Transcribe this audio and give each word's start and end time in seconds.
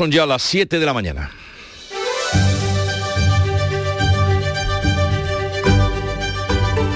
Son 0.00 0.10
ya 0.10 0.24
las 0.24 0.40
7 0.40 0.78
de 0.78 0.86
la 0.86 0.94
mañana. 0.94 1.30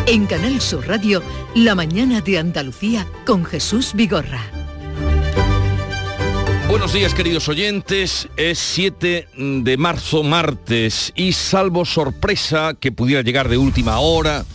En 0.07 0.25
Canal 0.25 0.59
Sur 0.63 0.89
Radio, 0.89 1.23
La 1.55 1.75
mañana 1.75 2.23
de 2.23 2.39
Andalucía 2.39 3.07
con 3.27 3.45
Jesús 3.45 3.93
Vigorra. 3.93 4.41
Buenos 6.67 6.95
días 6.95 7.13
queridos 7.13 7.47
oyentes, 7.51 8.27
es 8.39 8.59
7 8.59 9.29
de 9.37 9.77
marzo 9.77 10.23
martes 10.23 11.13
y 11.15 11.35
salvo 11.35 11.85
sorpresa 11.85 12.73
que 12.73 12.91
pudiera 12.91 13.21
llegar 13.21 13.51
de 13.51 13.59
última 13.59 13.99
hora, 13.99 14.47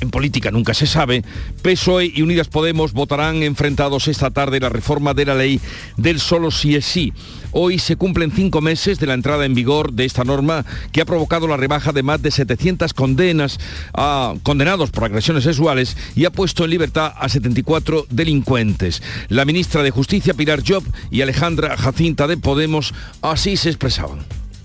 en 0.00 0.10
política 0.10 0.50
nunca 0.50 0.74
se 0.74 0.86
sabe, 0.86 1.22
PSOE 1.62 2.12
y 2.14 2.22
Unidas 2.22 2.48
Podemos 2.48 2.92
votarán 2.92 3.42
enfrentados 3.42 4.08
esta 4.08 4.30
tarde 4.30 4.60
la 4.60 4.68
reforma 4.68 5.14
de 5.14 5.26
la 5.26 5.34
ley 5.34 5.60
del 5.96 6.20
solo 6.20 6.50
sí 6.50 6.74
es 6.74 6.84
sí. 6.84 7.12
Hoy 7.52 7.78
se 7.78 7.96
cumplen 7.96 8.30
cinco 8.30 8.60
meses 8.60 8.98
de 8.98 9.06
la 9.06 9.14
entrada 9.14 9.44
en 9.44 9.54
vigor 9.54 9.92
de 9.92 10.04
esta 10.04 10.24
norma 10.24 10.64
que 10.92 11.00
ha 11.00 11.04
provocado 11.04 11.48
la 11.48 11.56
rebaja 11.56 11.92
de 11.92 12.02
más 12.02 12.22
de 12.22 12.30
700 12.30 12.94
condenas 12.94 13.58
a 13.92 14.34
condenados 14.42 14.90
por 14.90 15.04
agresiones 15.04 15.44
sexuales 15.44 15.96
y 16.14 16.24
ha 16.24 16.30
puesto 16.30 16.64
en 16.64 16.70
libertad 16.70 17.12
a 17.16 17.28
74 17.28 18.06
delincuentes. 18.10 19.02
La 19.28 19.44
ministra 19.44 19.82
de 19.82 19.90
Justicia, 19.90 20.34
Pilar 20.34 20.62
Job, 20.66 20.84
y 21.10 21.22
Alejandra 21.22 21.76
Jacinta 21.76 22.26
de 22.26 22.36
Podemos 22.36 22.94
así 23.22 23.56
se 23.56 23.68
expresaban. 23.68 24.20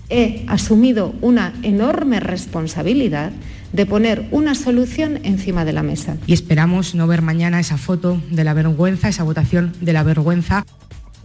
He 0.08 0.44
asumido 0.46 1.14
una 1.20 1.52
enorme 1.62 2.20
responsabilidad 2.20 3.32
de 3.76 3.84
poner 3.84 4.26
una 4.30 4.54
solución 4.54 5.20
encima 5.22 5.66
de 5.66 5.74
la 5.74 5.82
mesa. 5.82 6.16
Y 6.26 6.32
esperamos 6.32 6.94
no 6.94 7.06
ver 7.06 7.20
mañana 7.20 7.60
esa 7.60 7.76
foto 7.76 8.18
de 8.30 8.42
la 8.42 8.54
vergüenza, 8.54 9.10
esa 9.10 9.22
votación 9.22 9.74
de 9.82 9.92
la 9.92 10.02
vergüenza. 10.02 10.64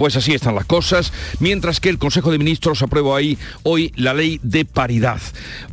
Pues 0.02 0.16
así 0.16 0.34
están 0.34 0.56
las 0.56 0.66
cosas, 0.66 1.14
mientras 1.40 1.80
que 1.80 1.88
el 1.88 2.00
Consejo 2.00 2.32
de 2.32 2.40
Ministros 2.40 2.82
aprueba 2.82 3.16
ahí 3.16 3.38
hoy 3.62 3.94
la 3.96 4.16
ley 4.16 4.40
de 4.42 4.66
paridad. 4.66 5.22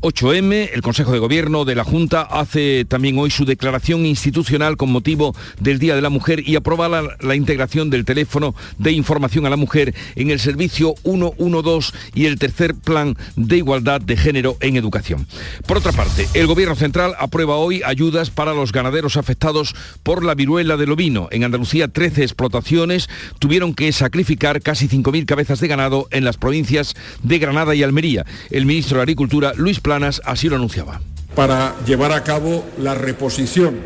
8M, 0.02 0.68
el 0.74 0.82
Consejo 0.82 1.12
de 1.12 1.18
Gobierno 1.18 1.64
de 1.64 1.74
la 1.74 1.82
Junta 1.82 2.20
hace 2.20 2.84
también 2.84 3.18
hoy 3.18 3.30
su 3.30 3.46
declaración 3.46 4.04
institucional 4.04 4.76
con 4.76 4.92
motivo 4.92 5.34
del 5.60 5.78
Día 5.78 5.96
de 5.96 6.02
la 6.02 6.10
Mujer 6.10 6.46
y 6.46 6.56
aprueba 6.56 6.90
la, 6.90 7.16
la 7.20 7.36
integración 7.36 7.88
del 7.88 8.04
teléfono 8.04 8.54
de 8.76 8.92
información 8.92 9.46
a 9.46 9.50
la 9.50 9.56
mujer 9.56 9.94
en 10.14 10.30
el 10.30 10.40
servicio 10.40 10.94
112 11.04 11.94
y 12.14 12.26
el 12.26 12.38
tercer 12.38 12.74
plan 12.74 13.16
de 13.34 13.56
igualdad 13.56 14.02
de 14.02 14.18
género 14.18 14.58
en 14.60 14.76
educación. 14.76 15.26
Por 15.66 15.78
otra 15.78 15.92
parte, 15.92 16.28
el 16.34 16.46
Gobierno 16.46 16.76
Central 16.76 17.14
aprueba 17.18 17.56
hoy 17.56 17.80
ayudas 17.82 18.28
para 18.28 18.52
los 18.52 18.72
ganaderos 18.72 19.16
afectados 19.16 19.74
por 20.02 20.22
la 20.22 20.34
viruela 20.34 20.76
del 20.76 20.92
ovino. 20.92 21.28
En 21.30 21.44
Andalucía, 21.44 21.88
13 21.88 22.24
explotaciones 22.24 23.08
tuvieron 23.38 23.72
que 23.72 23.90
sacrificar 23.90 24.17
casi 24.62 24.88
5.000 24.88 25.26
cabezas 25.26 25.60
de 25.60 25.68
ganado 25.68 26.08
en 26.10 26.24
las 26.24 26.36
provincias 26.36 26.94
de 27.22 27.38
Granada 27.38 27.74
y 27.74 27.82
Almería. 27.82 28.24
El 28.50 28.66
ministro 28.66 28.98
de 28.98 29.02
Agricultura, 29.02 29.52
Luis 29.56 29.80
Planas, 29.80 30.20
así 30.24 30.48
lo 30.48 30.56
anunciaba. 30.56 31.00
Para 31.34 31.74
llevar 31.86 32.12
a 32.12 32.24
cabo 32.24 32.64
la 32.78 32.94
reposición 32.94 33.76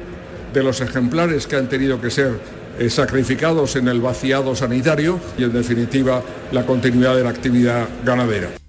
de 0.53 0.63
los 0.63 0.81
ejemplares 0.81 1.47
que 1.47 1.57
han 1.57 1.69
tenido 1.69 2.01
que 2.01 2.11
ser 2.11 2.41
eh, 2.79 2.89
sacrificados 2.89 3.77
en 3.77 3.89
el 3.89 4.01
vaciado 4.01 4.57
sanitario 4.57 5.21
y, 5.37 5.45
en 5.45 5.53
definitiva, 5.53 6.23
la 6.53 6.65
continuidad 6.65 7.17
de 7.17 7.25
la 7.25 7.31
actividad 7.31 7.89
ganadera. 8.05 8.62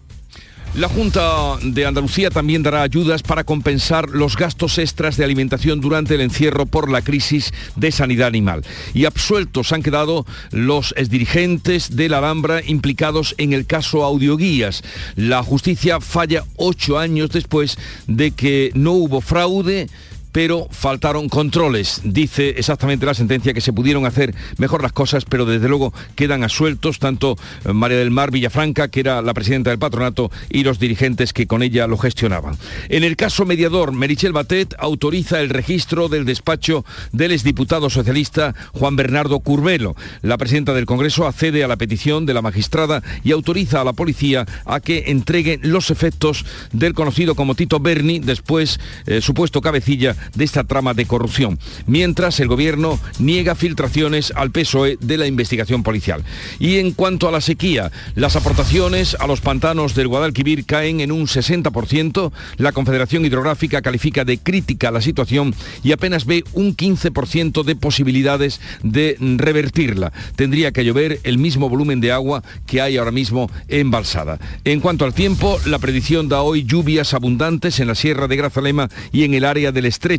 La 0.76 0.90
Junta 0.90 1.58
de 1.62 1.86
Andalucía 1.86 2.32
también 2.32 2.64
dará 2.64 2.82
ayudas 2.82 3.22
para 3.22 3.44
compensar 3.44 4.10
los 4.10 4.36
gastos 4.36 4.80
extras 4.80 5.18
de 5.18 5.24
alimentación 5.24 5.80
durante 5.82 6.16
el 6.16 6.22
encierro 6.22 6.66
por 6.66 6.90
la 6.90 7.04
crisis 7.04 7.54
de 7.76 7.92
sanidad 7.92 8.30
animal. 8.30 8.64
Y 8.96 9.06
absueltos 9.06 9.72
han 9.72 9.84
quedado 9.84 10.26
los 10.50 10.96
exdirigentes 10.98 11.96
de 11.96 12.10
la 12.10 12.18
Alhambra 12.18 12.64
implicados 12.66 13.36
en 13.38 13.54
el 13.54 13.68
caso 13.68 14.04
Audioguías. 14.04 14.82
La 15.16 15.44
justicia 15.44 16.02
falla 16.02 16.44
ocho 16.56 16.98
años 16.98 17.30
después 17.30 17.78
de 18.08 18.32
que 18.32 18.72
no 18.74 18.94
hubo 18.94 19.22
fraude 19.22 19.90
pero 20.34 20.68
faltaron 20.72 21.30
controles. 21.30 22.02
Dice 22.04 22.50
exactamente 22.58 23.06
la 23.06 23.14
sentencia 23.14 23.54
que 23.54 23.62
se 23.62 23.72
pudieron 23.72 24.06
hacer 24.06 24.36
mejor 24.58 24.82
las 24.82 24.92
cosas, 24.92 25.24
pero 25.24 25.46
desde 25.46 25.70
luego 25.70 25.94
quedan 26.16 26.44
asueltos 26.44 27.00
tanto 27.00 27.38
eh, 27.64 27.72
María 27.72 28.00
del 28.00 28.12
Mar 28.12 28.32
Villafranca, 28.32 28.90
que 28.90 29.00
era 29.00 29.22
la 29.22 29.34
presidenta 29.34 29.70
del 29.70 29.80
patronato, 29.80 30.32
y 30.50 30.64
los 30.64 30.80
dirigentes 30.80 31.32
que 31.32 31.48
con 31.48 31.64
ella 31.64 31.88
lo 31.88 31.98
gestionaban. 31.98 32.58
En 32.90 33.04
el 33.04 33.16
caso 33.16 33.46
mediador, 33.46 33.94
Merichel 33.94 34.34
Batet 34.34 34.76
autoriza 34.80 35.40
el 35.40 35.50
registro 35.50 36.10
del 36.10 36.26
despacho 36.26 36.84
del 37.12 37.32
exdiputado 37.32 37.90
socialista 37.90 38.56
Juan 38.74 38.96
Bernardo 38.96 39.40
Curbelo. 39.40 39.96
La 40.24 40.38
presidenta 40.38 40.74
del 40.74 40.88
Congreso 40.88 41.28
accede 41.28 41.64
a 41.64 41.68
la 41.68 41.78
petición 41.78 42.26
de 42.26 42.34
la 42.34 42.42
magistrada 42.42 43.04
y 43.24 43.32
autoriza 43.32 43.82
a 43.82 43.84
la 43.84 43.94
policía 43.94 44.48
a 44.66 44.80
que 44.80 45.06
entregue 45.08 45.60
los 45.62 45.92
efectos 45.92 46.44
del 46.72 46.96
conocido 46.96 47.36
como 47.36 47.54
Tito 47.54 47.80
Berni, 47.80 48.18
después 48.18 48.80
eh, 49.06 49.22
supuesto 49.22 49.62
cabecilla 49.62 50.16
de 50.36 50.46
esta 50.46 50.64
trama 50.64 50.94
de 50.94 51.06
corrupción, 51.06 51.60
mientras 51.88 52.40
el 52.40 52.48
gobierno 52.48 53.00
niega 53.20 53.56
filtraciones 53.56 54.34
al 54.36 54.52
PSOE 54.52 54.98
de 55.00 55.18
la 55.18 55.28
investigación 55.28 55.84
policial. 55.84 56.24
Y 56.60 56.78
en 56.78 56.92
cuanto 56.92 57.28
a 57.28 57.32
la 57.32 57.42
sequía, 57.42 57.92
las 58.16 58.36
aportaciones 58.36 59.16
a 59.20 59.28
los 59.28 59.42
pantanos 59.42 59.96
del 59.96 60.08
Guadalquivir 60.08 60.66
caen 60.66 61.00
en 61.00 61.12
un 61.12 61.28
60%, 61.28 62.32
la 62.58 62.72
Confederación 62.72 63.26
Hidrográfica 63.26 63.82
califica 63.82 64.26
de 64.26 64.38
crítica 64.38 64.92
la 64.92 65.02
situación 65.02 65.54
y 65.84 65.92
apenas 65.92 66.26
ve 66.26 66.44
un 66.54 66.76
15% 66.76 67.64
de 67.64 67.76
posibilidades 67.76 68.62
de 68.84 69.18
revertirla. 69.20 70.12
Tendría 70.36 70.72
que 70.72 70.86
llover 70.86 71.20
el 71.24 71.38
mismo 71.38 71.70
volumen 71.70 72.02
de 72.02 72.12
agua 72.12 72.44
que 72.66 72.82
hay 72.82 72.98
ahora 72.98 73.12
mismo 73.12 73.50
embalsada. 73.68 74.40
En 74.64 74.80
cuanto 74.80 75.06
al 75.06 75.14
tiempo, 75.14 75.60
la 75.66 75.80
predicción 75.80 76.30
da 76.30 76.42
hoy 76.42 76.64
lluvias 76.64 77.14
abundantes 77.14 77.80
en 77.80 77.88
la 77.88 77.96
Sierra 77.96 78.28
de 78.28 78.36
Grazalema 78.36 78.90
y 79.12 79.24
en 79.24 79.34
el 79.34 79.46
área 79.46 79.72
del 79.72 79.86
estrecho 79.86 80.13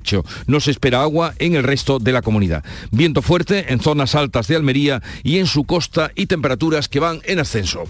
no 0.47 0.61
se 0.61 0.71
espera 0.71 1.03
agua 1.03 1.35
en 1.39 1.55
el 1.55 1.63
resto 1.63 1.99
de 1.99 2.13
la 2.13 2.23
comunidad. 2.23 2.65
Viento 2.91 3.23
fuerte 3.23 3.73
en 3.73 3.81
zonas 3.81 4.15
altas 4.15 4.49
de 4.49 4.57
Almería 4.57 5.03
y 5.23 5.39
en 5.39 5.47
su 5.47 5.65
costa 5.65 6.11
y 6.15 6.27
temperaturas 6.27 6.89
que 6.89 7.01
van 7.01 7.21
en 7.25 7.39
ascenso. 7.39 7.85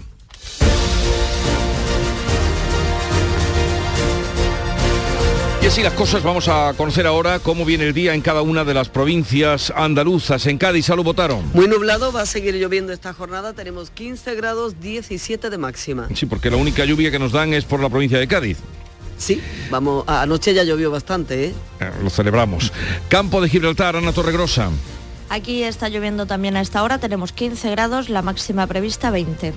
Y 5.65 5.67
así 5.67 5.81
las 5.81 5.93
cosas, 5.93 6.21
vamos 6.21 6.47
a 6.47 6.75
conocer 6.77 7.07
ahora 7.07 7.39
cómo 7.39 7.65
viene 7.65 7.85
el 7.85 7.93
día 7.95 8.13
en 8.13 8.21
cada 8.21 8.43
una 8.43 8.63
de 8.63 8.75
las 8.75 8.87
provincias 8.87 9.73
andaluzas. 9.75 10.45
En 10.45 10.59
Cádiz, 10.59 10.85
¿salud 10.85 11.03
votaron? 11.03 11.43
Muy 11.55 11.67
nublado, 11.67 12.11
va 12.11 12.21
a 12.21 12.25
seguir 12.27 12.53
lloviendo 12.53 12.93
esta 12.93 13.13
jornada, 13.13 13.53
tenemos 13.53 13.89
15 13.89 14.35
grados, 14.35 14.79
17 14.79 15.49
de 15.49 15.57
máxima. 15.57 16.07
Sí, 16.13 16.27
porque 16.27 16.51
la 16.51 16.57
única 16.57 16.85
lluvia 16.85 17.09
que 17.09 17.17
nos 17.17 17.31
dan 17.31 17.55
es 17.55 17.65
por 17.65 17.79
la 17.79 17.89
provincia 17.89 18.19
de 18.19 18.27
Cádiz. 18.27 18.59
Sí, 19.17 19.41
vamos, 19.69 20.03
anoche 20.07 20.53
ya 20.53 20.63
llovió 20.63 20.91
bastante, 20.91 21.45
¿eh? 21.45 21.53
Eh, 21.79 21.91
Lo 22.03 22.09
celebramos. 22.09 22.71
Campo 23.09 23.41
de 23.41 23.49
Gibraltar, 23.49 23.95
Ana 23.95 24.11
Torregrosa. 24.11 24.69
Aquí 25.27 25.63
está 25.63 25.89
lloviendo 25.89 26.27
también 26.27 26.55
a 26.55 26.61
esta 26.61 26.83
hora, 26.83 26.99
tenemos 26.99 27.31
15 27.31 27.71
grados, 27.71 28.09
la 28.09 28.21
máxima 28.21 28.67
prevista 28.67 29.09
20. 29.09 29.53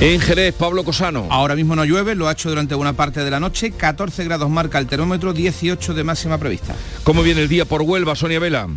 En 0.00 0.20
Jerez, 0.20 0.54
Pablo 0.54 0.84
Cosano. 0.84 1.26
Ahora 1.30 1.56
mismo 1.56 1.74
no 1.74 1.84
llueve, 1.84 2.14
lo 2.14 2.28
ha 2.28 2.32
hecho 2.32 2.48
durante 2.48 2.76
buena 2.76 2.92
parte 2.92 3.24
de 3.24 3.30
la 3.30 3.40
noche, 3.40 3.72
14 3.72 4.24
grados 4.24 4.48
marca 4.48 4.78
el 4.78 4.86
termómetro, 4.86 5.32
18 5.32 5.92
de 5.94 6.04
máxima 6.04 6.38
prevista. 6.38 6.74
¿Cómo 7.02 7.22
viene 7.22 7.42
el 7.42 7.48
día 7.48 7.64
por 7.64 7.82
Huelva, 7.82 8.14
Sonia 8.14 8.38
Vela? 8.38 8.68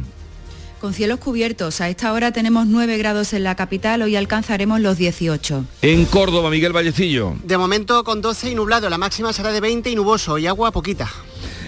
Con 0.82 0.96
cielos 0.96 1.20
cubiertos, 1.20 1.80
a 1.80 1.90
esta 1.90 2.12
hora 2.12 2.32
tenemos 2.32 2.66
9 2.66 2.98
grados 2.98 3.34
en 3.34 3.44
la 3.44 3.54
capital, 3.54 4.02
hoy 4.02 4.16
alcanzaremos 4.16 4.80
los 4.80 4.98
18. 4.98 5.64
En 5.84 6.06
Córdoba, 6.06 6.50
Miguel 6.50 6.74
Vallecillo. 6.74 7.36
De 7.44 7.56
momento 7.56 8.04
con 8.04 8.20
12 8.20 8.50
y 8.50 8.56
nublado, 8.56 8.90
la 8.90 8.98
máxima 8.98 9.32
será 9.32 9.52
de 9.52 9.62
20 9.62 9.92
y 9.92 9.96
nuboso 9.96 10.40
y 10.40 10.48
agua 10.48 10.72
poquita. 10.72 11.08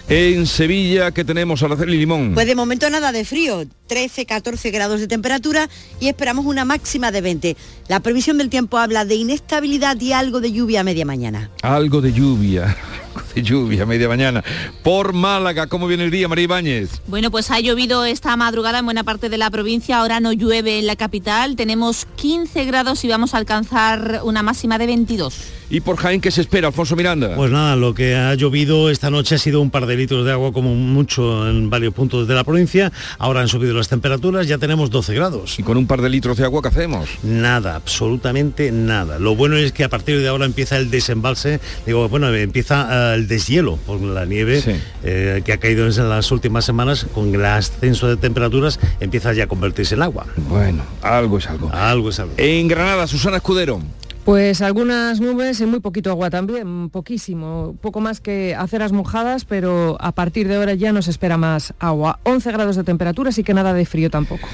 En 0.10 0.46
Sevilla, 0.48 1.12
¿qué 1.12 1.24
tenemos? 1.24 1.64
Araceli 1.64 1.98
Limón. 1.98 2.34
Pues 2.34 2.46
de 2.46 2.56
momento 2.56 2.90
nada 2.90 3.14
de 3.14 3.24
frío, 3.24 3.64
13, 3.88 4.26
14 4.26 4.70
grados 4.70 5.00
de 5.00 5.08
temperatura 5.08 5.70
y 6.02 6.10
esperamos 6.10 6.46
una 6.46 6.66
máxima 6.66 7.10
de 7.12 7.22
20. 7.22 7.58
La 7.88 8.02
previsión 8.02 8.38
del 8.38 8.50
tiempo 8.50 8.78
habla 8.78 9.06
de 9.06 9.16
inestabilidad 9.16 10.00
y 10.02 10.12
algo 10.12 10.42
de 10.42 10.52
lluvia 10.52 10.82
a 10.82 10.84
media 10.84 11.06
mañana. 11.06 11.50
Algo 11.62 12.02
de 12.02 12.12
lluvia, 12.12 12.64
algo 13.16 13.28
de 13.34 13.44
lluvia, 13.44 13.86
media 13.86 14.10
mañana. 14.10 14.44
Por 14.84 15.14
Málaga, 15.14 15.68
¿cómo 15.68 15.88
viene 15.88 16.04
el 16.04 16.12
día, 16.12 16.28
María 16.28 16.44
Ibáñez? 16.44 16.90
Bueno, 17.08 17.32
pues 17.32 17.50
ha 17.50 17.62
llovido 17.62 18.04
esta 18.04 18.36
madrugada 18.36 18.80
en 18.80 18.86
buena 18.86 19.06
parte 19.06 19.30
de 19.30 19.38
la 19.38 19.50
provincia, 19.50 20.00
ahora 20.00 20.20
no 20.20 20.34
llueve 20.34 20.80
en 20.80 20.88
la 20.88 20.98
capital, 20.98 21.56
tenemos 21.56 22.08
15 22.18 22.66
grados 22.66 23.06
y 23.06 23.08
vamos 23.08 23.34
a 23.34 23.38
alcanzar 23.38 24.20
una 24.26 24.44
máxima 24.44 24.78
de 24.78 24.86
22. 24.88 25.36
¿Y 25.74 25.82
por 25.82 25.98
Jaén 25.98 26.22
qué 26.22 26.30
se 26.30 26.40
espera, 26.40 26.68
Alfonso 26.68 26.96
Miranda? 26.96 27.34
Pues 27.36 27.50
nada, 27.52 27.76
lo 27.76 27.96
que 27.96 28.16
ha 28.16 28.36
llovido 28.36 28.92
esta 28.92 29.10
noche 29.10 29.34
ha 29.34 29.38
sido 29.40 29.60
un 29.60 29.72
par 29.72 29.88
de 29.88 29.96
litros 29.96 30.24
de 30.24 30.32
agua 30.32 30.54
como 30.54 30.76
mucho 30.76 31.50
en 31.50 31.72
varios 31.72 31.96
puntos 31.96 32.28
de 32.28 32.36
la 32.36 32.44
provincia. 32.44 32.92
Ahora 33.18 33.42
han 33.42 33.48
subido 33.48 33.74
las 33.74 33.90
temperaturas, 33.90 34.48
ya 34.48 34.60
tenemos 34.60 34.92
12 34.92 35.16
grados. 35.16 35.58
¿Y 35.58 35.64
con 35.64 35.78
un 35.78 35.88
par 35.88 36.04
de 36.04 36.10
litros 36.10 36.38
de 36.38 36.44
agua 36.44 36.62
qué 36.62 36.68
hacemos? 36.68 37.10
Nada, 37.24 37.74
absolutamente 37.76 38.72
nada. 38.72 39.18
Lo 39.18 39.36
bueno 39.36 39.56
es 39.58 39.72
que 39.72 39.84
a 39.84 39.90
partir 39.90 40.20
de 40.20 40.28
ahora 40.28 40.46
empieza 40.46 40.78
el 40.78 40.92
desembalse, 40.92 41.60
digo, 41.88 42.08
bueno, 42.08 42.32
empieza 42.32 43.14
eh, 43.14 43.16
el 43.16 43.28
deshielo 43.28 43.78
por 43.78 44.00
la 44.00 44.26
nieve 44.28 44.62
Sí. 44.62 44.76
eh, 45.04 45.42
que 45.44 45.54
ha 45.54 45.58
caído 45.58 45.88
en 45.88 46.08
las 46.08 46.32
últimas 46.32 46.66
semanas, 46.66 47.08
con 47.16 47.34
el 47.34 47.44
ascenso 47.46 48.08
de 48.10 48.18
temperaturas 48.18 48.80
empieza 49.00 49.34
ya 49.34 49.46
a 49.46 49.48
convertirse 49.48 49.96
en 49.96 50.04
agua. 50.04 50.28
Bueno, 50.38 50.84
algo 51.02 51.40
es 51.40 51.48
algo. 51.50 51.72
Algo 51.74 52.10
es 52.10 52.20
algo. 52.20 52.34
En 52.38 52.68
Granada, 52.68 53.08
Susana 53.08 53.38
Escudero. 53.38 53.82
Pues 54.26 54.62
algunas 54.62 55.20
nubes 55.20 55.60
y 55.60 55.66
muy 55.66 55.82
poquito 55.82 56.10
agua 56.10 56.30
también, 56.30 56.90
poquísimo, 56.90 57.76
poco 57.82 58.00
más 58.00 58.22
que 58.22 58.56
aceras 58.56 58.94
mojadas, 58.94 59.44
pero 59.44 59.98
a 60.00 60.14
partir 60.14 60.48
de 60.48 60.56
ahora 60.56 60.76
ya 60.76 60.94
nos 60.94 61.10
espera 61.10 61.38
más 61.38 61.74
agua. 61.78 62.20
11 62.24 62.52
grados 62.54 62.78
de 62.78 62.86
temperatura, 62.86 63.30
así 63.32 63.44
que 63.44 63.54
nada 63.54 63.74
de 63.74 63.86
frío 63.86 64.10
tampoco. 64.10 64.48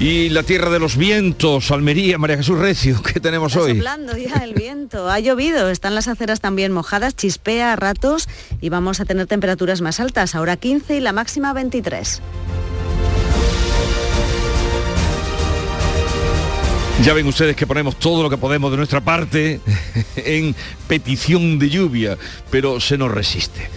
Y 0.00 0.30
la 0.30 0.42
tierra 0.42 0.70
de 0.70 0.80
los 0.80 0.96
vientos, 0.96 1.70
Almería, 1.70 2.18
María 2.18 2.36
Jesús 2.38 2.58
Recio, 2.58 3.00
¿qué 3.02 3.20
tenemos 3.20 3.52
Está 3.52 3.64
hoy? 3.64 3.74
soplando 3.76 4.16
ya 4.16 4.42
el 4.42 4.54
viento, 4.54 5.08
ha 5.08 5.20
llovido, 5.20 5.68
están 5.68 5.94
las 5.94 6.08
aceras 6.08 6.40
también 6.40 6.72
mojadas, 6.72 7.14
chispea 7.14 7.74
a 7.74 7.76
ratos 7.76 8.28
y 8.60 8.70
vamos 8.70 8.98
a 9.00 9.04
tener 9.04 9.28
temperaturas 9.28 9.82
más 9.82 10.00
altas, 10.00 10.34
ahora 10.34 10.56
15 10.56 10.96
y 10.96 11.00
la 11.00 11.12
máxima 11.12 11.52
23. 11.52 12.20
Ya 17.02 17.14
ven 17.14 17.26
ustedes 17.26 17.56
que 17.56 17.66
ponemos 17.66 17.98
todo 17.98 18.22
lo 18.22 18.30
que 18.30 18.36
podemos 18.36 18.70
de 18.70 18.76
nuestra 18.76 19.00
parte 19.00 19.60
en 20.16 20.54
petición 20.86 21.58
de 21.58 21.68
lluvia, 21.68 22.16
pero 22.48 22.78
se 22.78 22.96
nos 22.96 23.10
resiste. 23.10 23.68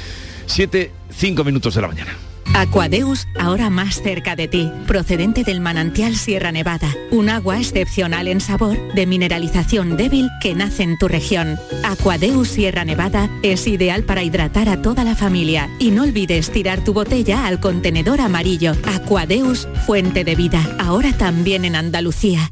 Siete, 0.46 0.92
cinco 1.10 1.44
minutos 1.44 1.74
de 1.74 1.82
la 1.82 1.88
mañana. 1.88 2.16
Aquadeus, 2.54 3.28
ahora 3.40 3.72
más 3.72 4.02
cerca 4.04 4.36
de 4.36 4.48
ti, 4.48 4.72
procedente 4.86 5.44
del 5.44 5.60
manantial 5.60 6.16
Sierra 6.16 6.52
Nevada, 6.52 6.88
un 7.10 7.30
agua 7.30 7.60
excepcional 7.60 8.28
en 8.28 8.42
sabor, 8.42 8.78
de 8.94 9.08
mineralización 9.08 9.98
débil 9.98 10.30
que 10.40 10.54
nace 10.54 10.84
en 10.84 10.98
tu 11.00 11.08
región. 11.08 11.58
Aquadeus 11.84 12.48
Sierra 12.48 12.86
Nevada 12.86 13.28
es 13.42 13.66
ideal 13.66 14.04
para 14.04 14.22
hidratar 14.22 14.70
a 14.70 14.84
toda 14.84 15.04
la 15.04 15.16
familia 15.16 15.68
y 15.80 15.90
no 15.90 16.04
olvides 16.04 16.52
tirar 16.52 16.84
tu 16.84 16.94
botella 16.94 17.48
al 17.48 17.60
contenedor 17.60 18.22
amarillo. 18.22 18.74
Aquadeus, 18.86 19.68
fuente 19.88 20.24
de 20.24 20.36
vida, 20.36 20.78
ahora 20.80 21.12
también 21.12 21.66
en 21.66 21.76
Andalucía. 21.76 22.52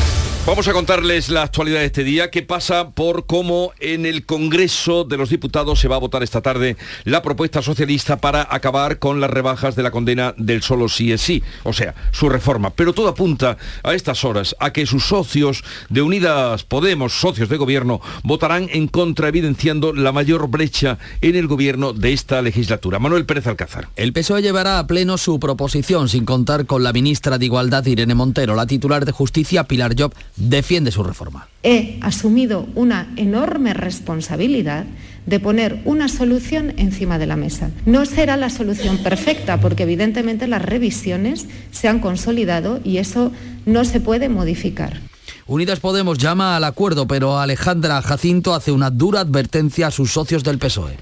Vamos 0.43 0.67
a 0.67 0.73
contarles 0.73 1.29
la 1.29 1.43
actualidad 1.43 1.81
de 1.81 1.85
este 1.85 2.03
día, 2.03 2.31
que 2.31 2.41
pasa 2.41 2.89
por 2.89 3.27
cómo 3.27 3.73
en 3.79 4.07
el 4.07 4.25
Congreso 4.25 5.03
de 5.03 5.15
los 5.15 5.29
Diputados 5.29 5.79
se 5.79 5.87
va 5.87 5.97
a 5.97 5.99
votar 5.99 6.23
esta 6.23 6.41
tarde 6.41 6.77
la 7.03 7.21
propuesta 7.21 7.61
socialista 7.61 8.17
para 8.17 8.47
acabar 8.49 8.97
con 8.97 9.21
las 9.21 9.29
rebajas 9.29 9.75
de 9.75 9.83
la 9.83 9.91
condena 9.91 10.33
del 10.37 10.63
solo 10.63 10.89
sí 10.89 11.11
es 11.11 11.21
sí, 11.21 11.43
o 11.61 11.73
sea, 11.73 11.93
su 12.11 12.27
reforma. 12.27 12.71
Pero 12.71 12.93
todo 12.93 13.07
apunta 13.07 13.57
a 13.83 13.93
estas 13.93 14.25
horas 14.25 14.55
a 14.59 14.73
que 14.73 14.87
sus 14.87 15.05
socios 15.05 15.63
de 15.89 16.01
Unidas 16.01 16.63
Podemos, 16.63 17.13
socios 17.13 17.47
de 17.47 17.57
gobierno, 17.57 18.01
votarán 18.23 18.67
en 18.71 18.87
contra, 18.87 19.27
evidenciando 19.27 19.93
la 19.93 20.11
mayor 20.11 20.47
brecha 20.47 20.97
en 21.21 21.35
el 21.35 21.45
gobierno 21.45 21.93
de 21.93 22.13
esta 22.13 22.41
legislatura. 22.41 22.97
Manuel 22.97 23.27
Pérez 23.27 23.45
Alcázar. 23.45 23.89
El 23.95 24.11
PSOE 24.11 24.41
llevará 24.41 24.79
a 24.79 24.87
pleno 24.87 25.19
su 25.19 25.39
proposición 25.39 26.09
sin 26.09 26.25
contar 26.25 26.65
con 26.65 26.83
la 26.83 26.93
ministra 26.93 27.37
de 27.37 27.45
Igualdad 27.45 27.85
Irene 27.85 28.15
Montero. 28.15 28.55
La 28.55 28.65
titular 28.65 29.05
de 29.05 29.11
Justicia, 29.11 29.65
Pilar 29.65 29.93
Job, 29.95 30.15
defiende 30.35 30.91
su 30.91 31.03
reforma. 31.03 31.47
He 31.63 31.99
asumido 32.01 32.67
una 32.75 33.11
enorme 33.15 33.73
responsabilidad 33.73 34.85
de 35.25 35.39
poner 35.39 35.81
una 35.85 36.07
solución 36.07 36.73
encima 36.77 37.19
de 37.19 37.27
la 37.27 37.35
mesa. 37.35 37.69
No 37.85 38.05
será 38.05 38.37
la 38.37 38.49
solución 38.49 38.97
perfecta 38.97 39.59
porque 39.59 39.83
evidentemente 39.83 40.47
las 40.47 40.61
revisiones 40.61 41.47
se 41.71 41.87
han 41.87 41.99
consolidado 41.99 42.79
y 42.83 42.97
eso 42.97 43.31
no 43.65 43.85
se 43.85 43.99
puede 43.99 44.29
modificar. 44.29 44.99
Unidas 45.47 45.79
Podemos 45.79 46.17
llama 46.17 46.55
al 46.55 46.63
acuerdo, 46.63 47.07
pero 47.07 47.39
Alejandra 47.39 48.01
Jacinto 48.01 48.53
hace 48.53 48.71
una 48.71 48.89
dura 48.89 49.19
advertencia 49.19 49.87
a 49.87 49.91
sus 49.91 50.11
socios 50.11 50.43
del 50.43 50.57
PSOE. 50.57 50.97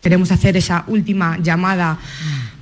Queremos 0.00 0.30
hacer 0.30 0.56
esa 0.56 0.84
última 0.86 1.38
llamada 1.38 1.98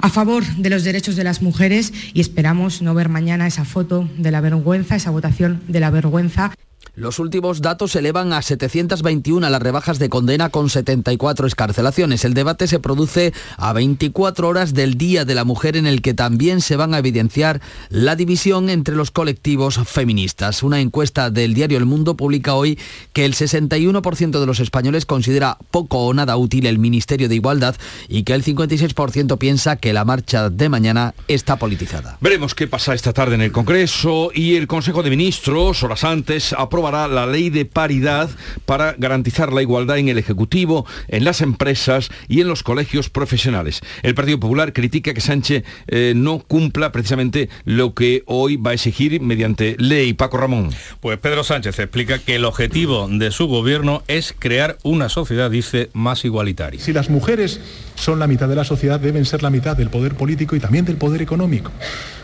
a 0.02 0.10
favor 0.10 0.44
de 0.44 0.68
los 0.68 0.84
derechos 0.84 1.16
de 1.16 1.24
las 1.24 1.40
mujeres 1.42 1.92
y 2.12 2.20
esperamos 2.20 2.82
no 2.82 2.92
ver 2.92 3.08
mañana 3.08 3.46
esa 3.46 3.64
foto 3.64 4.08
de 4.18 4.30
la 4.32 4.40
vergüenza, 4.40 4.96
esa 4.96 5.10
votación 5.10 5.62
de 5.68 5.80
la 5.80 5.90
vergüenza. 5.90 6.52
Los 6.94 7.18
últimos 7.18 7.62
datos 7.62 7.96
elevan 7.96 8.34
a 8.34 8.42
721 8.42 9.48
las 9.48 9.62
rebajas 9.62 9.98
de 9.98 10.10
condena 10.10 10.50
con 10.50 10.68
74 10.68 11.46
escarcelaciones. 11.46 12.26
El 12.26 12.34
debate 12.34 12.66
se 12.66 12.80
produce 12.80 13.32
a 13.56 13.72
24 13.72 14.46
horas 14.46 14.74
del 14.74 14.98
Día 14.98 15.24
de 15.24 15.34
la 15.34 15.44
Mujer 15.44 15.78
en 15.78 15.86
el 15.86 16.02
que 16.02 16.12
también 16.12 16.60
se 16.60 16.76
van 16.76 16.92
a 16.92 16.98
evidenciar 16.98 17.62
la 17.88 18.14
división 18.14 18.68
entre 18.68 18.94
los 18.94 19.10
colectivos 19.10 19.80
feministas. 19.86 20.62
Una 20.62 20.80
encuesta 20.80 21.30
del 21.30 21.54
diario 21.54 21.78
El 21.78 21.86
Mundo 21.86 22.14
publica 22.14 22.56
hoy 22.56 22.78
que 23.14 23.24
el 23.24 23.32
61% 23.32 24.38
de 24.38 24.46
los 24.46 24.60
españoles 24.60 25.06
considera 25.06 25.56
poco 25.70 26.04
o 26.04 26.12
nada 26.12 26.36
útil 26.36 26.66
el 26.66 26.78
Ministerio 26.78 27.30
de 27.30 27.36
Igualdad 27.36 27.74
y 28.06 28.24
que 28.24 28.34
el 28.34 28.44
56% 28.44 29.38
piensa 29.38 29.76
que 29.76 29.94
la 29.94 30.04
marcha 30.04 30.50
de 30.50 30.68
mañana 30.68 31.14
está 31.26 31.56
politizada. 31.56 32.18
Veremos 32.20 32.54
qué 32.54 32.68
pasa 32.68 32.92
esta 32.92 33.14
tarde 33.14 33.36
en 33.36 33.40
el 33.40 33.50
Congreso 33.50 34.30
y 34.34 34.56
el 34.56 34.66
Consejo 34.66 35.02
de 35.02 35.08
Ministros, 35.08 35.82
horas 35.82 36.04
antes, 36.04 36.52
aprobará 36.82 37.06
la 37.06 37.26
ley 37.26 37.48
de 37.50 37.64
paridad 37.64 38.28
para 38.66 38.94
garantizar 38.98 39.52
la 39.52 39.62
igualdad 39.62 39.98
en 39.98 40.08
el 40.08 40.18
Ejecutivo, 40.18 40.84
en 41.08 41.24
las 41.24 41.40
empresas 41.40 42.10
y 42.28 42.40
en 42.40 42.48
los 42.48 42.62
colegios 42.64 43.08
profesionales. 43.08 43.80
El 44.02 44.14
Partido 44.14 44.40
Popular 44.40 44.72
critica 44.72 45.14
que 45.14 45.20
Sánchez 45.20 45.64
eh, 45.86 46.12
no 46.16 46.40
cumpla 46.40 46.90
precisamente 46.90 47.48
lo 47.64 47.94
que 47.94 48.24
hoy 48.26 48.56
va 48.56 48.72
a 48.72 48.74
exigir 48.74 49.20
mediante 49.20 49.76
ley. 49.78 50.12
Paco 50.12 50.38
Ramón. 50.38 50.70
Pues 51.00 51.18
Pedro 51.18 51.44
Sánchez 51.44 51.78
explica 51.78 52.18
que 52.18 52.34
el 52.34 52.44
objetivo 52.44 53.06
de 53.08 53.30
su 53.30 53.46
gobierno 53.46 54.02
es 54.08 54.34
crear 54.36 54.76
una 54.82 55.08
sociedad, 55.08 55.50
dice, 55.50 55.90
más 55.92 56.24
igualitaria. 56.24 56.80
Si 56.80 56.92
las 56.92 57.10
mujeres 57.10 57.60
son 57.94 58.18
la 58.18 58.26
mitad 58.26 58.48
de 58.48 58.56
la 58.56 58.64
sociedad, 58.64 58.98
deben 58.98 59.24
ser 59.24 59.42
la 59.42 59.50
mitad 59.50 59.76
del 59.76 59.90
poder 59.90 60.14
político 60.14 60.56
y 60.56 60.60
también 60.60 60.84
del 60.84 60.96
poder 60.96 61.22
económico. 61.22 61.70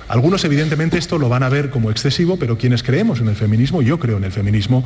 Algunos 0.08 0.44
evidentemente 0.44 0.99
esto 0.99 1.19
lo 1.19 1.28
van 1.28 1.43
a 1.43 1.49
ver 1.49 1.70
como 1.70 1.90
excesivo, 1.90 2.38
pero 2.38 2.56
quienes 2.56 2.82
creemos 2.82 3.20
en 3.20 3.28
el 3.28 3.37
feminismo, 3.37 3.82
yo 3.82 3.99
creo 3.99 4.16
en 4.16 4.25
el 4.25 4.32
feminismo, 4.32 4.84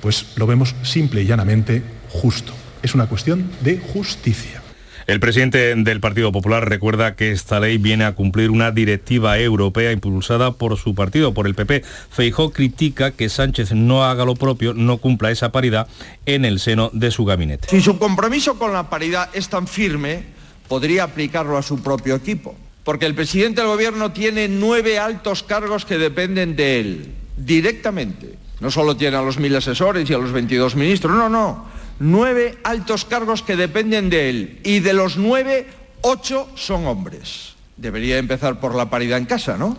pues 0.00 0.26
lo 0.36 0.46
vemos 0.46 0.74
simple 0.82 1.22
y 1.22 1.26
llanamente 1.26 1.82
justo. 2.08 2.52
Es 2.82 2.94
una 2.94 3.06
cuestión 3.06 3.50
de 3.60 3.78
justicia. 3.78 4.64
El 5.06 5.20
presidente 5.20 5.74
del 5.74 6.00
Partido 6.00 6.32
Popular 6.32 6.66
recuerda 6.66 7.14
que 7.14 7.30
esta 7.30 7.60
ley 7.60 7.76
viene 7.76 8.04
a 8.04 8.12
cumplir 8.12 8.50
una 8.50 8.70
directiva 8.70 9.38
europea 9.38 9.92
impulsada 9.92 10.52
por 10.52 10.78
su 10.78 10.94
partido, 10.94 11.34
por 11.34 11.46
el 11.46 11.54
PP. 11.54 11.84
Feijó 12.10 12.52
critica 12.52 13.10
que 13.10 13.28
Sánchez 13.28 13.72
no 13.72 14.04
haga 14.04 14.24
lo 14.24 14.34
propio, 14.34 14.72
no 14.72 14.96
cumpla 14.96 15.30
esa 15.30 15.52
paridad 15.52 15.88
en 16.24 16.46
el 16.46 16.58
seno 16.58 16.90
de 16.94 17.10
su 17.10 17.26
gabinete. 17.26 17.68
Si 17.68 17.82
su 17.82 17.98
compromiso 17.98 18.58
con 18.58 18.72
la 18.72 18.88
paridad 18.88 19.28
es 19.34 19.50
tan 19.50 19.68
firme, 19.68 20.24
podría 20.68 21.04
aplicarlo 21.04 21.58
a 21.58 21.62
su 21.62 21.82
propio 21.82 22.14
equipo. 22.14 22.56
Porque 22.84 23.06
el 23.06 23.14
presidente 23.14 23.62
del 23.62 23.70
gobierno 23.70 24.12
tiene 24.12 24.46
nueve 24.46 24.98
altos 24.98 25.42
cargos 25.42 25.86
que 25.86 25.96
dependen 25.98 26.54
de 26.54 26.80
él, 26.80 27.14
directamente. 27.36 28.38
No 28.60 28.70
solo 28.70 28.96
tiene 28.96 29.16
a 29.16 29.22
los 29.22 29.38
mil 29.38 29.56
asesores 29.56 30.08
y 30.08 30.14
a 30.14 30.18
los 30.18 30.32
22 30.32 30.76
ministros, 30.76 31.16
no, 31.16 31.28
no. 31.28 31.66
Nueve 31.98 32.58
altos 32.62 33.04
cargos 33.04 33.42
que 33.42 33.56
dependen 33.56 34.10
de 34.10 34.30
él. 34.30 34.60
Y 34.64 34.80
de 34.80 34.92
los 34.92 35.16
nueve, 35.16 35.66
ocho 36.02 36.48
son 36.54 36.86
hombres. 36.86 37.54
Debería 37.76 38.18
empezar 38.18 38.60
por 38.60 38.74
la 38.74 38.90
paridad 38.90 39.18
en 39.18 39.24
casa, 39.24 39.56
¿no? 39.56 39.76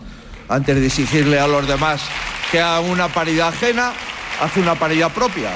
Antes 0.48 0.76
de 0.76 0.86
exigirle 0.86 1.38
a 1.38 1.46
los 1.46 1.66
demás 1.66 2.02
que 2.50 2.60
haga 2.60 2.80
una 2.80 3.08
paridad 3.08 3.48
ajena, 3.48 3.92
hace 4.40 4.60
una 4.60 4.74
paridad 4.74 5.12
propia. 5.12 5.50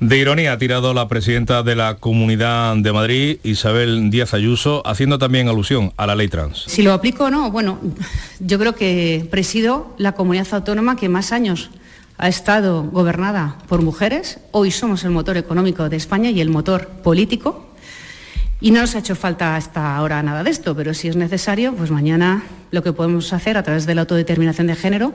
De 0.00 0.16
ironía 0.16 0.52
ha 0.52 0.58
tirado 0.58 0.94
la 0.94 1.08
presidenta 1.08 1.62
de 1.62 1.76
la 1.76 1.96
Comunidad 1.96 2.74
de 2.74 2.90
Madrid, 2.90 3.36
Isabel 3.42 4.08
Díaz 4.08 4.32
Ayuso, 4.32 4.80
haciendo 4.86 5.18
también 5.18 5.46
alusión 5.46 5.92
a 5.98 6.06
la 6.06 6.14
ley 6.14 6.28
trans. 6.28 6.64
Si 6.68 6.82
lo 6.82 6.94
aplico 6.94 7.24
o 7.24 7.30
no, 7.30 7.50
bueno, 7.50 7.78
yo 8.38 8.58
creo 8.58 8.74
que 8.74 9.28
presido 9.30 9.94
la 9.98 10.12
comunidad 10.12 10.46
autónoma 10.52 10.96
que 10.96 11.10
más 11.10 11.32
años 11.32 11.68
ha 12.16 12.28
estado 12.28 12.84
gobernada 12.84 13.58
por 13.68 13.82
mujeres. 13.82 14.38
Hoy 14.52 14.70
somos 14.70 15.04
el 15.04 15.10
motor 15.10 15.36
económico 15.36 15.90
de 15.90 15.98
España 15.98 16.30
y 16.30 16.40
el 16.40 16.48
motor 16.48 16.88
político. 17.02 17.66
Y 18.58 18.70
no 18.70 18.80
nos 18.80 18.94
ha 18.94 19.00
hecho 19.00 19.16
falta 19.16 19.54
hasta 19.54 19.96
ahora 19.96 20.22
nada 20.22 20.42
de 20.42 20.50
esto, 20.50 20.74
pero 20.74 20.94
si 20.94 21.08
es 21.08 21.16
necesario, 21.16 21.74
pues 21.74 21.90
mañana 21.90 22.42
lo 22.70 22.82
que 22.82 22.94
podemos 22.94 23.34
hacer 23.34 23.58
a 23.58 23.62
través 23.62 23.84
de 23.84 23.94
la 23.94 24.02
autodeterminación 24.02 24.66
de 24.66 24.76
género 24.76 25.12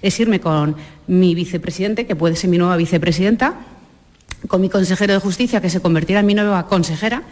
es 0.00 0.18
irme 0.20 0.38
con 0.38 0.76
mi 1.08 1.34
vicepresidente, 1.34 2.06
que 2.06 2.14
puede 2.14 2.36
ser 2.36 2.50
mi 2.50 2.58
nueva 2.58 2.76
vicepresidenta, 2.76 3.56
con 4.46 4.60
mi 4.60 4.68
consejero 4.68 5.14
de 5.14 5.20
justicia, 5.20 5.60
que 5.60 5.70
se 5.70 5.80
convertirá 5.80 6.20
en 6.20 6.26
mi 6.26 6.34
nueva 6.34 6.66
consejera. 6.66 7.22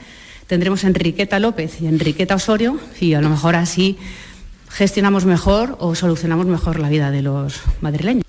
Tendremos 0.46 0.84
a 0.84 0.88
Enriqueta 0.88 1.38
López 1.38 1.80
y 1.80 1.86
Enriqueta 1.86 2.34
Osorio 2.34 2.78
y 3.00 3.14
a 3.14 3.20
lo 3.20 3.28
mejor 3.28 3.56
así 3.56 3.98
gestionamos 4.68 5.24
mejor 5.24 5.76
o 5.80 5.94
solucionamos 5.94 6.46
mejor 6.46 6.78
la 6.78 6.88
vida 6.88 7.10
de 7.10 7.22
los 7.22 7.60
madrileños. 7.80 8.25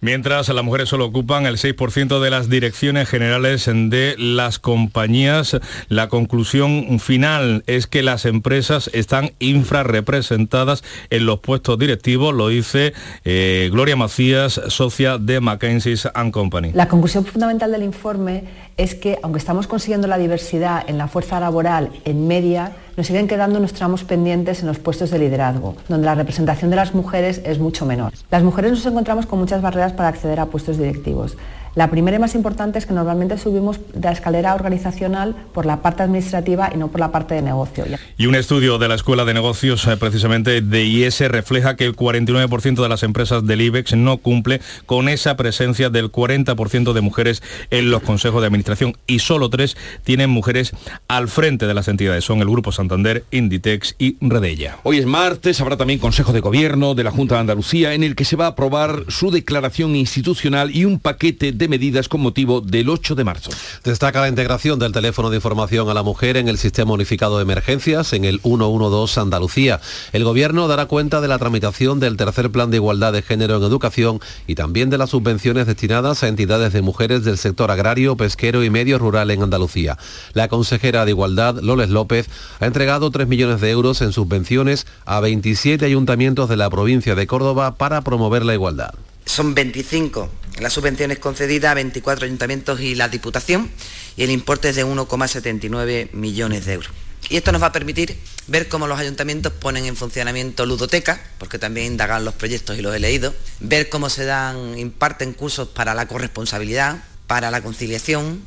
Mientras 0.00 0.48
las 0.48 0.64
mujeres 0.64 0.88
solo 0.88 1.06
ocupan 1.06 1.46
el 1.46 1.56
6% 1.56 2.20
de 2.20 2.30
las 2.30 2.48
direcciones 2.48 3.08
generales 3.08 3.64
de 3.66 4.14
las 4.18 4.58
compañías, 4.58 5.56
la 5.88 6.08
conclusión 6.08 6.98
final 7.00 7.64
es 7.66 7.86
que 7.86 8.02
las 8.02 8.24
empresas 8.24 8.90
están 8.92 9.32
infrarrepresentadas 9.38 10.84
en 11.10 11.26
los 11.26 11.40
puestos 11.40 11.78
directivos, 11.78 12.34
lo 12.34 12.48
dice 12.48 12.92
eh, 13.24 13.68
Gloria 13.72 13.96
Macías, 13.96 14.60
socia 14.68 15.18
de 15.18 15.40
Mackenzie's 15.40 16.08
Company. 16.32 16.72
La 16.74 16.88
conclusión 16.88 17.24
fundamental 17.24 17.72
del 17.72 17.82
informe 17.82 18.44
es 18.76 18.94
que, 18.94 19.18
aunque 19.22 19.38
estamos 19.38 19.66
consiguiendo 19.66 20.06
la 20.06 20.18
diversidad 20.18 20.84
en 20.88 20.98
la 20.98 21.08
fuerza 21.08 21.40
laboral 21.40 21.90
en 22.04 22.26
media, 22.26 22.72
nos 22.96 23.06
siguen 23.06 23.28
quedando 23.28 23.58
unos 23.58 23.72
tramos 23.72 24.04
pendientes 24.04 24.60
en 24.60 24.68
los 24.68 24.78
puestos 24.78 25.10
de 25.10 25.18
liderazgo, 25.18 25.76
donde 25.88 26.06
la 26.06 26.14
representación 26.14 26.70
de 26.70 26.76
las 26.76 26.94
mujeres 26.94 27.40
es 27.44 27.58
mucho 27.58 27.86
menor. 27.86 28.12
Las 28.30 28.42
mujeres 28.42 28.72
nos 28.72 28.86
encontramos 28.86 29.26
con 29.26 29.38
muchas 29.38 29.62
barreras 29.62 29.92
para 29.92 30.08
acceder 30.08 30.40
a 30.40 30.46
puestos 30.46 30.78
directivos. 30.78 31.36
La 31.74 31.90
primera 31.90 32.16
y 32.16 32.20
más 32.20 32.36
importante 32.36 32.78
es 32.78 32.86
que 32.86 32.94
normalmente 32.94 33.36
subimos 33.36 33.80
de 33.92 34.00
la 34.00 34.12
escalera 34.12 34.54
organizacional 34.54 35.34
por 35.52 35.66
la 35.66 35.82
parte 35.82 36.04
administrativa 36.04 36.70
y 36.72 36.78
no 36.78 36.88
por 36.88 37.00
la 37.00 37.10
parte 37.10 37.34
de 37.34 37.42
negocio. 37.42 37.84
Y 38.16 38.26
un 38.26 38.36
estudio 38.36 38.78
de 38.78 38.86
la 38.86 38.94
Escuela 38.94 39.24
de 39.24 39.34
Negocios 39.34 39.84
eh, 39.88 39.96
precisamente 39.96 40.60
de 40.60 40.84
IES 40.84 41.20
refleja 41.28 41.74
que 41.74 41.84
el 41.84 41.96
49% 41.96 42.80
de 42.80 42.88
las 42.88 43.02
empresas 43.02 43.44
del 43.44 43.60
IBEX 43.60 43.96
no 43.96 44.18
cumple 44.18 44.60
con 44.86 45.08
esa 45.08 45.36
presencia 45.36 45.90
del 45.90 46.12
40% 46.12 46.92
de 46.92 47.00
mujeres 47.00 47.42
en 47.70 47.90
los 47.90 48.02
consejos 48.02 48.40
de 48.40 48.46
administración 48.46 48.96
y 49.08 49.18
solo 49.18 49.50
tres 49.50 49.76
tienen 50.04 50.30
mujeres 50.30 50.72
al 51.08 51.26
frente 51.26 51.66
de 51.66 51.74
las 51.74 51.88
entidades. 51.88 52.24
Son 52.24 52.40
el 52.40 52.48
Grupo 52.48 52.70
Santander, 52.70 53.24
Inditex 53.32 53.96
y 53.98 54.16
Redella. 54.20 54.78
Hoy 54.84 54.98
es 54.98 55.06
martes, 55.06 55.60
habrá 55.60 55.76
también 55.76 55.98
Consejo 55.98 56.32
de 56.32 56.38
Gobierno 56.38 56.94
de 56.94 57.02
la 57.02 57.10
Junta 57.10 57.34
de 57.34 57.40
Andalucía 57.40 57.94
en 57.94 58.04
el 58.04 58.14
que 58.14 58.24
se 58.24 58.36
va 58.36 58.46
a 58.46 58.50
aprobar 58.50 59.06
su 59.08 59.32
declaración 59.32 59.96
institucional 59.96 60.70
y 60.74 60.84
un 60.84 61.00
paquete 61.00 61.50
de 61.50 61.63
medidas 61.68 62.08
con 62.08 62.20
motivo 62.20 62.60
del 62.60 62.88
8 62.88 63.14
de 63.14 63.24
marzo. 63.24 63.50
Destaca 63.82 64.20
la 64.20 64.28
integración 64.28 64.78
del 64.78 64.92
teléfono 64.92 65.30
de 65.30 65.36
información 65.36 65.88
a 65.88 65.94
la 65.94 66.02
mujer 66.02 66.36
en 66.36 66.48
el 66.48 66.58
sistema 66.58 66.92
unificado 66.92 67.36
de 67.36 67.42
emergencias 67.42 68.12
en 68.12 68.24
el 68.24 68.40
112 68.40 69.20
Andalucía. 69.20 69.80
El 70.12 70.24
Gobierno 70.24 70.68
dará 70.68 70.86
cuenta 70.86 71.20
de 71.20 71.28
la 71.28 71.38
tramitación 71.38 72.00
del 72.00 72.16
tercer 72.16 72.50
plan 72.50 72.70
de 72.70 72.76
igualdad 72.76 73.12
de 73.12 73.22
género 73.22 73.56
en 73.56 73.62
educación 73.62 74.20
y 74.46 74.54
también 74.54 74.90
de 74.90 74.98
las 74.98 75.10
subvenciones 75.10 75.66
destinadas 75.66 76.22
a 76.22 76.28
entidades 76.28 76.72
de 76.72 76.82
mujeres 76.82 77.24
del 77.24 77.38
sector 77.38 77.70
agrario, 77.70 78.16
pesquero 78.16 78.64
y 78.64 78.70
medio 78.70 78.98
rural 78.98 79.30
en 79.30 79.42
Andalucía. 79.42 79.98
La 80.32 80.48
consejera 80.48 81.04
de 81.04 81.12
Igualdad, 81.12 81.60
Loles 81.60 81.90
López, 81.90 82.28
ha 82.60 82.66
entregado 82.66 83.10
3 83.10 83.28
millones 83.28 83.60
de 83.60 83.70
euros 83.70 84.02
en 84.02 84.12
subvenciones 84.12 84.86
a 85.04 85.20
27 85.20 85.84
ayuntamientos 85.84 86.48
de 86.48 86.56
la 86.56 86.70
provincia 86.70 87.14
de 87.14 87.26
Córdoba 87.26 87.74
para 87.76 88.02
promover 88.02 88.44
la 88.44 88.54
igualdad. 88.54 88.94
Son 89.26 89.54
25 89.54 90.30
las 90.60 90.72
subvenciones 90.72 91.18
concedidas 91.18 91.72
a 91.72 91.74
24 91.74 92.26
ayuntamientos 92.26 92.80
y 92.80 92.94
la 92.94 93.08
Diputación 93.08 93.70
y 94.16 94.22
el 94.22 94.30
importe 94.30 94.68
es 94.68 94.76
de 94.76 94.84
1,79 94.84 96.12
millones 96.12 96.64
de 96.66 96.74
euros. 96.74 96.92
Y 97.30 97.36
esto 97.36 97.52
nos 97.52 97.62
va 97.62 97.68
a 97.68 97.72
permitir 97.72 98.18
ver 98.46 98.68
cómo 98.68 98.86
los 98.86 98.98
ayuntamientos 98.98 99.52
ponen 99.52 99.86
en 99.86 99.96
funcionamiento 99.96 100.66
ludoteca, 100.66 101.20
porque 101.38 101.58
también 101.58 101.86
indagan 101.86 102.24
los 102.24 102.34
proyectos 102.34 102.78
y 102.78 102.82
los 102.82 102.94
he 102.94 102.98
leído, 102.98 103.34
ver 103.60 103.88
cómo 103.88 104.10
se 104.10 104.26
dan, 104.26 104.78
imparten 104.78 105.32
cursos 105.32 105.68
para 105.68 105.94
la 105.94 106.06
corresponsabilidad, 106.06 107.02
para 107.26 107.50
la 107.50 107.62
conciliación, 107.62 108.46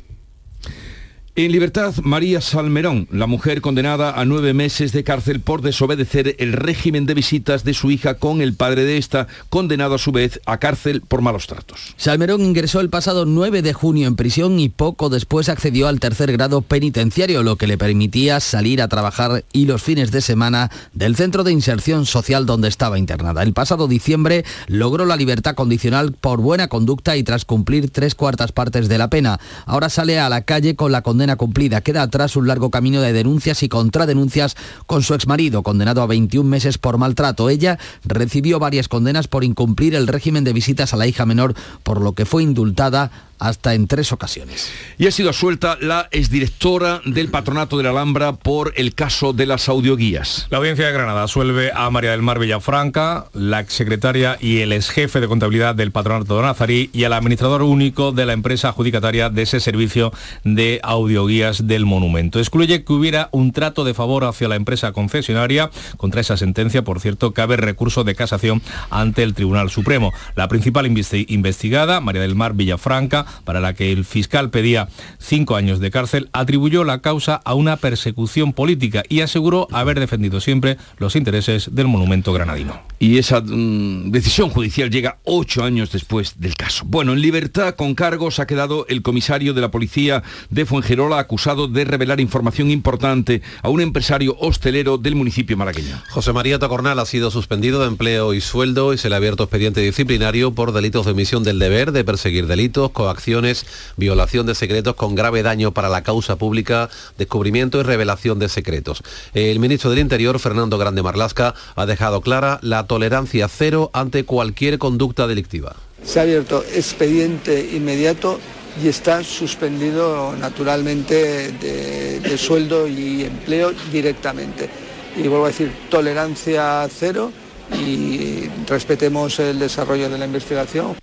en 1.44 1.52
libertad, 1.52 1.94
María 2.02 2.40
Salmerón, 2.40 3.06
la 3.12 3.28
mujer 3.28 3.60
condenada 3.60 4.18
a 4.18 4.24
nueve 4.24 4.54
meses 4.54 4.90
de 4.90 5.04
cárcel 5.04 5.40
por 5.40 5.62
desobedecer 5.62 6.34
el 6.38 6.52
régimen 6.52 7.06
de 7.06 7.14
visitas 7.14 7.62
de 7.62 7.74
su 7.74 7.92
hija 7.92 8.14
con 8.14 8.40
el 8.40 8.54
padre 8.54 8.84
de 8.84 8.96
esta, 8.96 9.28
condenado 9.48 9.94
a 9.94 9.98
su 9.98 10.10
vez 10.10 10.40
a 10.46 10.58
cárcel 10.58 11.00
por 11.00 11.22
malos 11.22 11.46
tratos. 11.46 11.94
Salmerón 11.96 12.40
ingresó 12.40 12.80
el 12.80 12.90
pasado 12.90 13.24
9 13.24 13.62
de 13.62 13.72
junio 13.72 14.08
en 14.08 14.16
prisión 14.16 14.58
y 14.58 14.68
poco 14.68 15.10
después 15.10 15.48
accedió 15.48 15.86
al 15.86 16.00
tercer 16.00 16.32
grado 16.32 16.60
penitenciario, 16.60 17.44
lo 17.44 17.54
que 17.54 17.68
le 17.68 17.78
permitía 17.78 18.40
salir 18.40 18.82
a 18.82 18.88
trabajar 18.88 19.44
y 19.52 19.66
los 19.66 19.82
fines 19.82 20.10
de 20.10 20.22
semana 20.22 20.70
del 20.92 21.14
centro 21.14 21.44
de 21.44 21.52
inserción 21.52 22.04
social 22.04 22.46
donde 22.46 22.66
estaba 22.66 22.98
internada. 22.98 23.44
El 23.44 23.52
pasado 23.52 23.86
diciembre 23.86 24.44
logró 24.66 25.04
la 25.06 25.16
libertad 25.16 25.54
condicional 25.54 26.12
por 26.12 26.40
buena 26.40 26.66
conducta 26.66 27.16
y 27.16 27.22
tras 27.22 27.44
cumplir 27.44 27.90
tres 27.90 28.16
cuartas 28.16 28.50
partes 28.50 28.88
de 28.88 28.98
la 28.98 29.08
pena. 29.08 29.38
Ahora 29.66 29.88
sale 29.88 30.18
a 30.18 30.28
la 30.28 30.42
calle 30.42 30.74
con 30.74 30.90
la 30.90 31.02
condena 31.02 31.27
cumplida. 31.36 31.80
Queda 31.80 32.02
atrás 32.02 32.36
un 32.36 32.46
largo 32.46 32.70
camino 32.70 33.00
de 33.00 33.12
denuncias 33.12 33.62
y 33.62 33.68
contradenuncias 33.68 34.56
con 34.86 35.02
su 35.02 35.14
exmarido, 35.14 35.62
condenado 35.62 36.02
a 36.02 36.06
21 36.06 36.48
meses 36.48 36.78
por 36.78 36.98
maltrato. 36.98 37.48
Ella 37.50 37.78
recibió 38.04 38.58
varias 38.58 38.88
condenas 38.88 39.28
por 39.28 39.44
incumplir 39.44 39.94
el 39.94 40.06
régimen 40.06 40.44
de 40.44 40.52
visitas 40.52 40.92
a 40.92 40.96
la 40.96 41.06
hija 41.06 41.26
menor, 41.26 41.54
por 41.82 42.00
lo 42.00 42.12
que 42.12 42.24
fue 42.24 42.42
indultada 42.42 43.10
hasta 43.38 43.74
en 43.74 43.86
tres 43.86 44.12
ocasiones. 44.12 44.70
Y 44.98 45.06
ha 45.06 45.10
sido 45.10 45.32
suelta 45.32 45.78
la 45.80 46.08
exdirectora 46.10 47.00
del 47.04 47.28
Patronato 47.28 47.76
de 47.76 47.84
la 47.84 47.90
Alhambra 47.90 48.32
por 48.32 48.72
el 48.76 48.94
caso 48.94 49.32
de 49.32 49.46
las 49.46 49.68
audioguías. 49.68 50.46
La 50.50 50.58
audiencia 50.58 50.86
de 50.86 50.92
Granada 50.92 51.28
suelve 51.28 51.70
a 51.74 51.88
María 51.90 52.12
del 52.12 52.22
Mar 52.22 52.38
Villafranca, 52.38 53.26
la 53.32 53.60
exsecretaria 53.60 54.36
y 54.40 54.58
el 54.58 54.72
exjefe 54.72 55.20
de 55.20 55.28
contabilidad 55.28 55.74
del 55.74 55.92
Patronato 55.92 56.36
de 56.36 56.42
Nazarí 56.42 56.90
y 56.92 57.04
al 57.04 57.12
administrador 57.12 57.62
único 57.62 58.12
de 58.12 58.26
la 58.26 58.32
empresa 58.32 58.68
adjudicataria 58.68 59.30
de 59.30 59.42
ese 59.42 59.60
servicio 59.60 60.12
de 60.44 60.80
audioguías 60.82 61.66
del 61.66 61.86
monumento. 61.86 62.38
Excluye 62.38 62.84
que 62.84 62.92
hubiera 62.92 63.28
un 63.32 63.52
trato 63.52 63.84
de 63.84 63.94
favor 63.94 64.24
hacia 64.24 64.48
la 64.48 64.56
empresa 64.56 64.92
concesionaria. 64.92 65.70
Contra 65.96 66.20
esa 66.20 66.36
sentencia, 66.36 66.82
por 66.82 67.00
cierto, 67.00 67.32
cabe 67.32 67.56
recurso 67.56 68.04
de 68.04 68.14
casación 68.14 68.62
ante 68.90 69.22
el 69.22 69.34
Tribunal 69.34 69.70
Supremo. 69.70 70.12
La 70.34 70.48
principal 70.48 70.86
investigada, 70.86 72.00
María 72.00 72.22
del 72.22 72.34
Mar 72.34 72.54
Villafranca, 72.54 73.26
para 73.44 73.60
la 73.60 73.74
que 73.74 73.92
el 73.92 74.04
fiscal 74.04 74.50
pedía 74.50 74.88
cinco 75.18 75.56
años 75.56 75.80
de 75.80 75.90
cárcel, 75.90 76.28
atribuyó 76.32 76.84
la 76.84 77.00
causa 77.00 77.40
a 77.44 77.54
una 77.54 77.76
persecución 77.76 78.52
política 78.52 79.02
y 79.08 79.20
aseguró 79.20 79.68
haber 79.72 80.00
defendido 80.00 80.40
siempre 80.40 80.76
los 80.98 81.16
intereses 81.16 81.74
del 81.74 81.88
monumento 81.88 82.32
granadino. 82.32 82.80
Y 82.98 83.18
esa 83.18 83.40
mm, 83.40 84.10
decisión 84.10 84.50
judicial 84.50 84.90
llega 84.90 85.18
ocho 85.24 85.64
años 85.64 85.92
después 85.92 86.40
del 86.40 86.54
caso. 86.54 86.84
Bueno, 86.86 87.12
en 87.12 87.20
libertad 87.20 87.74
con 87.76 87.94
cargos 87.94 88.40
ha 88.40 88.46
quedado 88.46 88.86
el 88.88 89.02
comisario 89.02 89.54
de 89.54 89.60
la 89.60 89.70
policía 89.70 90.22
de 90.50 90.66
Fuengerola 90.66 91.18
acusado 91.18 91.68
de 91.68 91.84
revelar 91.84 92.20
información 92.20 92.70
importante 92.70 93.42
a 93.62 93.68
un 93.68 93.80
empresario 93.80 94.36
hostelero 94.40 94.98
del 94.98 95.14
municipio 95.14 95.56
malagueño. 95.56 96.02
José 96.10 96.32
María 96.32 96.58
Tocornal 96.58 96.98
ha 96.98 97.06
sido 97.06 97.30
suspendido 97.30 97.80
de 97.80 97.88
empleo 97.88 98.34
y 98.34 98.40
sueldo 98.40 98.92
y 98.92 98.98
se 98.98 99.08
le 99.08 99.14
ha 99.14 99.18
abierto 99.18 99.44
expediente 99.44 99.80
disciplinario 99.80 100.52
por 100.52 100.72
delitos 100.72 101.06
de 101.06 101.12
omisión 101.12 101.44
del 101.44 101.58
deber 101.58 101.92
de 101.92 102.04
perseguir 102.04 102.46
delitos, 102.46 102.90
acciones, 103.18 103.66
violación 103.96 104.46
de 104.46 104.54
secretos 104.54 104.94
con 104.94 105.16
grave 105.16 105.42
daño 105.42 105.72
para 105.72 105.88
la 105.88 106.04
causa 106.04 106.36
pública, 106.36 106.88
descubrimiento 107.18 107.80
y 107.80 107.82
revelación 107.82 108.38
de 108.38 108.48
secretos. 108.48 109.02
El 109.34 109.58
ministro 109.58 109.90
del 109.90 109.98
Interior, 109.98 110.38
Fernando 110.38 110.78
Grande 110.78 111.02
Marlasca, 111.02 111.54
ha 111.74 111.86
dejado 111.86 112.20
clara 112.20 112.60
la 112.62 112.86
tolerancia 112.86 113.48
cero 113.48 113.90
ante 113.92 114.24
cualquier 114.24 114.78
conducta 114.78 115.26
delictiva. 115.26 115.74
Se 116.04 116.20
ha 116.20 116.22
abierto 116.22 116.62
expediente 116.72 117.70
inmediato 117.74 118.38
y 118.80 118.86
está 118.86 119.24
suspendido 119.24 120.36
naturalmente 120.36 121.50
de 121.52 122.38
sueldo 122.38 122.86
y 122.86 123.24
empleo 123.24 123.72
directamente. 123.90 124.70
Y 125.16 125.26
vuelvo 125.26 125.46
a 125.46 125.48
decir, 125.48 125.72
tolerancia 125.90 126.86
cero 126.88 127.32
y 127.74 128.48
respetemos 128.68 129.40
el 129.40 129.58
desarrollo 129.58 130.08
de 130.08 130.18
la 130.18 130.26
investigación. 130.26 130.96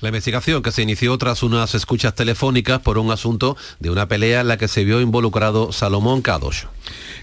La 0.00 0.08
investigación 0.08 0.62
que 0.62 0.72
se 0.72 0.80
inició 0.80 1.18
tras 1.18 1.42
unas 1.42 1.74
escuchas 1.74 2.14
telefónicas 2.14 2.80
por 2.80 2.96
un 2.96 3.10
asunto 3.10 3.56
de 3.80 3.90
una 3.90 4.08
pelea 4.08 4.40
en 4.40 4.48
la 4.48 4.56
que 4.56 4.66
se 4.66 4.82
vio 4.82 5.02
involucrado 5.02 5.72
Salomón 5.72 6.22
Kadosh. 6.22 6.64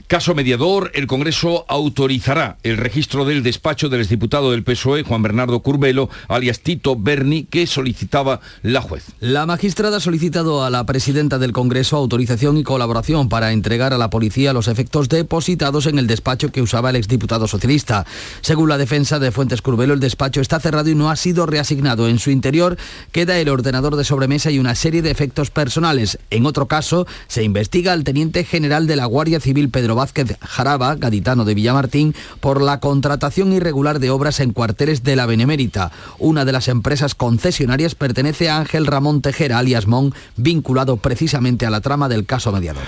Caso 0.07 0.33
mediador, 0.33 0.89
el 0.93 1.05
Congreso 1.05 1.65
autorizará 1.67 2.55
el 2.63 2.77
registro 2.77 3.25
del 3.25 3.43
despacho 3.43 3.89
del 3.89 3.99
exdiputado 3.99 4.51
del 4.51 4.63
PSOE, 4.63 5.03
Juan 5.03 5.21
Bernardo 5.21 5.59
Curbelo, 5.59 6.09
alias 6.29 6.61
Tito 6.61 6.95
Berni, 6.95 7.43
que 7.43 7.67
solicitaba 7.67 8.39
la 8.61 8.79
juez. 8.81 9.03
La 9.19 9.45
magistrada 9.45 9.97
ha 9.97 9.99
solicitado 9.99 10.63
a 10.63 10.69
la 10.69 10.85
presidenta 10.85 11.39
del 11.39 11.51
Congreso 11.51 11.97
autorización 11.97 12.57
y 12.57 12.63
colaboración 12.63 13.27
para 13.27 13.51
entregar 13.51 13.93
a 13.93 13.97
la 13.97 14.09
policía 14.09 14.53
los 14.53 14.69
efectos 14.69 15.09
depositados 15.09 15.87
en 15.87 15.99
el 15.99 16.07
despacho 16.07 16.53
que 16.53 16.61
usaba 16.61 16.89
el 16.89 16.95
exdiputado 16.95 17.45
socialista. 17.49 18.05
Según 18.39 18.69
la 18.69 18.77
defensa 18.77 19.19
de 19.19 19.33
Fuentes 19.33 19.61
Curbelo, 19.61 19.93
el 19.93 19.99
despacho 19.99 20.39
está 20.39 20.61
cerrado 20.61 20.89
y 20.89 20.95
no 20.95 21.11
ha 21.11 21.17
sido 21.17 21.45
reasignado. 21.45 22.07
En 22.07 22.19
su 22.19 22.31
interior 22.31 22.77
queda 23.11 23.37
el 23.39 23.49
ordenador 23.49 23.97
de 23.97 24.05
sobremesa 24.05 24.51
y 24.51 24.59
una 24.59 24.75
serie 24.75 25.01
de 25.01 25.11
efectos 25.11 25.49
personales. 25.49 26.17
En 26.29 26.45
otro 26.45 26.67
caso, 26.67 27.05
se 27.27 27.43
investiga 27.43 27.91
al 27.91 28.05
teniente 28.05 28.45
general 28.45 28.87
de 28.87 28.95
la 28.95 29.05
Guardia 29.05 29.41
Civil, 29.41 29.67
Pedro 29.67 29.96
Vázquez 29.97 30.37
Jaraba, 30.39 30.95
gaditano 30.95 31.43
de 31.43 31.53
Villamartín, 31.53 32.15
por 32.39 32.61
la 32.61 32.79
contratación 32.79 33.51
irregular 33.51 33.99
de 33.99 34.09
obras 34.09 34.39
en 34.39 34.53
cuarteles 34.53 35.03
de 35.03 35.17
la 35.17 35.25
Benemérita. 35.25 35.91
Una 36.17 36.45
de 36.45 36.53
las 36.53 36.69
empresas 36.69 37.13
concesionarias 37.13 37.95
pertenece 37.95 38.49
a 38.49 38.57
Ángel 38.57 38.87
Ramón 38.87 39.21
Tejera, 39.21 39.57
alias 39.57 39.87
Mon, 39.87 40.13
vinculado 40.37 40.95
precisamente 40.97 41.65
a 41.65 41.69
la 41.69 41.81
trama 41.81 42.07
del 42.07 42.25
caso 42.25 42.53
mediador. 42.53 42.83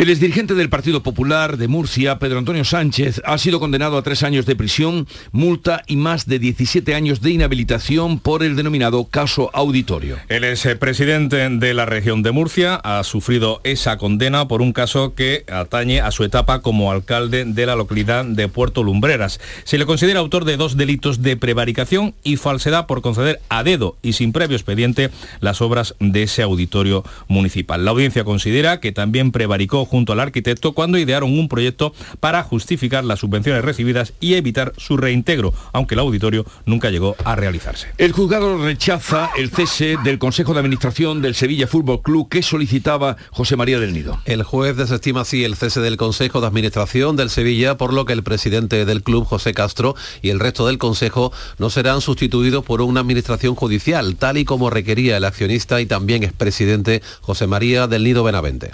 El 0.00 0.08
exdirigente 0.08 0.54
del 0.54 0.70
Partido 0.70 1.02
Popular 1.02 1.58
de 1.58 1.68
Murcia, 1.68 2.18
Pedro 2.18 2.38
Antonio 2.38 2.64
Sánchez, 2.64 3.20
ha 3.22 3.36
sido 3.36 3.60
condenado 3.60 3.98
a 3.98 4.02
tres 4.02 4.22
años 4.22 4.46
de 4.46 4.56
prisión, 4.56 5.06
multa 5.30 5.82
y 5.86 5.96
más 5.96 6.26
de 6.26 6.38
17 6.38 6.94
años 6.94 7.20
de 7.20 7.32
inhabilitación 7.32 8.18
por 8.18 8.42
el 8.42 8.56
denominado 8.56 9.04
caso 9.04 9.50
auditorio. 9.52 10.16
El 10.30 10.44
expresidente 10.44 11.46
de 11.50 11.74
la 11.74 11.84
región 11.84 12.22
de 12.22 12.30
Murcia 12.30 12.76
ha 12.76 13.04
sufrido 13.04 13.60
esa 13.62 13.98
condena 13.98 14.48
por 14.48 14.62
un 14.62 14.72
caso 14.72 15.14
que 15.14 15.44
atañe 15.52 16.00
a 16.00 16.10
su 16.12 16.24
etapa 16.24 16.62
como 16.62 16.90
alcalde 16.90 17.44
de 17.44 17.66
la 17.66 17.76
localidad 17.76 18.24
de 18.24 18.48
Puerto 18.48 18.82
Lumbreras. 18.82 19.38
Se 19.64 19.76
le 19.76 19.84
considera 19.84 20.20
autor 20.20 20.46
de 20.46 20.56
dos 20.56 20.78
delitos 20.78 21.20
de 21.20 21.36
prevaricación 21.36 22.14
y 22.22 22.38
falsedad 22.38 22.86
por 22.86 23.02
conceder 23.02 23.42
a 23.50 23.64
dedo 23.64 23.98
y 24.00 24.14
sin 24.14 24.32
previo 24.32 24.56
expediente 24.56 25.10
las 25.40 25.60
obras 25.60 25.94
de 26.00 26.22
ese 26.22 26.40
auditorio 26.40 27.04
municipal. 27.28 27.84
La 27.84 27.90
audiencia 27.90 28.24
considera 28.24 28.80
que 28.80 28.92
también 28.92 29.30
prevaricó 29.30 29.89
junto 29.90 30.12
al 30.12 30.20
arquitecto 30.20 30.72
cuando 30.72 30.98
idearon 30.98 31.36
un 31.36 31.48
proyecto 31.48 31.92
para 32.20 32.42
justificar 32.44 33.04
las 33.04 33.18
subvenciones 33.18 33.64
recibidas 33.64 34.12
y 34.20 34.34
evitar 34.34 34.72
su 34.76 34.96
reintegro, 34.96 35.52
aunque 35.72 35.94
el 35.94 36.00
auditorio 36.00 36.46
nunca 36.64 36.90
llegó 36.90 37.16
a 37.24 37.34
realizarse. 37.34 37.88
El 37.98 38.12
juzgado 38.12 38.56
rechaza 38.56 39.30
el 39.36 39.50
cese 39.50 39.96
del 40.04 40.18
Consejo 40.18 40.54
de 40.54 40.60
Administración 40.60 41.22
del 41.22 41.34
Sevilla 41.34 41.66
Fútbol 41.66 42.02
Club 42.02 42.28
que 42.28 42.42
solicitaba 42.42 43.16
José 43.30 43.56
María 43.56 43.80
del 43.80 43.92
Nido. 43.92 44.20
El 44.26 44.44
juez 44.44 44.76
desestima 44.76 45.22
así 45.22 45.44
el 45.44 45.56
cese 45.56 45.80
del 45.80 45.96
Consejo 45.96 46.40
de 46.40 46.46
Administración 46.46 47.16
del 47.16 47.30
Sevilla, 47.30 47.76
por 47.76 47.92
lo 47.92 48.04
que 48.04 48.12
el 48.12 48.22
presidente 48.22 48.84
del 48.84 49.02
club, 49.02 49.24
José 49.24 49.54
Castro, 49.54 49.96
y 50.22 50.30
el 50.30 50.38
resto 50.38 50.66
del 50.66 50.78
Consejo 50.78 51.32
no 51.58 51.68
serán 51.68 52.00
sustituidos 52.00 52.64
por 52.64 52.80
una 52.80 53.00
administración 53.00 53.56
judicial, 53.56 54.16
tal 54.16 54.38
y 54.38 54.44
como 54.44 54.70
requería 54.70 55.16
el 55.16 55.24
accionista 55.24 55.80
y 55.80 55.86
también 55.86 56.22
expresidente 56.22 57.02
José 57.20 57.46
María 57.46 57.88
del 57.88 58.04
Nido 58.04 58.22
Benavente. 58.22 58.70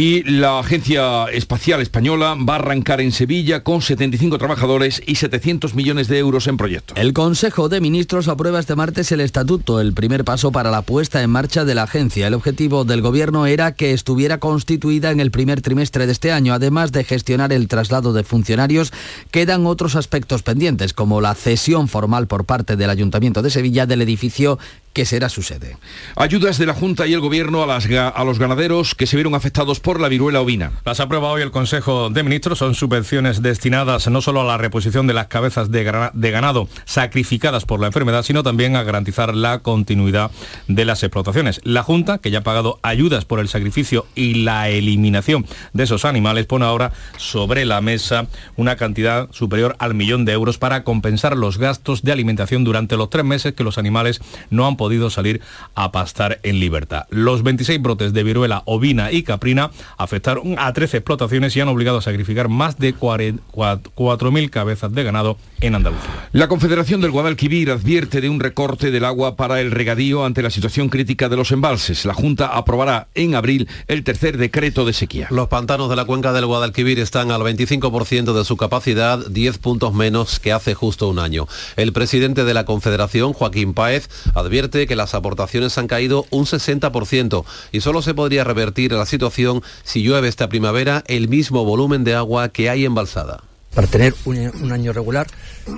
Y 0.00 0.22
la 0.22 0.60
Agencia 0.60 1.24
Espacial 1.24 1.80
Española 1.80 2.36
va 2.38 2.52
a 2.52 2.58
arrancar 2.58 3.00
en 3.00 3.10
Sevilla 3.10 3.64
con 3.64 3.82
75 3.82 4.38
trabajadores 4.38 5.02
y 5.04 5.16
700 5.16 5.74
millones 5.74 6.06
de 6.06 6.18
euros 6.18 6.46
en 6.46 6.56
proyectos. 6.56 6.96
El 6.96 7.12
Consejo 7.12 7.68
de 7.68 7.80
Ministros 7.80 8.28
aprueba 8.28 8.60
este 8.60 8.76
martes 8.76 9.10
el 9.10 9.20
estatuto, 9.20 9.80
el 9.80 9.94
primer 9.94 10.22
paso 10.22 10.52
para 10.52 10.70
la 10.70 10.82
puesta 10.82 11.20
en 11.20 11.30
marcha 11.30 11.64
de 11.64 11.74
la 11.74 11.82
agencia. 11.82 12.28
El 12.28 12.34
objetivo 12.34 12.84
del 12.84 13.02
Gobierno 13.02 13.46
era 13.46 13.72
que 13.72 13.92
estuviera 13.92 14.38
constituida 14.38 15.10
en 15.10 15.18
el 15.18 15.32
primer 15.32 15.62
trimestre 15.62 16.06
de 16.06 16.12
este 16.12 16.30
año. 16.30 16.54
Además 16.54 16.92
de 16.92 17.02
gestionar 17.02 17.52
el 17.52 17.66
traslado 17.66 18.12
de 18.12 18.22
funcionarios, 18.22 18.92
quedan 19.32 19.66
otros 19.66 19.96
aspectos 19.96 20.44
pendientes, 20.44 20.92
como 20.92 21.20
la 21.20 21.34
cesión 21.34 21.88
formal 21.88 22.28
por 22.28 22.44
parte 22.44 22.76
del 22.76 22.90
Ayuntamiento 22.90 23.42
de 23.42 23.50
Sevilla 23.50 23.84
del 23.84 24.02
edificio 24.02 24.60
que 24.98 25.04
será 25.04 25.28
su 25.28 25.44
sede. 25.44 25.76
Ayudas 26.16 26.58
de 26.58 26.66
la 26.66 26.74
Junta 26.74 27.06
y 27.06 27.12
el 27.12 27.20
Gobierno 27.20 27.62
a, 27.62 27.68
las, 27.68 27.86
a, 27.86 28.24
los 28.24 28.40
ganaderos 28.40 28.96
que 28.96 29.06
se 29.06 29.14
vieron 29.14 29.36
afectados 29.36 29.78
por 29.78 30.00
la 30.00 30.08
viruela 30.08 30.40
ovina. 30.40 30.72
Las 30.84 30.98
aprueba 30.98 31.30
hoy 31.30 31.40
el 31.40 31.52
Consejo 31.52 32.10
de 32.10 32.24
Ministros. 32.24 32.58
Son 32.58 32.74
subvenciones 32.74 33.40
destinadas 33.40 34.08
no 34.08 34.20
solo 34.22 34.40
a 34.40 34.44
la 34.44 34.56
reposición 34.56 35.06
de 35.06 35.14
las 35.14 35.28
cabezas 35.28 35.70
de, 35.70 36.10
de 36.12 36.30
ganado 36.32 36.68
sacrificadas 36.84 37.64
por 37.64 37.78
la 37.78 37.86
enfermedad, 37.86 38.24
sino 38.24 38.42
también 38.42 38.74
a 38.74 38.82
garantizar 38.82 39.36
la 39.36 39.60
continuidad 39.60 40.32
de 40.66 40.84
las 40.84 41.04
explotaciones. 41.04 41.60
La 41.62 41.84
Junta, 41.84 42.18
que 42.18 42.32
ya 42.32 42.40
ha 42.40 42.42
pagado 42.42 42.80
ayudas 42.82 43.24
por 43.24 43.38
el 43.38 43.46
sacrificio 43.46 44.04
y 44.16 44.42
la 44.42 44.68
eliminación 44.68 45.46
de 45.74 45.84
esos 45.84 46.06
animales, 46.06 46.46
pone 46.46 46.64
ahora 46.64 46.90
sobre 47.18 47.64
la 47.66 47.80
mesa 47.80 48.26
una 48.56 48.74
cantidad 48.74 49.30
superior 49.30 49.76
al 49.78 49.94
millón 49.94 50.24
de 50.24 50.32
euros 50.32 50.58
para 50.58 50.82
compensar 50.82 51.36
los 51.36 51.56
gastos 51.56 52.02
de 52.02 52.10
alimentación 52.10 52.64
durante 52.64 52.96
los 52.96 53.10
tres 53.10 53.24
meses 53.24 53.52
que 53.52 53.62
los 53.62 53.78
animales 53.78 54.20
no 54.50 54.66
han 54.66 54.76
podido 54.76 54.87
salir 55.10 55.40
a 55.74 55.92
pastar 55.92 56.40
en 56.42 56.60
libertad. 56.60 57.06
Los 57.10 57.42
26 57.42 57.80
brotes 57.80 58.12
de 58.12 58.22
viruela 58.22 58.62
ovina 58.66 59.12
y 59.12 59.22
caprina 59.22 59.70
afectaron 59.96 60.56
a 60.58 60.72
13 60.72 60.98
explotaciones 60.98 61.56
y 61.56 61.60
han 61.60 61.68
obligado 61.68 61.98
a 61.98 62.02
sacrificar 62.02 62.48
más 62.48 62.78
de 62.78 62.94
4.000 62.94 64.50
cabezas 64.50 64.92
de 64.92 65.02
ganado 65.02 65.38
en 65.60 65.74
Andalucía. 65.74 66.28
La 66.32 66.48
Confederación 66.48 67.00
del 67.00 67.10
Guadalquivir 67.10 67.70
advierte 67.70 68.20
de 68.20 68.28
un 68.28 68.40
recorte 68.40 68.90
del 68.90 69.04
agua 69.04 69.36
para 69.36 69.60
el 69.60 69.70
regadío 69.70 70.24
ante 70.24 70.42
la 70.42 70.50
situación 70.50 70.88
crítica 70.88 71.28
de 71.28 71.36
los 71.36 71.52
embalses. 71.52 72.04
La 72.04 72.14
Junta 72.14 72.46
aprobará 72.46 73.08
en 73.14 73.34
abril 73.34 73.68
el 73.86 74.04
tercer 74.04 74.38
decreto 74.38 74.84
de 74.84 74.92
sequía. 74.92 75.28
Los 75.30 75.48
pantanos 75.48 75.90
de 75.90 75.96
la 75.96 76.04
cuenca 76.04 76.32
del 76.32 76.46
Guadalquivir 76.46 76.98
están 77.00 77.30
al 77.30 77.42
25% 77.42 78.32
de 78.32 78.44
su 78.44 78.56
capacidad, 78.56 79.26
10 79.26 79.58
puntos 79.58 79.94
menos 79.94 80.38
que 80.38 80.52
hace 80.52 80.74
justo 80.74 81.08
un 81.08 81.18
año. 81.18 81.46
El 81.76 81.92
presidente 81.92 82.44
de 82.44 82.54
la 82.54 82.64
Confederación, 82.64 83.32
Joaquín 83.32 83.74
Páez, 83.74 84.08
advierte 84.34 84.67
que 84.68 84.96
las 84.96 85.14
aportaciones 85.14 85.78
han 85.78 85.86
caído 85.86 86.26
un 86.30 86.44
60% 86.44 87.44
y 87.72 87.80
solo 87.80 88.02
se 88.02 88.14
podría 88.14 88.44
revertir 88.44 88.92
la 88.92 89.06
situación 89.06 89.62
si 89.82 90.02
llueve 90.02 90.28
esta 90.28 90.48
primavera 90.48 91.02
el 91.06 91.28
mismo 91.28 91.64
volumen 91.64 92.04
de 92.04 92.14
agua 92.14 92.50
que 92.50 92.70
hay 92.70 92.84
embalsada. 92.84 93.42
Para 93.74 93.86
tener 93.86 94.14
un, 94.24 94.72
año 94.72 94.92
regular 94.92 95.26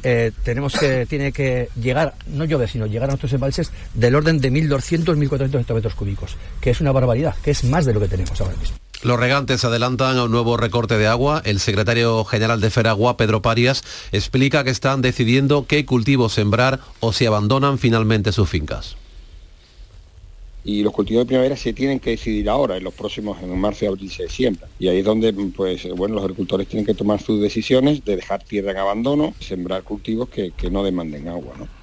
eh, 0.02 0.32
tenemos 0.44 0.74
que 0.74 1.06
tiene 1.06 1.32
que 1.32 1.68
llegar 1.80 2.14
no 2.28 2.44
llueve 2.44 2.68
sino 2.68 2.86
llegar 2.86 3.10
a 3.10 3.12
nuestros 3.12 3.32
embalses 3.32 3.72
del 3.94 4.14
orden 4.14 4.40
de 4.40 4.50
1.200 4.50 5.04
1.400 5.04 5.60
hectómetros 5.60 5.94
cúbicos 5.94 6.36
que 6.60 6.70
es 6.70 6.80
una 6.80 6.92
barbaridad 6.92 7.34
que 7.42 7.50
es 7.50 7.64
más 7.64 7.84
de 7.84 7.94
lo 7.94 8.00
que 8.00 8.08
tenemos 8.08 8.40
ahora 8.40 8.56
mismo 8.56 8.76
los 9.02 9.18
regantes 9.18 9.64
adelantan 9.64 10.16
a 10.18 10.24
un 10.24 10.30
nuevo 10.30 10.56
recorte 10.56 10.98
de 10.98 11.06
agua. 11.06 11.42
El 11.44 11.60
secretario 11.60 12.24
general 12.24 12.60
de 12.60 12.70
Feragua, 12.70 13.16
Pedro 13.16 13.42
Parias, 13.42 13.82
explica 14.12 14.64
que 14.64 14.70
están 14.70 15.02
decidiendo 15.02 15.66
qué 15.66 15.84
cultivos 15.86 16.32
sembrar 16.32 16.80
o 17.00 17.12
si 17.12 17.26
abandonan 17.26 17.78
finalmente 17.78 18.32
sus 18.32 18.48
fincas 18.48 18.96
y 20.64 20.82
los 20.82 20.92
cultivos 20.92 21.22
de 21.22 21.26
primavera 21.26 21.56
se 21.56 21.72
tienen 21.72 22.00
que 22.00 22.10
decidir 22.10 22.48
ahora, 22.48 22.76
en 22.76 22.84
los 22.84 22.94
próximos, 22.94 23.42
en 23.42 23.58
marzo 23.58 23.88
abril 23.88 24.10
se 24.10 24.28
siembra. 24.28 24.68
Y 24.78 24.88
ahí 24.88 24.98
es 24.98 25.04
donde 25.04 25.32
pues, 25.32 25.88
bueno, 25.94 26.16
los 26.16 26.24
agricultores 26.24 26.68
tienen 26.68 26.84
que 26.84 26.94
tomar 26.94 27.20
sus 27.20 27.40
decisiones 27.40 28.04
de 28.04 28.16
dejar 28.16 28.42
tierra 28.42 28.72
en 28.72 28.78
abandono, 28.78 29.34
sembrar 29.40 29.82
cultivos 29.82 30.28
que, 30.28 30.52
no 30.70 30.84
demanden 30.84 31.28
agua. 31.28 31.54
¿no? 31.58 31.79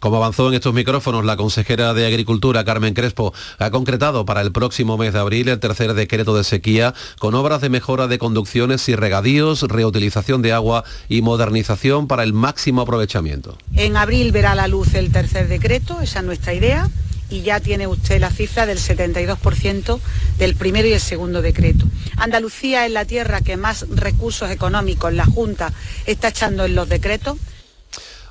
Como 0.00 0.16
avanzó 0.16 0.48
en 0.48 0.54
estos 0.54 0.74
micrófonos, 0.74 1.24
la 1.24 1.36
consejera 1.36 1.94
de 1.94 2.06
Agricultura, 2.06 2.64
Carmen 2.64 2.94
Crespo, 2.94 3.32
ha 3.58 3.70
concretado 3.70 4.24
para 4.24 4.40
el 4.40 4.52
próximo 4.52 4.96
mes 4.96 5.12
de 5.12 5.20
abril 5.20 5.48
el 5.48 5.60
tercer 5.60 5.94
decreto 5.94 6.36
de 6.36 6.44
sequía 6.44 6.94
con 7.18 7.34
obras 7.34 7.60
de 7.60 7.68
mejora 7.68 8.06
de 8.06 8.18
conducciones 8.18 8.88
y 8.88 8.96
regadíos, 8.96 9.62
reutilización 9.62 10.42
de 10.42 10.52
agua 10.52 10.84
y 11.08 11.22
modernización 11.22 12.06
para 12.06 12.22
el 12.22 12.32
máximo 12.32 12.82
aprovechamiento. 12.82 13.56
En 13.74 13.96
abril 13.96 14.32
verá 14.32 14.54
la 14.54 14.68
luz 14.68 14.94
el 14.94 15.10
tercer 15.12 15.48
decreto, 15.48 16.00
esa 16.00 16.20
es 16.20 16.24
nuestra 16.24 16.54
idea 16.54 16.88
y 17.32 17.40
ya 17.40 17.60
tiene 17.60 17.86
usted 17.86 18.20
la 18.20 18.30
cifra 18.30 18.66
del 18.66 18.78
72% 18.78 20.00
del 20.38 20.54
primero 20.54 20.86
y 20.86 20.92
el 20.92 21.00
segundo 21.00 21.40
decreto. 21.40 21.86
Andalucía 22.16 22.84
es 22.84 22.92
la 22.92 23.06
tierra 23.06 23.40
que 23.40 23.56
más 23.56 23.86
recursos 23.88 24.50
económicos 24.50 25.12
la 25.14 25.24
Junta 25.24 25.72
está 26.06 26.28
echando 26.28 26.66
en 26.66 26.74
los 26.74 26.88
decretos. 26.88 27.38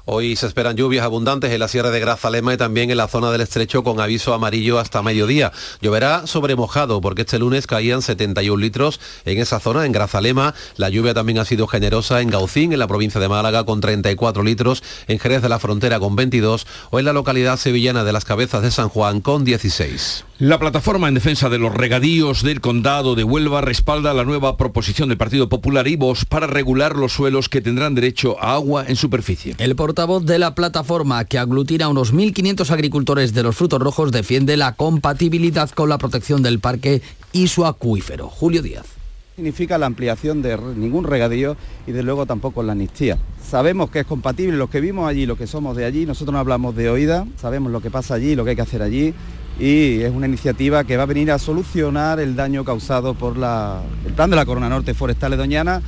Hoy 0.05 0.35
se 0.35 0.47
esperan 0.47 0.75
lluvias 0.75 1.05
abundantes 1.05 1.51
en 1.51 1.59
la 1.59 1.67
Sierra 1.67 1.91
de 1.91 1.99
Grazalema 1.99 2.53
y 2.53 2.57
también 2.57 2.89
en 2.89 2.97
la 2.97 3.07
zona 3.07 3.31
del 3.31 3.41
estrecho 3.41 3.83
con 3.83 3.99
aviso 3.99 4.33
amarillo 4.33 4.79
hasta 4.79 5.03
mediodía. 5.03 5.51
Lloverá 5.79 6.25
sobre 6.25 6.55
mojado 6.55 7.01
porque 7.01 7.21
este 7.21 7.37
lunes 7.37 7.67
caían 7.67 8.01
71 8.01 8.59
litros 8.59 8.99
en 9.25 9.37
esa 9.37 9.59
zona, 9.59 9.85
en 9.85 9.91
Grazalema. 9.91 10.55
La 10.77 10.89
lluvia 10.89 11.13
también 11.13 11.37
ha 11.37 11.45
sido 11.45 11.67
generosa 11.67 12.21
en 12.21 12.29
Gaucín, 12.29 12.73
en 12.73 12.79
la 12.79 12.87
provincia 12.87 13.21
de 13.21 13.29
Málaga, 13.29 13.63
con 13.63 13.79
34 13.79 14.41
litros, 14.41 14.83
en 15.07 15.19
Jerez 15.19 15.43
de 15.43 15.49
la 15.49 15.59
Frontera 15.59 15.99
con 15.99 16.15
22 16.15 16.65
o 16.89 16.97
en 16.97 17.05
la 17.05 17.13
localidad 17.13 17.57
sevillana 17.57 18.03
de 18.03 18.13
las 18.13 18.25
Cabezas 18.25 18.63
de 18.63 18.71
San 18.71 18.89
Juan 18.89 19.21
con 19.21 19.45
16. 19.45 20.25
La 20.41 20.58
plataforma 20.58 21.08
en 21.08 21.13
defensa 21.13 21.49
de 21.49 21.60
los 21.60 21.71
regadíos 21.71 22.41
del 22.41 22.62
condado 22.62 23.13
de 23.13 23.23
Huelva 23.23 23.62
respalda 23.62 24.12
la 24.15 24.23
nueva 24.23 24.58
proposición 24.58 25.08
del 25.10 25.19
Partido 25.19 25.49
Popular 25.49 25.88
y 25.88 25.97
Vox 25.97 26.25
para 26.25 26.47
regular 26.47 26.95
los 26.95 27.12
suelos 27.13 27.47
que 27.47 27.62
tendrán 27.62 27.93
derecho 27.93 28.41
a 28.41 28.56
agua 28.56 28.84
en 28.88 28.95
superficie. 28.95 29.54
El 29.60 29.75
portavoz 29.75 30.25
de 30.25 30.39
la 30.39 30.56
plataforma, 30.56 31.25
que 31.25 31.38
aglutina 31.38 31.86
a 31.86 31.89
unos 31.89 32.12
1.500 32.12 32.71
agricultores 32.71 33.36
de 33.36 33.43
los 33.43 33.56
frutos 33.56 33.80
rojos, 33.80 34.12
defiende 34.12 34.58
la 34.58 34.73
compatibilidad 34.73 35.69
con 35.69 35.89
la 35.89 35.99
protección 35.99 36.41
del 36.41 36.60
parque 36.60 37.04
y 37.32 37.47
su 37.47 37.67
acuífero. 37.67 38.27
Julio 38.27 38.63
Díaz 38.63 38.88
significa 39.36 39.77
la 39.77 39.86
ampliación 39.86 40.41
de 40.41 40.58
ningún 40.75 41.04
regadío 41.04 41.56
y 41.88 41.93
de 41.93 42.04
luego 42.04 42.25
tampoco 42.25 42.62
la 42.63 42.73
amnistía. 42.73 43.17
Sabemos 43.47 43.89
que 43.89 43.99
es 43.99 44.06
compatible, 44.06 44.58
los 44.58 44.69
que 44.69 44.82
vimos 44.82 45.08
allí, 45.08 45.25
los 45.25 45.38
que 45.38 45.47
somos 45.47 45.75
de 45.77 45.86
allí, 45.86 46.06
nosotros 46.06 46.34
no 46.34 46.39
hablamos 46.39 46.75
de 46.75 46.89
oída, 46.89 47.25
sabemos 47.39 47.71
lo 47.71 47.82
que 47.82 47.89
pasa 47.89 48.15
allí, 48.15 48.36
lo 48.36 48.43
que 48.43 48.51
hay 48.51 48.56
que 48.56 48.62
hacer 48.62 48.82
allí 48.82 49.13
y 49.59 50.01
es 50.01 50.11
una 50.11 50.27
iniciativa 50.27 50.83
que 50.83 50.97
va 50.97 51.03
a 51.03 51.05
venir 51.05 51.31
a 51.31 51.39
solucionar 51.39 52.19
el 52.19 52.35
daño 52.35 52.63
causado 52.65 53.13
por 53.13 53.35
el 53.35 54.13
plan 54.13 54.29
de 54.29 54.35
la 54.35 54.45
Corona 54.45 54.69
Norte 54.69 54.93
Forestal 54.93 55.31
de 55.31 55.37
Doñana. 55.37 55.81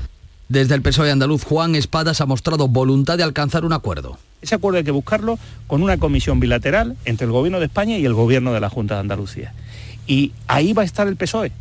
Desde 0.49 0.75
el 0.75 0.81
PSOE 0.81 1.11
andaluz, 1.11 1.43
Juan 1.43 1.75
Espadas 1.75 2.21
ha 2.21 2.25
mostrado 2.25 2.67
voluntad 2.67 3.17
de 3.17 3.23
alcanzar 3.23 3.65
un 3.65 3.73
acuerdo. 3.73 4.17
Ese 4.41 4.55
acuerdo 4.55 4.77
hay 4.77 4.83
que 4.83 4.91
buscarlo 4.91 5.39
con 5.67 5.81
una 5.81 5.97
comisión 5.97 6.39
bilateral 6.39 6.97
entre 7.05 7.25
el 7.25 7.31
Gobierno 7.31 7.59
de 7.59 7.65
España 7.65 7.97
y 7.97 8.05
el 8.05 8.13
Gobierno 8.13 8.53
de 8.53 8.59
la 8.59 8.69
Junta 8.69 8.95
de 8.95 8.99
Andalucía. 8.99 9.53
Y 10.05 10.33
ahí 10.47 10.73
va 10.73 10.81
a 10.81 10.85
estar 10.85 11.07
el 11.07 11.15
PSOE 11.15 11.51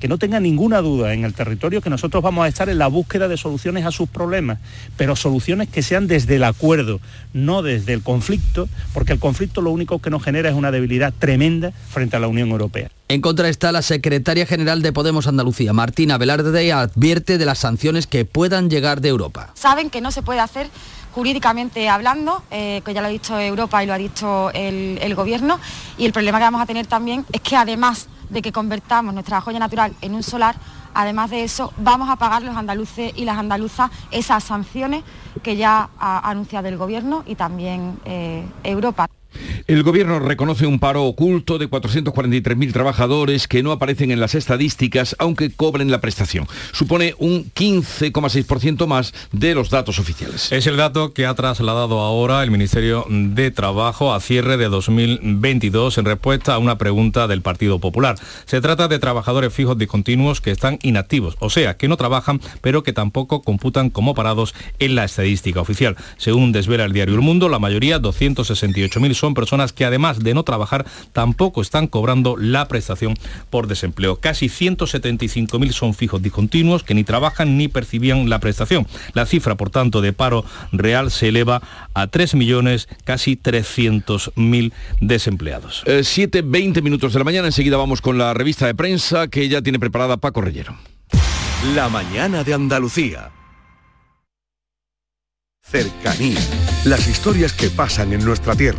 que 0.00 0.08
no 0.08 0.18
tenga 0.18 0.40
ninguna 0.40 0.80
duda 0.82 1.14
en 1.14 1.24
el 1.24 1.34
territorio 1.34 1.80
que 1.80 1.90
nosotros 1.90 2.22
vamos 2.22 2.44
a 2.44 2.48
estar 2.48 2.68
en 2.68 2.78
la 2.78 2.88
búsqueda 2.88 3.28
de 3.28 3.36
soluciones 3.36 3.86
a 3.86 3.90
sus 3.90 4.08
problemas, 4.08 4.58
pero 4.96 5.16
soluciones 5.16 5.68
que 5.68 5.82
sean 5.82 6.06
desde 6.06 6.36
el 6.36 6.44
acuerdo, 6.44 7.00
no 7.32 7.62
desde 7.62 7.92
el 7.92 8.02
conflicto, 8.02 8.68
porque 8.92 9.12
el 9.12 9.18
conflicto 9.18 9.62
lo 9.62 9.70
único 9.70 10.00
que 10.00 10.10
nos 10.10 10.22
genera 10.22 10.48
es 10.48 10.54
una 10.54 10.70
debilidad 10.70 11.12
tremenda 11.18 11.72
frente 11.90 12.16
a 12.16 12.20
la 12.20 12.28
Unión 12.28 12.50
Europea. 12.50 12.90
En 13.08 13.20
contra 13.20 13.48
está 13.48 13.70
la 13.70 13.82
secretaria 13.82 14.46
general 14.46 14.82
de 14.82 14.92
Podemos 14.92 15.28
Andalucía, 15.28 15.72
Martina 15.72 16.18
Velarde, 16.18 16.72
advierte 16.72 17.38
de 17.38 17.44
las 17.44 17.58
sanciones 17.58 18.06
que 18.06 18.24
puedan 18.24 18.68
llegar 18.68 19.00
de 19.00 19.08
Europa. 19.08 19.52
Saben 19.54 19.90
que 19.90 20.00
no 20.00 20.10
se 20.10 20.22
puede 20.22 20.40
hacer 20.40 20.68
jurídicamente 21.12 21.88
hablando, 21.88 22.42
eh, 22.50 22.82
que 22.84 22.92
ya 22.92 23.00
lo 23.00 23.06
ha 23.06 23.10
dicho 23.10 23.38
Europa 23.38 23.82
y 23.82 23.86
lo 23.86 23.94
ha 23.94 23.98
dicho 23.98 24.50
el, 24.52 24.98
el 25.00 25.14
Gobierno, 25.14 25.58
y 25.96 26.04
el 26.04 26.12
problema 26.12 26.38
que 26.38 26.44
vamos 26.44 26.60
a 26.60 26.66
tener 26.66 26.86
también 26.86 27.24
es 27.32 27.40
que 27.40 27.56
además 27.56 28.08
de 28.30 28.42
que 28.42 28.52
convertamos 28.52 29.14
nuestra 29.14 29.40
joya 29.40 29.58
natural 29.58 29.94
en 30.00 30.14
un 30.14 30.22
solar, 30.22 30.56
además 30.94 31.30
de 31.30 31.44
eso 31.44 31.72
vamos 31.78 32.08
a 32.08 32.16
pagar 32.16 32.42
los 32.42 32.56
andaluces 32.56 33.12
y 33.16 33.24
las 33.24 33.38
andaluzas 33.38 33.90
esas 34.10 34.44
sanciones 34.44 35.04
que 35.42 35.56
ya 35.56 35.90
ha 35.98 36.28
anunciado 36.28 36.68
el 36.68 36.76
Gobierno 36.76 37.22
y 37.26 37.34
también 37.34 37.98
eh, 38.04 38.44
Europa. 38.64 39.08
El 39.66 39.82
gobierno 39.82 40.18
reconoce 40.18 40.66
un 40.66 40.78
paro 40.78 41.04
oculto 41.04 41.58
de 41.58 41.68
443.000 41.68 42.72
trabajadores 42.72 43.48
que 43.48 43.62
no 43.62 43.72
aparecen 43.72 44.10
en 44.10 44.20
las 44.20 44.34
estadísticas 44.34 45.16
aunque 45.18 45.50
cobren 45.50 45.90
la 45.90 46.00
prestación. 46.00 46.46
Supone 46.72 47.14
un 47.18 47.50
15,6% 47.52 48.86
más 48.86 49.14
de 49.32 49.54
los 49.54 49.70
datos 49.70 49.98
oficiales. 49.98 50.52
Es 50.52 50.66
el 50.66 50.76
dato 50.76 51.12
que 51.12 51.26
ha 51.26 51.34
trasladado 51.34 52.00
ahora 52.00 52.42
el 52.42 52.50
Ministerio 52.50 53.06
de 53.08 53.50
Trabajo 53.50 54.14
a 54.14 54.20
cierre 54.20 54.56
de 54.56 54.68
2022 54.68 55.98
en 55.98 56.04
respuesta 56.04 56.54
a 56.54 56.58
una 56.58 56.78
pregunta 56.78 57.26
del 57.26 57.42
Partido 57.42 57.78
Popular. 57.78 58.16
Se 58.44 58.60
trata 58.60 58.88
de 58.88 58.98
trabajadores 58.98 59.52
fijos 59.52 59.78
discontinuos 59.78 60.40
que 60.40 60.50
están 60.50 60.78
inactivos, 60.82 61.36
o 61.40 61.50
sea, 61.50 61.76
que 61.76 61.88
no 61.88 61.96
trabajan 61.96 62.40
pero 62.60 62.82
que 62.82 62.92
tampoco 62.92 63.42
computan 63.42 63.90
como 63.90 64.14
parados 64.14 64.54
en 64.78 64.94
la 64.94 65.04
estadística 65.04 65.60
oficial. 65.60 65.96
Según 66.16 66.52
desvela 66.52 66.84
el 66.84 66.92
diario 66.92 67.14
El 67.14 67.20
Mundo, 67.20 67.48
la 67.48 67.58
mayoría, 67.58 68.00
268.000, 68.00 69.14
son 69.14 69.25
personas 69.34 69.72
que 69.72 69.84
además 69.84 70.18
de 70.18 70.34
no 70.34 70.42
trabajar 70.42 70.86
tampoco 71.12 71.62
están 71.62 71.86
cobrando 71.86 72.36
la 72.36 72.68
prestación 72.68 73.14
por 73.50 73.66
desempleo. 73.66 74.16
Casi 74.16 74.46
175.000 74.46 75.72
son 75.72 75.94
fijos 75.94 76.22
discontinuos 76.22 76.82
que 76.82 76.94
ni 76.94 77.04
trabajan 77.04 77.56
ni 77.56 77.68
percibían 77.68 78.28
la 78.28 78.40
prestación. 78.40 78.86
La 79.12 79.26
cifra, 79.26 79.54
por 79.56 79.70
tanto, 79.70 80.00
de 80.00 80.12
paro 80.12 80.44
real 80.72 81.10
se 81.10 81.28
eleva 81.28 81.62
a 81.94 82.06
3 82.06 82.34
millones, 82.34 82.88
casi 83.04 83.36
300.000 83.36 84.72
desempleados. 85.00 85.84
7, 86.02 86.42
20 86.42 86.82
minutos 86.82 87.12
de 87.12 87.18
la 87.18 87.24
mañana, 87.24 87.46
enseguida 87.46 87.76
vamos 87.76 88.00
con 88.00 88.18
la 88.18 88.34
revista 88.34 88.66
de 88.66 88.74
prensa 88.74 89.28
que 89.28 89.48
ya 89.48 89.62
tiene 89.62 89.78
preparada 89.78 90.16
Paco 90.16 90.40
Reyero. 90.40 90.76
La 91.74 91.88
mañana 91.88 92.44
de 92.44 92.54
Andalucía. 92.54 93.30
Cercanía. 95.62 96.38
Las 96.84 97.08
historias 97.08 97.52
que 97.52 97.70
pasan 97.70 98.12
en 98.12 98.24
nuestra 98.24 98.54
tierra. 98.54 98.78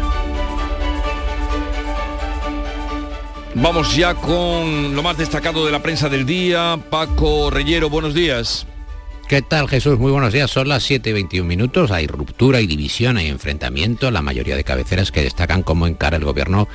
Vamos 3.55 3.95
ya 3.95 4.15
con 4.15 4.95
lo 4.95 5.03
más 5.03 5.17
destacado 5.17 5.65
de 5.65 5.71
la 5.71 5.83
prensa 5.83 6.07
del 6.07 6.25
día. 6.25 6.79
Paco 6.89 7.49
Reyero, 7.49 7.89
buenos 7.89 8.13
días. 8.13 8.65
¿Qué 9.27 9.41
tal 9.41 9.67
Jesús? 9.67 9.99
Muy 9.99 10.11
buenos 10.11 10.33
días. 10.33 10.49
Son 10.49 10.67
las 10.67 10.83
7 10.83 11.09
y 11.09 11.13
21 11.13 11.47
minutos. 11.47 11.91
Hay 11.91 12.07
ruptura 12.07 12.61
y 12.61 12.67
división, 12.67 13.17
hay 13.17 13.27
enfrentamiento. 13.27 14.09
La 14.09 14.21
mayoría 14.21 14.55
de 14.55 14.63
cabeceras 14.63 15.11
que 15.11 15.21
destacan 15.21 15.63
cómo 15.63 15.85
encara 15.85 16.17
el 16.17 16.23
gobierno 16.23 16.67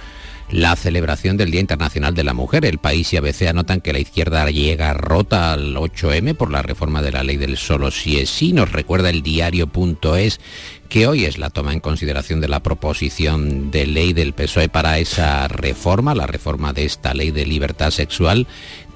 la 0.51 0.77
celebración 0.77 1.37
del 1.37 1.51
Día 1.51 1.61
Internacional 1.61 2.15
de 2.15 2.25
la 2.25 2.35
Mujer. 2.35 2.65
El 2.65 2.79
país 2.79 3.13
y 3.13 3.17
ABC 3.17 3.43
anotan 3.49 3.81
que 3.81 3.93
la 3.93 3.99
izquierda 3.99 4.49
llega 4.51 4.95
rota 4.95 5.53
al 5.53 5.75
8M 5.75 6.35
por 6.35 6.51
la 6.51 6.63
reforma 6.63 7.03
de 7.03 7.13
la 7.13 7.25
ley 7.25 7.37
del 7.37 7.57
solo 7.57 7.91
si 7.91 8.19
es 8.19 8.31
sí. 8.31 8.53
Nos 8.53 8.73
recuerda 8.73 9.11
el 9.11 9.23
diario.es 9.23 10.41
que 10.89 11.07
hoy 11.07 11.25
es 11.25 11.39
la 11.39 11.51
toma 11.51 11.73
en 11.73 11.81
consideración 11.81 12.41
de 12.41 12.49
la 12.49 12.63
proposición 12.63 13.71
de 13.71 13.87
ley 13.87 14.13
del 14.13 14.33
PSOE 14.33 14.69
para 14.69 14.99
esa 14.99 15.49
reforma, 15.49 16.15
la 16.15 16.27
reforma 16.27 16.73
de 16.73 16.85
esta 16.85 17.15
ley 17.15 17.31
de 17.31 17.47
libertad 17.47 17.91
sexual 17.91 18.47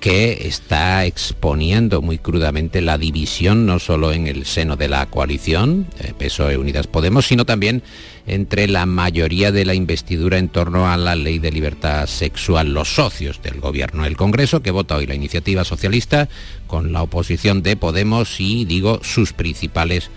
que 0.01 0.47
está 0.49 1.05
exponiendo 1.05 2.01
muy 2.01 2.19
crudamente 2.19 2.81
la 2.81 2.97
división 2.97 3.67
no 3.67 3.79
solo 3.79 4.13
en 4.13 4.27
el 4.27 4.47
seno 4.47 4.77
de 4.77 4.89
la 4.89 5.05
coalición, 5.07 5.87
eh, 6.01 6.15
PSOE 6.19 6.57
Unidas 6.57 6.87
Podemos, 6.87 7.27
sino 7.27 7.45
también 7.45 7.83
entre 8.27 8.67
la 8.67 8.87
mayoría 8.87 9.53
de 9.53 9.67
la 9.67 9.75
investidura 9.75 10.39
en 10.39 10.49
torno 10.49 10.91
a 10.91 10.97
la 10.97 11.17
ley 11.17 11.39
de 11.39 11.53
libertad 11.53 12.07
sexual, 12.07 12.73
los 12.73 12.95
socios 12.95 13.43
del 13.43 13.61
gobierno. 13.61 14.07
El 14.07 14.17
Congreso, 14.17 14.63
que 14.63 14.71
vota 14.71 14.97
hoy 14.97 15.07
la 15.07 15.15
iniciativa 15.15 15.65
socialista, 15.65 16.29
con 16.67 16.93
la 16.93 17.03
oposición 17.03 17.63
de 17.63 17.77
Podemos 17.77 18.41
y, 18.41 18.65
digo, 18.65 19.01
sus 19.03 19.33
principales 19.35 20.11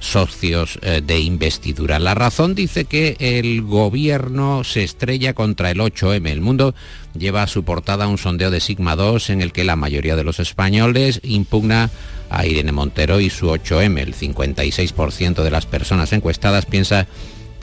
socios 0.00 0.78
eh, 0.82 1.02
de 1.04 1.20
investidura. 1.20 2.00
La 2.00 2.14
razón 2.14 2.56
dice 2.56 2.86
que 2.86 3.16
el 3.20 3.62
gobierno 3.62 4.64
se 4.64 4.82
estrella 4.82 5.34
contra 5.34 5.70
el 5.70 5.78
8M. 5.78 6.28
El 6.28 6.40
mundo 6.40 6.74
lleva 7.16 7.42
a 7.42 7.46
su 7.46 7.62
portada 7.64 8.08
un 8.08 8.18
sondeo 8.18 8.50
de 8.50 8.60
Sigma 8.60 8.96
2 8.96 9.30
en 9.30 9.42
el 9.42 9.52
que 9.52 9.62
la 9.62 9.76
mayoría 9.76 10.16
de 10.16 10.24
los 10.24 10.40
españoles 10.40 11.20
impugna 11.22 11.90
a 12.30 12.46
Irene 12.46 12.72
Montero 12.72 13.20
y 13.20 13.30
su 13.30 13.46
8M. 13.48 13.98
El 14.00 14.14
56% 14.14 15.42
de 15.42 15.50
las 15.50 15.66
personas 15.66 16.12
encuestadas 16.12 16.66
piensa 16.66 17.06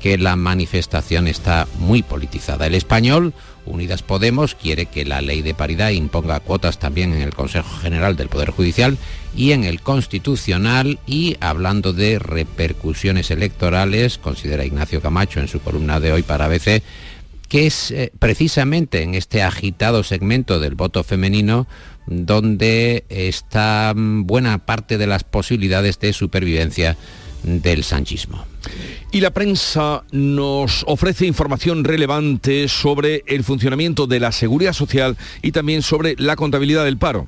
que 0.01 0.17
la 0.17 0.35
manifestación 0.35 1.27
está 1.27 1.67
muy 1.79 2.03
politizada. 2.03 2.67
El 2.67 2.75
español, 2.75 3.33
Unidas 3.67 4.03
Podemos, 4.03 4.55
quiere 4.55 4.85
que 4.87 5.05
la 5.05 5.21
ley 5.21 5.41
de 5.41 5.53
paridad 5.53 5.89
imponga 5.89 6.39
cuotas 6.39 6.79
también 6.79 7.13
en 7.13 7.21
el 7.21 7.33
Consejo 7.33 7.77
General 7.77 8.15
del 8.15 8.29
Poder 8.29 8.51
Judicial 8.51 8.97
y 9.35 9.51
en 9.51 9.63
el 9.63 9.81
Constitucional 9.81 10.99
y 11.05 11.37
hablando 11.39 11.93
de 11.93 12.19
repercusiones 12.19 13.31
electorales, 13.31 14.17
considera 14.17 14.65
Ignacio 14.65 15.01
Camacho 15.01 15.39
en 15.39 15.47
su 15.47 15.59
columna 15.59 15.99
de 15.99 16.11
hoy 16.11 16.23
para 16.23 16.45
ABC, 16.45 16.81
que 17.47 17.67
es 17.67 17.91
eh, 17.91 18.11
precisamente 18.19 19.03
en 19.03 19.15
este 19.15 19.41
agitado 19.41 20.03
segmento 20.03 20.59
del 20.59 20.75
voto 20.75 21.03
femenino 21.03 21.67
donde 22.07 23.05
está 23.09 23.93
mm, 23.95 24.25
buena 24.25 24.65
parte 24.65 24.97
de 24.97 25.07
las 25.07 25.23
posibilidades 25.23 25.99
de 25.99 26.13
supervivencia 26.13 26.97
del 27.43 27.83
sanchismo. 27.83 28.45
Y 29.11 29.21
la 29.21 29.31
prensa 29.31 30.03
nos 30.11 30.83
ofrece 30.87 31.25
información 31.25 31.83
relevante 31.83 32.67
sobre 32.67 33.23
el 33.27 33.43
funcionamiento 33.43 34.07
de 34.07 34.19
la 34.19 34.31
seguridad 34.31 34.73
social 34.73 35.17
y 35.41 35.51
también 35.51 35.81
sobre 35.81 36.15
la 36.17 36.35
contabilidad 36.35 36.85
del 36.85 36.97
paro. 36.97 37.27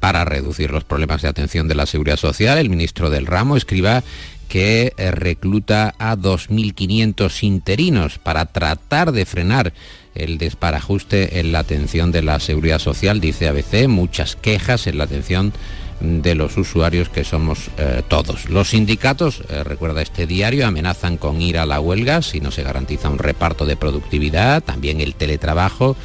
Para 0.00 0.24
reducir 0.24 0.70
los 0.70 0.84
problemas 0.84 1.22
de 1.22 1.28
atención 1.28 1.66
de 1.66 1.74
la 1.74 1.86
seguridad 1.86 2.16
social, 2.16 2.58
el 2.58 2.70
ministro 2.70 3.10
del 3.10 3.26
ramo 3.26 3.56
escriba 3.56 4.04
que 4.48 4.94
eh, 4.96 5.10
recluta 5.10 5.94
a 5.98 6.16
2.500 6.16 7.42
interinos 7.42 8.18
para 8.18 8.46
tratar 8.46 9.12
de 9.12 9.26
frenar 9.26 9.72
el 10.14 10.38
desparajuste 10.38 11.40
en 11.40 11.52
la 11.52 11.60
atención 11.60 12.12
de 12.12 12.22
la 12.22 12.40
seguridad 12.40 12.78
social, 12.78 13.20
dice 13.20 13.48
ABC, 13.48 13.86
muchas 13.88 14.36
quejas 14.36 14.86
en 14.86 14.98
la 14.98 15.04
atención 15.04 15.52
de 16.00 16.34
los 16.34 16.56
usuarios 16.56 17.08
que 17.08 17.24
somos 17.24 17.70
eh, 17.76 18.02
todos. 18.06 18.48
Los 18.48 18.70
sindicatos, 18.70 19.42
eh, 19.48 19.64
recuerda 19.64 20.02
este 20.02 20.26
diario, 20.26 20.66
amenazan 20.66 21.16
con 21.16 21.40
ir 21.40 21.58
a 21.58 21.66
la 21.66 21.80
huelga 21.80 22.22
si 22.22 22.40
no 22.40 22.50
se 22.50 22.62
garantiza 22.62 23.08
un 23.08 23.18
reparto 23.18 23.66
de 23.66 23.76
productividad, 23.76 24.62
también 24.62 25.00
el 25.00 25.14
teletrabajo 25.14 25.96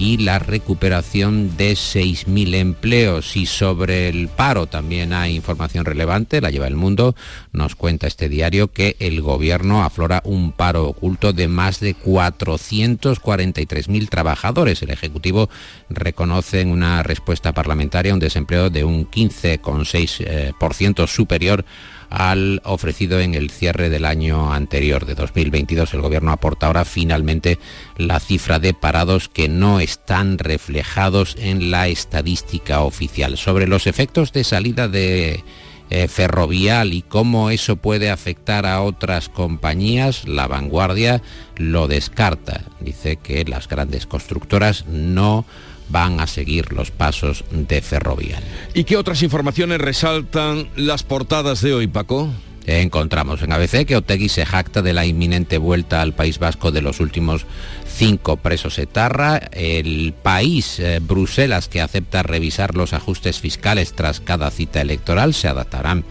y 0.00 0.16
la 0.16 0.40
recuperación 0.40 1.56
de 1.58 1.74
6.000 1.74 2.54
empleos. 2.54 3.36
Y 3.36 3.44
sobre 3.44 4.08
el 4.08 4.28
paro 4.28 4.66
también 4.66 5.12
hay 5.12 5.36
información 5.36 5.84
relevante, 5.84 6.40
la 6.40 6.48
lleva 6.50 6.66
el 6.66 6.74
mundo. 6.74 7.14
Nos 7.52 7.76
cuenta 7.76 8.06
este 8.06 8.30
diario 8.30 8.72
que 8.72 8.96
el 8.98 9.20
gobierno 9.20 9.84
aflora 9.84 10.22
un 10.24 10.52
paro 10.52 10.88
oculto 10.88 11.34
de 11.34 11.48
más 11.48 11.80
de 11.80 11.94
443.000 11.94 14.08
trabajadores. 14.08 14.80
El 14.82 14.88
Ejecutivo 14.88 15.50
reconoce 15.90 16.62
en 16.62 16.70
una 16.70 17.02
respuesta 17.02 17.52
parlamentaria 17.52 18.14
un 18.14 18.20
desempleo 18.20 18.70
de 18.70 18.84
un 18.84 19.10
15,6% 19.10 21.06
superior 21.06 21.66
al 22.10 22.60
ofrecido 22.64 23.20
en 23.20 23.34
el 23.34 23.50
cierre 23.50 23.88
del 23.88 24.04
año 24.04 24.52
anterior 24.52 25.06
de 25.06 25.14
2022. 25.14 25.94
El 25.94 26.02
gobierno 26.02 26.32
aporta 26.32 26.66
ahora 26.66 26.84
finalmente 26.84 27.58
la 27.96 28.20
cifra 28.20 28.58
de 28.58 28.74
parados 28.74 29.28
que 29.28 29.48
no 29.48 29.80
están 29.80 30.38
reflejados 30.38 31.36
en 31.38 31.70
la 31.70 31.88
estadística 31.88 32.80
oficial. 32.80 33.38
Sobre 33.38 33.68
los 33.68 33.86
efectos 33.86 34.32
de 34.32 34.44
salida 34.44 34.88
de 34.88 35.44
eh, 35.92 36.06
ferrovial 36.06 36.92
y 36.92 37.02
cómo 37.02 37.50
eso 37.50 37.74
puede 37.74 38.10
afectar 38.10 38.64
a 38.64 38.80
otras 38.82 39.28
compañías, 39.28 40.26
la 40.28 40.46
vanguardia 40.46 41.20
lo 41.56 41.88
descarta. 41.88 42.64
Dice 42.78 43.16
que 43.16 43.44
las 43.44 43.66
grandes 43.66 44.06
constructoras 44.06 44.86
no 44.86 45.44
van 45.90 46.20
a 46.20 46.26
seguir 46.26 46.72
los 46.72 46.90
pasos 46.90 47.44
de 47.50 47.80
Ferrovial. 47.82 48.42
¿Y 48.74 48.84
qué 48.84 48.96
otras 48.96 49.22
informaciones 49.22 49.80
resaltan 49.80 50.68
las 50.76 51.02
portadas 51.02 51.60
de 51.60 51.74
hoy, 51.74 51.86
Paco? 51.86 52.30
Encontramos 52.66 53.42
en 53.42 53.52
ABC 53.52 53.86
que 53.86 53.96
Otegui 53.96 54.28
se 54.28 54.46
jacta 54.46 54.82
de 54.82 54.92
la 54.92 55.06
inminente 55.06 55.58
vuelta 55.58 56.02
al 56.02 56.12
País 56.12 56.38
Vasco 56.38 56.70
de 56.70 56.82
los 56.82 57.00
últimos 57.00 57.46
cinco 57.86 58.36
presos 58.36 58.78
etarra. 58.78 59.38
El 59.52 60.14
país, 60.22 60.78
eh, 60.78 61.00
Bruselas, 61.02 61.68
que 61.68 61.80
acepta 61.80 62.22
revisar 62.22 62.76
los 62.76 62.92
ajustes 62.92 63.40
fiscales 63.40 63.94
tras 63.94 64.20
cada 64.20 64.50
cita 64.50 64.80
electoral, 64.80 65.34
se 65.34 65.48
adaptarán 65.48 66.04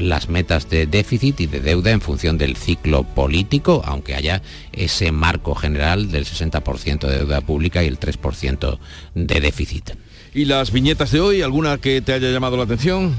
las 0.00 0.28
metas 0.28 0.68
de 0.68 0.86
déficit 0.86 1.40
y 1.40 1.46
de 1.46 1.60
deuda 1.60 1.90
en 1.90 2.00
función 2.00 2.38
del 2.38 2.56
ciclo 2.56 3.04
político, 3.04 3.82
aunque 3.84 4.14
haya 4.14 4.42
ese 4.72 5.12
marco 5.12 5.54
general 5.54 6.10
del 6.10 6.24
60% 6.24 7.06
de 7.06 7.18
deuda 7.18 7.40
pública 7.40 7.82
y 7.82 7.86
el 7.86 7.98
3% 7.98 8.78
de 9.14 9.40
déficit. 9.40 9.92
¿Y 10.34 10.44
las 10.44 10.70
viñetas 10.70 11.12
de 11.12 11.20
hoy? 11.20 11.42
¿Alguna 11.42 11.78
que 11.78 12.00
te 12.00 12.12
haya 12.12 12.30
llamado 12.30 12.56
la 12.56 12.64
atención? 12.64 13.14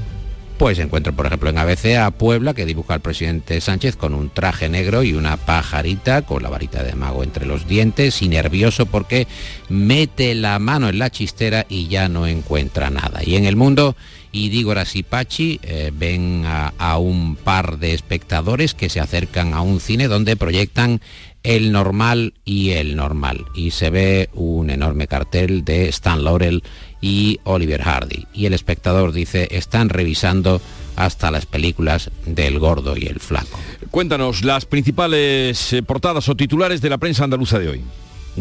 Pues 0.58 0.80
encuentro, 0.80 1.12
por 1.12 1.26
ejemplo, 1.26 1.50
en 1.50 1.58
ABC 1.58 1.96
a 1.98 2.10
Puebla, 2.10 2.52
que 2.52 2.66
dibuja 2.66 2.94
al 2.94 3.00
presidente 3.00 3.60
Sánchez 3.60 3.94
con 3.94 4.12
un 4.12 4.28
traje 4.28 4.68
negro 4.68 5.04
y 5.04 5.12
una 5.12 5.36
pajarita 5.36 6.22
con 6.22 6.42
la 6.42 6.50
varita 6.50 6.82
de 6.82 6.96
mago 6.96 7.22
entre 7.22 7.46
los 7.46 7.68
dientes 7.68 8.22
y 8.22 8.28
nervioso 8.28 8.84
porque 8.86 9.28
mete 9.68 10.34
la 10.34 10.58
mano 10.58 10.88
en 10.88 10.98
la 10.98 11.10
chistera 11.10 11.64
y 11.68 11.86
ya 11.86 12.08
no 12.08 12.26
encuentra 12.26 12.90
nada. 12.90 13.20
Y 13.24 13.36
en 13.36 13.44
el 13.44 13.54
mundo, 13.54 13.94
digo 14.32 14.74
y 14.94 15.02
Pachi 15.04 15.60
eh, 15.62 15.92
ven 15.94 16.44
a 16.44 16.98
un 16.98 17.36
par 17.36 17.78
de 17.78 17.94
espectadores 17.94 18.74
que 18.74 18.88
se 18.88 18.98
acercan 18.98 19.54
a 19.54 19.60
un 19.60 19.78
cine 19.78 20.08
donde 20.08 20.36
proyectan 20.36 21.00
el 21.42 21.72
normal 21.72 22.34
y 22.44 22.70
el 22.70 22.96
normal. 22.96 23.46
Y 23.54 23.70
se 23.70 23.90
ve 23.90 24.28
un 24.34 24.70
enorme 24.70 25.06
cartel 25.06 25.64
de 25.64 25.88
Stan 25.88 26.22
Laurel 26.22 26.62
y 27.00 27.40
Oliver 27.44 27.82
Hardy. 27.82 28.26
Y 28.32 28.46
el 28.46 28.54
espectador 28.54 29.12
dice, 29.12 29.48
están 29.50 29.88
revisando 29.88 30.60
hasta 30.96 31.30
las 31.30 31.46
películas 31.46 32.10
del 32.26 32.58
gordo 32.58 32.96
y 32.96 33.06
el 33.06 33.20
flaco. 33.20 33.58
Cuéntanos 33.90 34.44
las 34.44 34.64
principales 34.64 35.72
eh, 35.72 35.82
portadas 35.82 36.28
o 36.28 36.34
titulares 36.34 36.80
de 36.80 36.90
la 36.90 36.98
prensa 36.98 37.24
andaluza 37.24 37.58
de 37.58 37.68
hoy. 37.68 37.84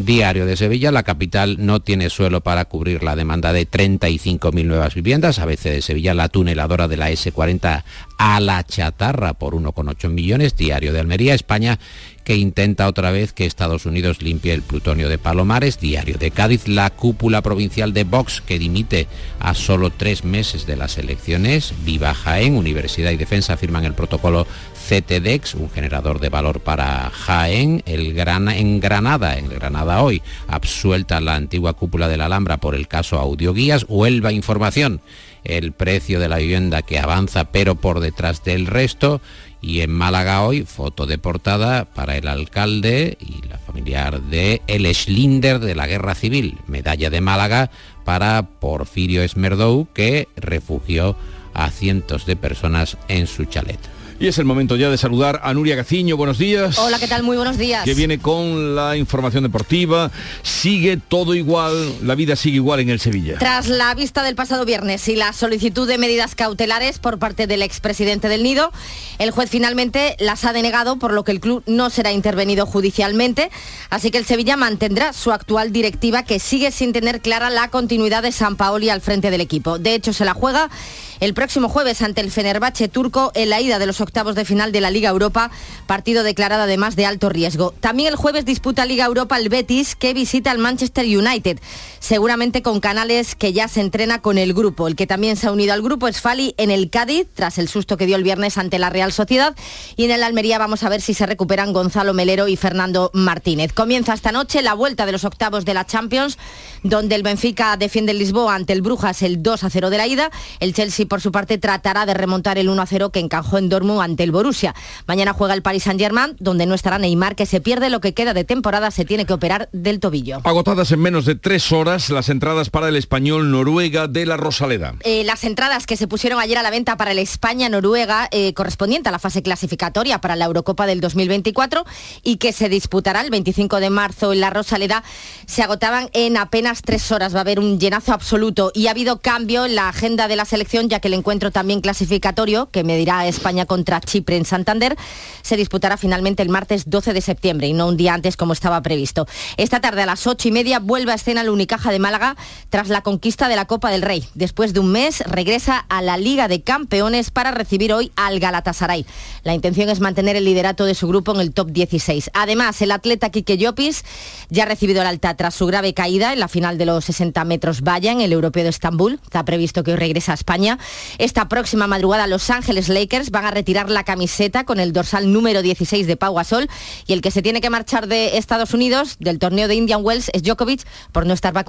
Diario 0.06 0.46
de 0.46 0.56
Sevilla, 0.58 0.92
la 0.92 1.04
capital 1.04 1.58
no 1.60 1.82
tiene 1.82 2.10
suelo 2.10 2.42
para 2.42 2.66
cubrir 2.66 3.04
la 3.04 3.16
demanda 3.16 3.52
de 3.52 3.68
35.000 3.68 4.66
nuevas 4.66 4.94
viviendas. 4.94 5.40
ABC 5.40 5.64
de 5.64 5.82
Sevilla, 5.82 6.14
la 6.14 6.30
tuneladora 6.30 6.88
de 6.88 6.98
la 6.98 7.10
S40 7.10 7.84
a 8.18 8.40
la 8.40 8.64
chatarra 8.64 9.34
por 9.34 9.56
1,8 9.56 10.10
millones. 10.10 10.56
Diario 10.56 10.94
de 10.94 11.00
Almería, 11.00 11.34
España, 11.34 11.80
que 12.24 12.36
intenta 12.36 12.88
otra 12.88 13.10
vez 13.10 13.34
que 13.34 13.46
Estados 13.46 13.86
Unidos 13.86 14.22
limpie 14.22 14.54
el 14.54 14.62
plutonio 14.62 15.10
de 15.10 15.18
Palomares. 15.18 15.80
Diario 15.80 16.18
de 16.18 16.30
Cádiz, 16.30 16.68
la 16.68 16.90
cúpula 16.92 17.42
provincial 17.42 17.94
de 17.94 18.04
Vox, 18.04 18.42
que 18.42 18.60
dimite 18.60 19.08
a 19.40 19.54
solo 19.54 19.90
tres 19.90 20.24
meses 20.24 20.68
de 20.68 20.76
las 20.76 20.98
elecciones. 20.98 21.74
Viva 21.86 22.14
Jaén, 22.14 22.56
Universidad 22.56 23.12
y 23.12 23.18
Defensa 23.18 23.58
firman 23.58 23.86
el 23.86 23.94
protocolo 23.94 24.46
CTDEX, 24.88 25.56
un 25.56 25.70
generador 25.70 26.20
de 26.20 26.30
valor 26.30 26.62
para 26.62 27.10
Jaén. 27.10 27.84
El 27.86 28.14
Gran, 28.14 28.48
en 28.48 28.80
Granada, 28.80 29.38
en 29.38 29.50
Granada 29.50 30.02
hoy, 30.02 30.22
absuelta 30.48 31.20
la 31.20 31.36
antigua 31.36 31.74
cúpula 31.74 32.08
de 32.08 32.18
la 32.18 32.26
Alhambra 32.26 32.58
por 32.58 32.74
el 32.74 32.88
caso 32.88 33.20
Audioguías. 33.20 33.86
Huelva 33.90 34.32
Información 34.32 35.02
el 35.48 35.72
precio 35.72 36.20
de 36.20 36.30
la 36.30 36.38
vivienda 36.38 36.82
que 36.82 37.00
avanza 37.00 37.46
pero 37.46 37.76
por 37.76 38.00
detrás 38.02 38.44
del 38.44 38.68
resto 38.68 39.22
y 39.62 39.80
en 39.80 39.92
Málaga 39.92 40.44
hoy 40.44 40.64
foto 40.64 41.06
de 41.06 41.18
portada 41.18 41.86
para 41.86 42.18
el 42.18 42.28
alcalde 42.28 43.18
y 43.20 43.48
la 43.48 43.58
familiar 43.58 44.22
de 44.22 44.62
El 44.68 44.94
Schlinder 44.94 45.60
de 45.60 45.76
la 45.76 45.88
Guerra 45.88 46.16
Civil, 46.16 46.58
medalla 46.68 47.10
de 47.10 47.22
Málaga 47.22 47.72
para 48.04 48.44
Porfirio 48.60 49.24
Esmerdou 49.24 49.88
que 49.94 50.28
refugió 50.36 51.16
a 51.54 51.72
cientos 51.72 52.26
de 52.26 52.36
personas 52.36 52.98
en 53.08 53.26
su 53.26 53.46
chalet. 53.46 53.97
Y 54.20 54.26
es 54.26 54.40
el 54.40 54.46
momento 54.46 54.76
ya 54.76 54.90
de 54.90 54.98
saludar 54.98 55.42
a 55.44 55.54
Nuria 55.54 55.76
Gaciño. 55.76 56.18
Buenos 56.18 56.40
días. 56.40 56.80
Hola, 56.80 56.98
¿qué 56.98 57.08
tal? 57.08 57.22
Muy 57.22 57.38
buenos 57.38 57.60
días. 57.60 57.84
Que 57.86 57.94
viene 57.94 58.18
con 58.18 58.76
la 58.76 58.98
información 58.98 59.44
deportiva. 59.44 60.10
Sigue 60.42 60.98
todo 60.98 61.36
igual, 61.36 61.94
la 62.02 62.16
vida 62.16 62.36
sigue 62.36 62.56
igual 62.56 62.80
en 62.80 62.90
el 62.90 63.00
Sevilla. 63.00 63.38
Tras 63.38 63.68
la 63.68 63.94
vista 63.94 64.24
del 64.24 64.34
pasado 64.34 64.66
viernes 64.66 65.08
y 65.08 65.16
la 65.16 65.34
solicitud 65.34 65.88
de 65.88 66.00
medidas 66.00 66.34
cautelares 66.34 66.98
por 66.98 67.20
parte 67.20 67.46
del 67.46 67.62
expresidente 67.62 68.28
del 68.28 68.42
Nido, 68.42 68.72
el 69.20 69.30
juez 69.30 69.52
finalmente 69.52 70.16
las 70.20 70.46
ha 70.46 70.54
denegado, 70.54 70.98
por 70.98 71.14
lo 71.14 71.24
que 71.24 71.34
el 71.34 71.40
club 71.40 71.62
no 71.68 71.92
será 71.92 72.12
intervenido 72.12 72.66
judicialmente. 72.66 73.52
Así 73.92 74.10
que 74.10 74.18
el 74.18 74.26
Sevilla 74.26 74.58
mantendrá 74.58 75.14
su 75.14 75.32
actual 75.32 75.72
directiva, 75.72 76.24
que 76.24 76.40
sigue 76.40 76.72
sin 76.72 76.92
tener 76.92 77.22
clara 77.22 77.52
la 77.52 77.68
continuidad 77.70 78.24
de 78.24 78.32
San 78.32 78.56
Paoli 78.56 78.90
al 78.90 79.02
frente 79.02 79.30
del 79.30 79.42
equipo. 79.42 79.78
De 79.78 79.94
hecho, 79.94 80.12
se 80.12 80.26
la 80.26 80.34
juega 80.34 80.72
el 81.20 81.34
próximo 81.34 81.70
jueves 81.70 82.02
ante 82.02 82.22
el 82.22 82.32
Fenerbahce 82.32 82.88
turco 82.88 83.32
en 83.36 83.50
la 83.50 83.62
ida 83.62 83.80
de 83.80 83.86
los 83.86 84.02
octavos 84.02 84.36
de 84.36 84.46
final 84.46 84.72
de 84.72 84.82
la 84.82 84.92
Liga 84.92 85.10
Europa, 85.10 85.52
partido 85.86 86.24
declarado 86.24 86.64
además 86.64 86.96
de 86.96 87.06
alto 87.06 87.30
riesgo. 87.30 87.74
También 87.80 88.10
el 88.10 88.16
jueves 88.16 88.46
disputa 88.46 88.86
Liga 88.86 89.06
Europa 89.06 89.38
el 89.38 89.50
Betis, 89.50 89.96
que 89.96 90.14
visita 90.14 90.52
al 90.52 90.58
Manchester 90.58 91.06
United, 91.06 91.60
seguramente 92.00 92.62
con 92.62 92.80
canales 92.80 93.36
que 93.36 93.54
ya 93.54 93.68
se 93.68 93.82
entrena 93.82 94.22
con 94.22 94.38
el 94.38 94.54
grupo. 94.54 94.88
El 94.88 94.96
que 94.96 95.08
también 95.08 95.38
se 95.38 95.48
ha 95.48 95.52
unido 95.52 95.74
al 95.74 95.82
grupo 95.82 96.08
es 96.08 96.22
Fali 96.22 96.54
en 96.58 96.72
el 96.72 96.90
Cádiz, 96.90 97.28
tras 97.34 97.58
el 97.58 97.68
susto 97.68 97.98
que 97.98 98.06
dio 98.06 98.16
el 98.16 98.24
viernes 98.24 98.58
ante 98.58 98.80
la 98.80 98.90
Real 98.90 99.12
Sociedad. 99.12 99.56
Y 99.96 100.06
en 100.06 100.12
el 100.12 100.24
Almería 100.24 100.58
vamos 100.58 100.84
a 100.84 100.90
ver 100.90 101.02
si 101.02 101.14
se 101.14 101.26
recuperan 101.26 101.74
Gonzalo 101.74 102.14
Melero 102.14 102.48
y 102.48 102.56
Fernando 102.56 103.12
Martínez. 103.14 103.74
Comienza 103.74 104.14
esta 104.14 104.32
noche 104.32 104.62
la 104.62 104.74
vuelta 104.74 105.06
de 105.06 105.12
los 105.12 105.24
octavos 105.24 105.66
de 105.66 105.74
la 105.74 105.86
Champions, 105.86 106.38
donde 106.84 107.16
el 107.16 107.24
Benfica 107.24 107.78
defiende 107.78 108.14
Lisboa 108.14 108.56
ante 108.56 108.74
el 108.74 108.82
Brujas 108.82 109.22
el 109.22 109.44
2 109.44 109.64
a 109.64 109.70
0 109.70 109.90
de 109.90 109.98
la 109.98 110.08
ida. 110.08 110.32
El 110.60 110.74
Chelsea, 110.74 111.06
por 111.06 111.22
su 111.22 111.32
parte, 111.32 111.58
tratará 111.58 112.06
de 112.06 112.14
remontar 112.14 112.58
el 112.58 112.70
1 112.70 112.82
a 112.82 112.86
0 112.86 113.10
que 113.12 113.20
encajó 113.20 113.58
en 113.58 113.70
Dortmund 113.70 114.02
ante 114.02 114.24
el 114.24 114.32
Borussia. 114.32 114.76
Mañana 115.08 115.34
juega 115.34 115.54
el 115.54 115.62
Paris 115.62 115.84
Saint-Germain, 115.84 116.36
donde 116.40 116.66
no 116.66 116.76
estará 116.76 117.00
Neymar, 117.00 117.36
que 117.36 117.46
se 117.46 117.62
pierde 117.62 117.90
lo 117.90 118.02
que 118.02 118.14
queda 118.14 118.34
de 118.34 118.44
temporada, 118.44 118.92
se 118.92 119.06
tiene 119.06 119.26
que 119.26 119.34
operar 119.34 119.70
del 119.72 120.00
tobillo. 120.00 120.42
Agotadas 120.44 120.92
en 120.92 121.00
menos 121.00 121.26
de 121.26 121.36
tres 121.36 121.72
horas 121.72 121.97
las 122.10 122.30
entradas 122.30 122.70
para 122.70 122.90
el 122.90 122.96
español 122.96 123.50
Noruega 123.50 124.08
de 124.08 124.26
la 124.26 124.38
Rosaleda. 124.38 124.94
Eh, 125.04 125.24
las 125.24 125.44
entradas 125.44 125.88
que 125.88 125.98
se 125.98 126.08
pusieron 126.08 126.40
ayer 126.40 126.58
a 126.58 126.62
la 126.62 126.70
venta 126.70 126.96
para 126.96 127.12
el 127.12 127.18
España-Noruega, 127.18 128.28
eh, 128.32 128.54
correspondiente 128.54 129.10
a 129.10 129.12
la 129.12 129.20
fase 129.20 129.42
clasificatoria 129.42 130.22
para 130.22 130.36
la 130.36 130.46
Eurocopa 130.46 130.86
del 130.86 131.02
2024 131.02 131.86
y 132.24 132.38
que 132.38 132.54
se 132.54 132.70
disputará 132.70 133.22
el 133.22 133.32
25 133.32 133.80
de 133.80 133.90
marzo 133.90 134.32
en 134.32 134.42
la 134.42 134.52
Rosaleda, 134.52 135.04
se 135.48 135.64
agotaban 135.64 136.10
en 136.14 136.38
apenas 136.38 136.84
tres 136.84 137.12
horas. 137.12 137.34
Va 137.34 137.40
a 137.40 137.42
haber 137.42 137.60
un 137.60 137.80
llenazo 137.80 138.14
absoluto 138.14 138.72
y 138.74 138.88
ha 138.88 138.92
habido 138.92 139.20
cambio 139.20 139.66
en 139.66 139.76
la 139.76 139.90
agenda 139.90 140.28
de 140.28 140.36
la 140.36 140.46
selección, 140.46 140.90
ya 140.90 141.00
que 141.00 141.08
el 141.08 141.16
encuentro 141.16 141.52
también 141.52 141.82
clasificatorio, 141.82 142.70
que 142.70 142.84
medirá 142.84 143.28
España 143.28 143.66
contra 143.66 144.00
Chipre 144.02 144.38
en 144.38 144.46
Santander, 144.46 144.96
se 145.42 145.58
disputará 145.58 145.98
finalmente 145.98 146.44
el 146.44 146.50
martes 146.50 146.90
12 146.90 147.14
de 147.14 147.22
septiembre 147.22 147.68
y 147.68 147.74
no 147.74 147.88
un 147.88 147.98
día 147.98 148.14
antes 148.14 148.38
como 148.38 148.54
estaba 148.54 148.82
previsto. 148.82 149.26
Esta 149.58 149.82
tarde 149.82 150.04
a 150.04 150.06
las 150.06 150.28
ocho 150.28 150.48
y 150.48 150.52
media 150.52 150.80
vuelve 150.80 151.12
a 151.12 151.16
escena 151.16 151.42
el 151.42 151.50
De 151.78 152.00
Málaga 152.00 152.36
tras 152.70 152.90
la 152.90 153.02
conquista 153.02 153.48
de 153.48 153.56
la 153.56 153.66
Copa 153.66 153.92
del 153.92 154.02
Rey. 154.02 154.28
Después 154.34 154.74
de 154.74 154.80
un 154.80 154.92
mes 154.92 155.22
regresa 155.22 155.86
a 155.88 156.02
la 156.02 156.18
Liga 156.18 156.48
de 156.48 156.64
Campeones 156.64 157.32
para 157.32 157.52
recibir 157.52 157.94
hoy 157.94 158.12
al 158.16 158.40
Galatasaray. 158.40 159.06
La 159.44 159.54
intención 159.54 159.90
es 159.90 160.00
mantener 160.00 160.36
el 160.36 160.44
liderato 160.44 160.84
de 160.86 160.96
su 160.96 161.08
grupo 161.08 161.34
en 161.34 161.40
el 161.40 161.54
top 161.54 161.70
16. 161.72 162.32
Además, 162.34 162.82
el 162.82 162.92
atleta 162.92 163.30
Quique 163.30 163.58
Llopis 163.58 164.04
ya 164.50 164.64
ha 164.64 164.66
recibido 164.66 165.02
el 165.02 165.08
alta 165.08 165.36
tras 165.38 165.56
su 165.56 165.66
grave 165.66 165.94
caída 165.94 166.34
en 166.34 166.40
la 166.40 166.48
final 166.48 166.78
de 166.78 166.88
los 166.88 167.06
60 167.06 167.46
metros 167.46 167.82
valla 167.82 168.12
en 168.12 168.22
el 168.22 168.34
Europeo 168.34 168.64
de 168.64 168.70
Estambul. 168.70 169.20
Está 169.24 169.46
previsto 169.46 169.84
que 169.84 169.92
hoy 169.92 169.98
regrese 169.98 170.32
a 170.32 170.34
España. 170.34 170.80
Esta 171.20 171.48
próxima 171.48 171.88
madrugada 171.88 172.28
Los 172.28 172.50
Ángeles 172.50 172.90
Lakers 172.90 173.32
van 173.32 173.46
a 173.46 173.52
retirar 173.52 173.90
la 173.90 174.04
camiseta 174.04 174.66
con 174.66 174.80
el 174.80 174.94
dorsal 174.94 175.32
número 175.32 175.62
16 175.62 176.08
de 176.08 176.18
Pau 176.18 176.34
Gasol 176.34 176.70
y 177.06 177.14
el 177.14 177.22
que 177.22 177.32
se 177.32 177.42
tiene 177.42 177.62
que 177.62 177.70
marchar 177.70 178.08
de 178.08 178.38
Estados 178.38 178.74
Unidos 178.74 179.18
del 179.20 179.40
torneo 179.40 179.68
de 179.68 179.76
Indian 179.76 180.02
Wells 180.04 180.30
es 180.34 180.44
Djokovic 180.44 180.86
por 181.12 181.26
no 181.26 181.34
estar 181.34 181.54
vacunado. 181.54 181.67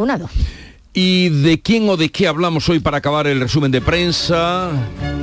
¿Y 0.92 1.28
de 1.28 1.61
quién 1.61 1.88
o 1.88 1.96
de 1.96 2.11
qué 2.11 2.28
hablamos 2.28 2.68
hoy 2.68 2.80
para 2.80 2.98
acabar 2.98 3.26
el 3.26 3.40
resumen 3.40 3.70
de 3.70 3.80
prensa? 3.80 4.70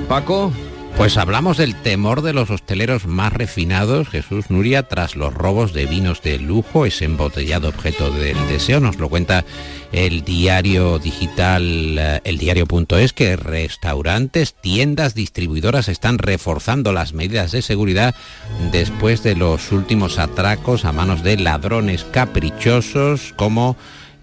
Paco. 0.08 0.52
Pues 0.98 1.18
hablamos 1.18 1.58
del 1.58 1.76
temor 1.76 2.22
de 2.22 2.32
los 2.32 2.50
hosteleros 2.50 3.06
más 3.06 3.34
refinados, 3.34 4.08
Jesús 4.08 4.50
Nuria, 4.50 4.84
tras 4.84 5.18
los 5.18 5.34
robos 5.34 5.74
de 5.74 5.86
vinos 5.88 6.22
de 6.22 6.40
lujo, 6.40 6.86
ese 6.86 7.04
embotellado 7.04 7.68
objeto 7.68 8.12
del 8.12 8.38
deseo. 8.48 8.80
Nos 8.80 8.98
lo 8.98 9.10
cuenta 9.10 9.44
el 9.92 10.24
diario 10.24 10.98
digital, 10.98 11.98
eh, 12.00 12.22
el 12.24 12.38
diario.es, 12.38 13.12
que 13.12 13.36
restaurantes, 13.36 14.56
tiendas, 14.56 15.16
distribuidoras 15.16 15.90
están 15.90 16.18
reforzando 16.18 16.94
las 16.94 17.12
medidas 17.12 17.52
de 17.52 17.62
seguridad 17.62 18.16
después 18.72 19.22
de 19.22 19.36
los 19.36 19.74
últimos 19.74 20.18
atracos 20.18 20.86
a 20.86 20.94
manos 20.94 21.24
de 21.24 21.38
ladrones 21.38 22.06
caprichosos 22.06 23.34
como 23.36 23.76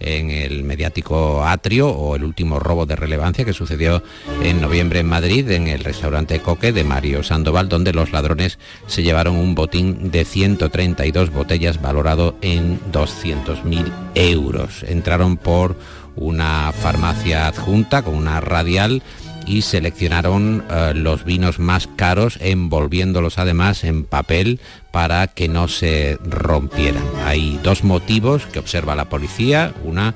en 0.03 0.29
el 0.29 0.63
mediático 0.63 1.43
Atrio 1.45 1.89
o 1.89 2.15
el 2.15 2.23
último 2.23 2.59
robo 2.59 2.85
de 2.85 2.95
relevancia 2.95 3.45
que 3.45 3.53
sucedió 3.53 4.03
en 4.43 4.61
noviembre 4.61 4.99
en 4.99 5.07
Madrid 5.07 5.49
en 5.51 5.67
el 5.67 5.83
restaurante 5.83 6.39
Coque 6.39 6.71
de 6.71 6.83
Mario 6.83 7.23
Sandoval 7.23 7.69
donde 7.69 7.93
los 7.93 8.11
ladrones 8.11 8.59
se 8.87 9.03
llevaron 9.03 9.35
un 9.35 9.55
botín 9.55 10.11
de 10.11 10.25
132 10.25 11.31
botellas 11.31 11.81
valorado 11.81 12.35
en 12.41 12.79
200.000 12.91 13.91
euros. 14.15 14.83
Entraron 14.83 15.37
por 15.37 15.75
una 16.15 16.71
farmacia 16.71 17.47
adjunta 17.47 18.03
con 18.03 18.15
una 18.15 18.39
radial 18.39 19.01
y 19.45 19.61
seleccionaron 19.61 20.63
eh, 20.69 20.93
los 20.95 21.25
vinos 21.25 21.59
más 21.59 21.87
caros 21.95 22.37
envolviéndolos 22.41 23.37
además 23.37 23.83
en 23.83 24.03
papel 24.03 24.59
para 24.91 25.27
que 25.27 25.47
no 25.47 25.67
se 25.67 26.17
rompieran. 26.23 27.03
Hay 27.25 27.59
dos 27.63 27.83
motivos 27.83 28.45
que 28.45 28.59
observa 28.59 28.95
la 28.95 29.09
policía, 29.09 29.73
una 29.83 30.15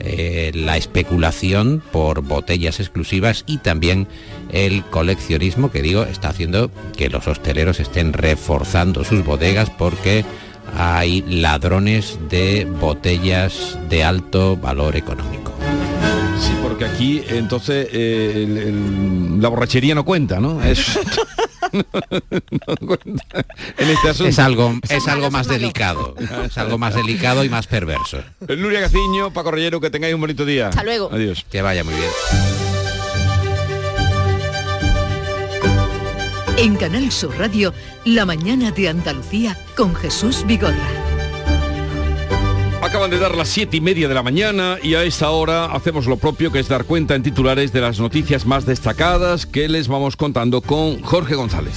eh, 0.00 0.52
la 0.54 0.76
especulación 0.76 1.82
por 1.90 2.22
botellas 2.22 2.78
exclusivas 2.78 3.42
y 3.48 3.58
también 3.58 4.06
el 4.52 4.84
coleccionismo 4.84 5.72
que 5.72 5.82
digo 5.82 6.04
está 6.04 6.28
haciendo 6.28 6.70
que 6.96 7.10
los 7.10 7.26
hosteleros 7.26 7.80
estén 7.80 8.12
reforzando 8.12 9.02
sus 9.02 9.24
bodegas 9.24 9.70
porque 9.70 10.24
hay 10.76 11.22
ladrones 11.22 12.16
de 12.30 12.64
botellas 12.80 13.76
de 13.88 14.04
alto 14.04 14.56
valor 14.56 14.94
económico. 14.94 15.52
Porque 16.78 16.94
aquí 16.94 17.22
entonces 17.26 17.88
eh, 17.90 18.32
el- 18.46 18.56
el- 18.56 19.42
la 19.42 19.48
borrachería 19.48 19.96
no 19.96 20.04
cuenta, 20.04 20.38
¿no? 20.38 20.62
Es, 20.62 20.96
no 21.72 22.76
cuenta 22.86 23.24
en 23.78 23.88
este 23.90 24.10
asunto. 24.10 24.28
Es 24.30 24.38
algo, 24.38 24.74
es 24.88 25.08
algo 25.08 25.28
más 25.32 25.48
delicado, 25.48 26.14
es 26.46 26.56
algo 26.56 26.78
más 26.78 26.94
delicado 26.94 27.42
y 27.42 27.48
más 27.48 27.66
perverso. 27.66 28.22
Nuria 28.56 28.78
Gaciño, 28.78 29.32
Paco 29.32 29.50
Rellero, 29.50 29.80
que 29.80 29.90
tengáis 29.90 30.14
un 30.14 30.20
bonito 30.20 30.44
día. 30.44 30.68
Hasta 30.68 30.84
luego. 30.84 31.10
Adiós. 31.12 31.44
Que 31.50 31.62
vaya 31.62 31.82
muy 31.82 31.94
bien. 31.94 32.10
En 36.58 36.76
Canal 36.76 37.10
Sur 37.10 37.36
Radio, 37.38 37.74
La 38.04 38.24
mañana 38.24 38.70
de 38.70 38.88
Andalucía 38.88 39.58
con 39.76 39.96
Jesús 39.96 40.44
Vigorra. 40.46 40.97
Acaban 42.88 43.10
de 43.10 43.18
dar 43.18 43.36
las 43.36 43.50
siete 43.50 43.76
y 43.76 43.82
media 43.82 44.08
de 44.08 44.14
la 44.14 44.22
mañana 44.22 44.78
y 44.82 44.94
a 44.94 45.02
esta 45.02 45.28
hora 45.28 45.66
hacemos 45.66 46.06
lo 46.06 46.16
propio 46.16 46.50
que 46.50 46.58
es 46.58 46.68
dar 46.68 46.86
cuenta 46.86 47.14
en 47.14 47.22
titulares 47.22 47.70
de 47.70 47.82
las 47.82 48.00
noticias 48.00 48.46
más 48.46 48.64
destacadas 48.64 49.44
que 49.44 49.68
les 49.68 49.88
vamos 49.88 50.16
contando 50.16 50.62
con 50.62 51.02
Jorge 51.02 51.34
González. 51.34 51.74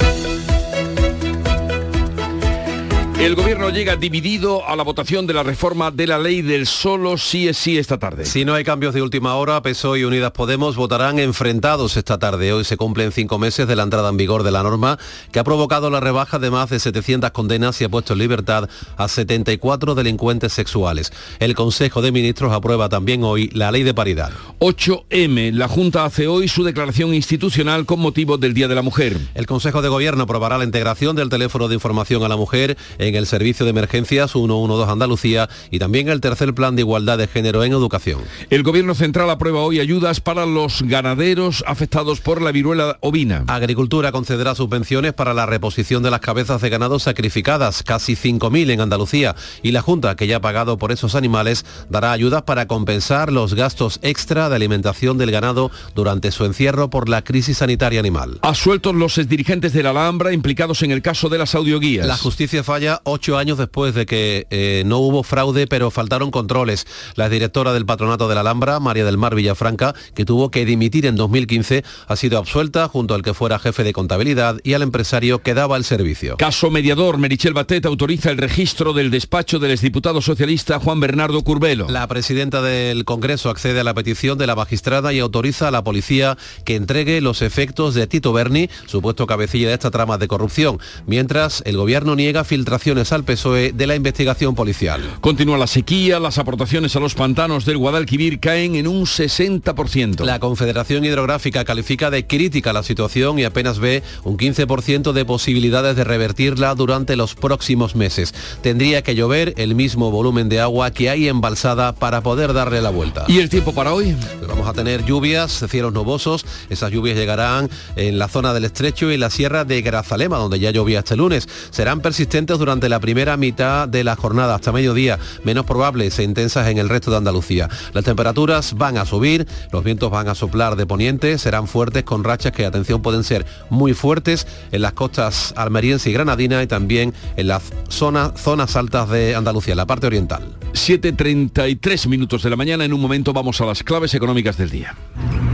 El 3.22 3.36
gobierno 3.36 3.70
llega 3.70 3.98
dividido 3.98 4.68
a 4.68 4.76
la 4.76 4.82
votación 4.82 5.28
de 5.28 5.36
la 5.36 5.44
reforma 5.44 5.92
de 5.92 6.08
la 6.08 6.18
ley 6.18 6.42
del 6.42 6.66
solo 6.66 7.20
sí 7.20 7.48
es 7.48 7.56
sí 7.56 7.78
esta 7.78 8.00
tarde. 8.00 8.26
Si 8.26 8.46
no 8.46 8.56
hay 8.56 8.64
cambios 8.64 8.96
de 8.96 9.04
última 9.04 9.36
hora, 9.36 9.62
PSOE 9.62 10.00
y 10.00 10.04
Unidas 10.06 10.32
Podemos 10.32 10.76
votarán 10.76 11.20
enfrentados 11.20 11.98
esta 11.98 12.18
tarde. 12.18 12.52
Hoy 12.52 12.64
se 12.64 12.78
cumplen 12.78 13.12
cinco 13.12 13.38
meses 13.38 13.68
de 13.68 13.76
la 13.76 13.84
entrada 13.84 14.10
en 14.10 14.18
vigor 14.18 14.42
de 14.42 14.50
la 14.50 14.64
norma 14.64 14.98
que 15.32 15.38
ha 15.38 15.44
provocado 15.44 15.92
la 15.92 16.00
rebaja 16.00 16.40
de 16.40 16.50
más 16.50 16.72
de 16.72 16.80
700 16.80 17.30
condenas 17.30 17.80
y 17.80 17.84
ha 17.84 17.90
puesto 17.90 18.14
en 18.14 18.20
libertad 18.20 18.68
a 18.98 19.08
74 19.08 19.94
delincuentes 19.94 20.52
sexuales. 20.54 21.14
El 21.38 21.54
Consejo 21.54 22.02
de 22.02 22.12
Ministros 22.12 22.52
aprueba 22.52 22.90
también 22.90 23.24
hoy 23.24 23.52
la 23.54 23.72
ley 23.72 23.84
de 23.84 23.94
paridad. 23.94 24.32
8M, 24.58 25.52
la 25.54 25.68
Junta 25.68 26.06
hace 26.06 26.28
hoy 26.28 26.48
su 26.48 26.64
declaración 26.64 27.14
institucional 27.14 27.86
con 27.86 28.00
motivo 28.00 28.40
del 28.40 28.56
Día 28.56 28.68
de 28.68 28.74
la 28.74 28.82
Mujer. 28.82 29.16
El 29.36 29.46
Consejo 29.46 29.84
de 29.84 29.90
Gobierno 29.90 30.24
aprobará 30.24 30.58
la 30.58 30.64
integración 30.64 31.16
del 31.16 31.30
teléfono 31.30 31.68
de 31.68 31.76
información 31.76 32.24
a 32.24 32.28
la 32.28 32.36
mujer 32.36 32.78
en 32.98 33.11
el 33.16 33.28
Servicio 33.28 33.66
de 33.66 33.72
Emergencias 33.72 34.32
112 34.32 34.92
Andalucía 34.92 35.50
y 35.70 35.80
también 35.80 36.10
el 36.10 36.22
tercer 36.22 36.54
plan 36.54 36.76
de 36.76 36.82
igualdad 36.82 37.18
de 37.18 37.28
género 37.28 37.64
en 37.64 37.72
educación. 37.72 38.22
El 38.50 38.64
Gobierno 38.64 38.96
Central 38.96 39.30
aprueba 39.30 39.62
hoy 39.62 39.80
ayudas 39.80 40.22
para 40.22 40.46
los 40.46 40.84
ganaderos 40.84 41.64
afectados 41.68 42.20
por 42.20 42.42
la 42.42 42.52
viruela 42.52 42.98
ovina. 43.02 43.44
Agricultura 43.48 44.12
concederá 44.12 44.56
subvenciones 44.56 45.14
para 45.14 45.34
la 45.34 45.46
reposición 45.46 46.04
de 46.04 46.12
las 46.12 46.20
cabezas 46.20 46.62
de 46.62 46.70
ganado 46.70 47.00
sacrificadas, 47.00 47.84
casi 47.84 48.14
5.000 48.14 48.72
en 48.72 48.82
Andalucía, 48.82 49.36
y 49.64 49.72
la 49.72 49.82
Junta, 49.82 50.16
que 50.16 50.28
ya 50.28 50.38
ha 50.38 50.42
pagado 50.42 50.78
por 50.78 50.92
esos 50.92 51.16
animales, 51.16 51.66
dará 51.90 52.12
ayudas 52.12 52.44
para 52.44 52.68
compensar 52.68 53.32
los 53.32 53.54
gastos 53.54 54.00
extra 54.02 54.50
de 54.50 54.56
alimentación 54.56 55.18
del 55.18 55.32
ganado 55.32 55.72
durante 55.96 56.32
su 56.32 56.46
encierro 56.46 56.90
por 56.90 57.10
la 57.10 57.24
crisis 57.24 57.58
sanitaria 57.58 58.00
animal. 58.00 58.40
Asueltos 58.42 58.96
los 58.96 59.16
dirigentes 59.28 59.74
de 59.74 59.84
la 59.84 59.92
Alhambra 59.92 60.34
implicados 60.34 60.84
en 60.84 60.92
el 60.92 61.02
caso 61.02 61.30
de 61.30 61.38
las 61.38 61.56
audioguías. 61.56 62.08
La 62.08 62.18
justicia 62.18 62.64
falla 62.64 63.01
ocho 63.04 63.38
años 63.38 63.58
después 63.58 63.94
de 63.94 64.06
que 64.06 64.48
eh, 64.50 64.84
no 64.86 65.00
hubo 65.00 65.24
fraude, 65.24 65.68
pero 65.68 65.92
faltaron 65.92 66.32
controles. 66.32 66.86
La 67.16 67.30
directora 67.30 67.74
del 67.74 67.86
patronato 67.86 68.28
de 68.28 68.36
la 68.36 68.42
Alhambra, 68.42 68.80
María 68.80 69.06
del 69.06 69.18
Mar 69.18 69.36
Villafranca, 69.36 69.94
que 70.14 70.26
tuvo 70.26 70.52
que 70.52 70.66
dimitir 70.66 71.06
en 71.06 71.16
2015, 71.16 71.84
ha 72.08 72.16
sido 72.16 72.38
absuelta 72.38 72.88
junto 72.88 73.14
al 73.14 73.22
que 73.22 73.34
fuera 73.34 73.60
jefe 73.60 73.84
de 73.84 73.94
contabilidad 73.94 74.60
y 74.64 74.74
al 74.74 74.82
empresario 74.82 75.42
que 75.42 75.54
daba 75.54 75.78
el 75.78 75.84
servicio. 75.84 76.38
Caso 76.38 76.70
mediador, 76.70 77.18
Merichel 77.18 77.54
Batet 77.54 77.86
autoriza 77.86 78.32
el 78.32 78.38
registro 78.38 78.94
del 78.94 79.12
despacho 79.12 79.60
del 79.60 79.72
exdiputado 79.72 80.22
socialista 80.22 80.80
Juan 80.80 81.00
Bernardo 81.00 81.44
Curbelo. 81.44 81.88
La 81.90 82.08
presidenta 82.08 82.62
del 82.62 83.06
Congreso 83.06 83.50
accede 83.50 83.80
a 83.80 83.84
la 83.84 83.94
petición 83.94 84.38
de 84.38 84.48
la 84.48 84.56
magistrada 84.56 85.14
y 85.14 85.20
autoriza 85.20 85.68
a 85.68 85.72
la 85.72 85.84
policía 85.84 86.38
que 86.66 86.76
entregue 86.76 87.22
los 87.22 87.42
efectos 87.42 87.96
de 87.96 88.08
Tito 88.08 88.34
Berni, 88.34 88.70
supuesto 88.86 89.28
cabecilla 89.28 89.70
de 89.70 89.74
esta 89.74 89.92
trama 89.92 90.18
de 90.18 90.28
corrupción, 90.28 90.80
mientras 91.06 91.62
el 91.66 91.78
gobierno 91.78 92.16
niega 92.16 92.44
al 92.92 93.24
PSOE 93.24 93.72
de 93.72 93.88
la 93.88 93.96
investigación 93.96 94.54
policial. 94.54 95.02
Continúa 95.22 95.58
la 95.58 95.68
sequía, 95.68 96.20
las 96.20 96.38
aportaciones 96.38 96.94
a 96.98 97.00
los 97.00 97.16
pantanos 97.16 97.64
del 97.64 97.78
Guadalquivir 97.78 98.42
caen 98.42 98.76
en 98.76 98.86
un 98.86 99.06
60%. 99.06 100.26
La 100.26 100.40
Confederación 100.40 101.06
Hidrográfica 101.06 101.64
califica 101.64 102.12
de 102.12 102.28
crítica 102.28 102.74
la 102.74 102.84
situación 102.84 103.40
y 103.40 103.46
apenas 103.46 103.80
ve 103.80 104.04
un 104.26 104.38
15% 104.38 105.14
de 105.14 105.24
posibilidades 105.24 105.96
de 105.96 106.04
revertirla 106.04 106.76
durante 106.76 107.16
los 107.16 107.34
próximos 107.34 107.96
meses. 107.96 108.34
Tendría 108.62 109.04
que 109.04 109.16
llover 109.16 109.54
el 109.56 109.74
mismo 109.74 110.12
volumen 110.12 110.50
de 110.50 110.60
agua 110.60 110.92
que 110.92 111.10
hay 111.10 111.30
embalsada 111.30 111.96
para 111.96 112.20
poder 112.22 112.52
darle 112.52 112.82
la 112.82 112.90
vuelta. 112.90 113.24
¿Y 113.30 113.40
el 113.40 113.50
tiempo 113.50 113.74
para 113.74 113.94
hoy? 113.94 114.18
Vamos 114.46 114.68
a 114.68 114.74
tener 114.74 115.06
lluvias, 115.06 115.64
cielos 115.70 115.94
nubosos. 115.94 116.46
Esas 116.70 116.92
lluvias 116.92 117.18
llegarán 117.18 117.70
en 117.96 118.20
la 118.20 118.28
zona 118.28 118.54
del 118.54 118.66
estrecho 118.66 119.10
y 119.12 119.18
la 119.18 119.30
sierra 119.30 119.64
de 119.64 119.82
Grazalema, 119.82 120.38
donde 120.38 120.60
ya 120.60 120.72
llovía 120.72 121.00
este 121.00 121.16
lunes. 121.16 121.48
Serán 121.70 122.02
persistentes 122.02 122.60
durante 122.60 122.81
la 122.90 123.00
primera 123.00 123.38
mitad 123.38 123.88
de 123.88 124.04
la 124.04 124.16
jornada 124.16 124.56
hasta 124.56 124.72
mediodía, 124.72 125.20
menos 125.44 125.66
probables 125.66 126.18
e 126.20 126.24
intensas 126.24 126.68
en 126.68 126.78
el 126.78 126.90
resto 126.90 127.12
de 127.12 127.18
Andalucía. 127.18 127.70
Las 127.94 128.04
temperaturas 128.04 128.76
van 128.76 128.98
a 128.98 129.06
subir, 129.06 129.48
los 129.72 129.84
vientos 129.84 130.12
van 130.12 130.28
a 130.28 130.36
soplar 130.36 130.76
de 130.76 130.86
poniente, 130.86 131.38
serán 131.38 131.68
fuertes 131.68 132.04
con 132.04 132.24
rachas 132.24 132.52
que, 132.52 132.66
atención, 132.66 133.02
pueden 133.02 133.24
ser 133.24 133.46
muy 133.70 133.94
fuertes 133.94 134.48
en 134.72 134.82
las 134.82 134.94
costas 134.94 135.54
almeriense 135.56 136.10
y 136.10 136.14
granadina 136.14 136.62
y 136.64 136.68
también 136.68 137.14
en 137.38 137.48
las 137.48 137.64
zonas, 137.90 138.34
zonas 138.36 138.76
altas 138.76 139.10
de 139.10 139.36
Andalucía, 139.36 139.74
en 139.74 139.78
la 139.78 139.86
parte 139.86 140.08
oriental. 140.08 140.58
7.33 140.74 142.08
minutos 142.08 142.44
de 142.44 142.50
la 142.50 142.56
mañana, 142.56 142.86
en 142.86 142.94
un 142.94 143.02
momento 143.02 143.34
vamos 143.34 143.60
a 143.62 143.66
las 143.66 143.84
claves 143.84 144.14
económicas 144.14 144.58
del 144.58 144.70
día. 144.70 144.96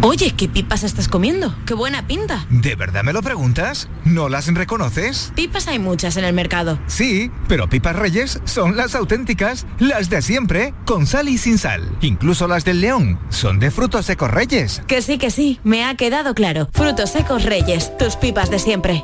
Oye, 0.02 0.32
¿qué 0.38 0.48
pipas 0.48 0.84
estás 0.84 1.08
comiendo? 1.08 1.56
¡Qué 1.66 1.74
buena 1.74 2.08
pinta! 2.08 2.46
¿De 2.50 2.76
verdad 2.76 3.04
me 3.04 3.14
lo 3.14 3.22
preguntas? 3.22 3.90
¿No 4.06 4.30
las 4.30 4.48
reconoces? 4.54 5.32
Pipas 5.36 5.68
hay 5.68 5.80
muchas 5.80 6.18
en 6.18 6.24
el 6.24 6.34
mercado. 6.34 6.80
Sí, 6.88 7.07
pero 7.48 7.70
pipas 7.70 7.96
reyes 7.96 8.40
son 8.46 8.76
las 8.76 8.96
auténticas, 8.96 9.66
las 9.80 10.10
de 10.10 10.22
siempre, 10.22 10.74
con 10.86 11.06
sal 11.08 11.30
y 11.30 11.38
sin 11.38 11.58
sal. 11.58 11.90
Incluso 12.02 12.48
las 12.48 12.66
del 12.66 12.82
león 12.82 13.20
son 13.30 13.60
de 13.60 13.72
frutos 13.72 14.06
secos 14.06 14.32
reyes. 14.32 14.82
Que 14.88 15.02
sí, 15.02 15.18
que 15.18 15.32
sí, 15.32 15.60
me 15.64 15.86
ha 15.86 15.96
quedado 15.96 16.34
claro. 16.34 16.70
Frutos 16.74 17.12
secos 17.12 17.44
reyes, 17.44 17.96
tus 17.98 18.16
pipas 18.16 18.50
de 18.50 18.60
siempre. 18.60 19.04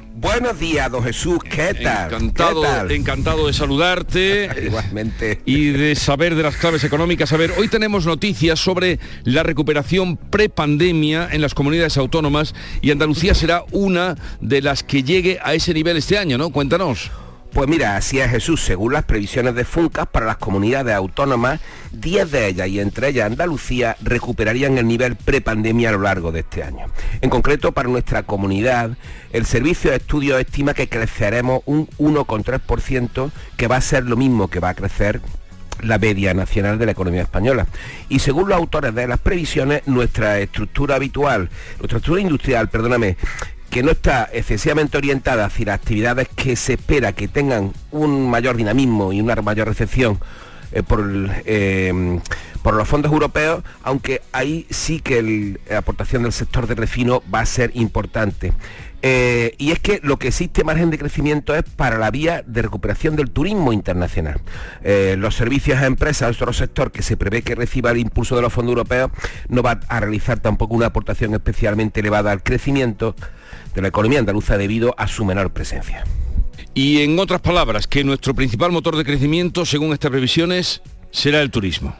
Buenos 0.21 0.59
días, 0.59 0.91
don 0.91 1.03
Jesús, 1.03 1.39
¿qué 1.43 1.73
tal? 1.73 2.13
Encantado, 2.13 2.61
¿Qué 2.61 2.67
tal? 2.67 2.91
encantado 2.91 3.47
de 3.47 3.53
saludarte. 3.53 4.51
Igualmente. 4.67 5.41
Y 5.45 5.69
de 5.69 5.95
saber 5.95 6.35
de 6.35 6.43
las 6.43 6.57
claves 6.57 6.83
económicas. 6.83 7.33
A 7.33 7.37
ver, 7.37 7.53
hoy 7.57 7.67
tenemos 7.69 8.05
noticias 8.05 8.59
sobre 8.59 8.99
la 9.23 9.41
recuperación 9.41 10.17
prepandemia 10.17 11.27
en 11.31 11.41
las 11.41 11.55
comunidades 11.55 11.97
autónomas 11.97 12.53
y 12.83 12.91
Andalucía 12.91 13.33
será 13.33 13.63
una 13.71 14.15
de 14.41 14.61
las 14.61 14.83
que 14.83 15.01
llegue 15.01 15.39
a 15.43 15.55
ese 15.55 15.73
nivel 15.73 15.97
este 15.97 16.19
año, 16.19 16.37
¿no? 16.37 16.51
Cuéntanos. 16.51 17.09
Pues 17.53 17.67
mira, 17.67 17.97
así 17.97 18.17
es 18.19 18.31
Jesús, 18.31 18.63
según 18.63 18.93
las 18.93 19.03
previsiones 19.03 19.55
de 19.55 19.65
FUNCAS 19.65 20.07
para 20.07 20.25
las 20.25 20.37
comunidades 20.37 20.95
autónomas, 20.95 21.59
10 21.91 22.31
de 22.31 22.47
ellas 22.47 22.67
y 22.69 22.79
entre 22.79 23.09
ellas 23.09 23.25
Andalucía 23.25 23.97
recuperarían 24.01 24.77
el 24.77 24.87
nivel 24.87 25.17
prepandemia 25.17 25.89
a 25.89 25.91
lo 25.91 25.99
largo 25.99 26.31
de 26.31 26.39
este 26.39 26.63
año. 26.63 26.85
En 27.19 27.29
concreto, 27.29 27.73
para 27.73 27.89
nuestra 27.89 28.23
comunidad, 28.23 28.91
el 29.33 29.45
Servicio 29.45 29.91
de 29.91 29.97
Estudios 29.97 30.39
estima 30.39 30.73
que 30.73 30.87
creceremos 30.87 31.61
un 31.65 31.87
1,3%, 31.99 33.31
que 33.57 33.67
va 33.67 33.75
a 33.75 33.81
ser 33.81 34.05
lo 34.05 34.15
mismo 34.15 34.47
que 34.47 34.61
va 34.61 34.69
a 34.69 34.73
crecer 34.73 35.19
la 35.81 35.97
media 35.97 36.33
nacional 36.33 36.79
de 36.79 36.85
la 36.85 36.93
economía 36.93 37.23
española. 37.23 37.67
Y 38.07 38.19
según 38.19 38.47
los 38.47 38.57
autores 38.57 38.95
de 38.95 39.07
las 39.07 39.19
previsiones, 39.19 39.85
nuestra 39.87 40.39
estructura 40.39 40.95
habitual, 40.95 41.49
nuestra 41.79 41.97
estructura 41.97 42.21
industrial, 42.21 42.69
perdóname, 42.69 43.17
que 43.71 43.83
no 43.83 43.91
está 43.91 44.29
excesivamente 44.33 44.97
orientada 44.97 45.45
hacia 45.45 45.67
las 45.67 45.75
actividades 45.75 46.27
que 46.35 46.57
se 46.57 46.73
espera 46.73 47.13
que 47.13 47.29
tengan 47.29 47.71
un 47.91 48.29
mayor 48.29 48.57
dinamismo 48.57 49.13
y 49.13 49.21
una 49.21 49.35
mayor 49.37 49.69
recepción 49.69 50.19
eh, 50.73 50.83
por, 50.83 51.01
eh, 51.45 52.19
por 52.61 52.73
los 52.75 52.87
fondos 52.87 53.11
europeos, 53.13 53.63
aunque 53.81 54.21
ahí 54.33 54.67
sí 54.69 54.99
que 54.99 55.57
la 55.69 55.77
aportación 55.77 56.23
del 56.23 56.33
sector 56.33 56.67
de 56.67 56.75
refino 56.75 57.23
va 57.33 57.39
a 57.39 57.45
ser 57.45 57.71
importante. 57.73 58.51
Eh, 59.03 59.55
y 59.57 59.71
es 59.71 59.79
que 59.79 60.01
lo 60.03 60.19
que 60.19 60.27
existe 60.27 60.65
margen 60.65 60.91
de 60.91 60.99
crecimiento 60.99 61.55
es 61.55 61.63
para 61.63 61.97
la 61.97 62.11
vía 62.11 62.43
de 62.45 62.61
recuperación 62.61 63.15
del 63.15 63.31
turismo 63.31 63.71
internacional. 63.73 64.41
Los 65.17 65.35
servicios 65.35 65.79
a 65.79 65.85
empresas, 65.85 66.35
otro 66.35 66.53
sector 66.53 66.91
que 66.91 67.01
se 67.01 67.15
prevé 67.17 67.41
que 67.41 67.55
reciba 67.55 67.91
el 67.91 67.97
impulso 67.97 68.35
de 68.35 68.41
los 68.41 68.53
fondos 68.53 68.73
europeos, 68.73 69.11
no 69.47 69.63
va 69.63 69.79
a 69.87 69.99
realizar 70.01 70.39
tampoco 70.39 70.75
una 70.75 70.87
aportación 70.87 71.33
especialmente 71.33 72.01
elevada 72.01 72.31
al 72.31 72.43
crecimiento 72.43 73.15
de 73.73 73.81
la 73.81 73.87
economía 73.87 74.19
andaluza 74.19 74.57
debido 74.57 74.93
a 74.97 75.07
su 75.07 75.25
menor 75.25 75.51
presencia. 75.51 76.03
Y 76.73 77.01
en 77.01 77.19
otras 77.19 77.41
palabras, 77.41 77.87
que 77.87 78.03
nuestro 78.03 78.33
principal 78.33 78.71
motor 78.71 78.95
de 78.95 79.03
crecimiento, 79.03 79.65
según 79.65 79.93
estas 79.93 80.11
previsiones, 80.11 80.81
será 81.11 81.41
el 81.41 81.51
turismo. 81.51 81.93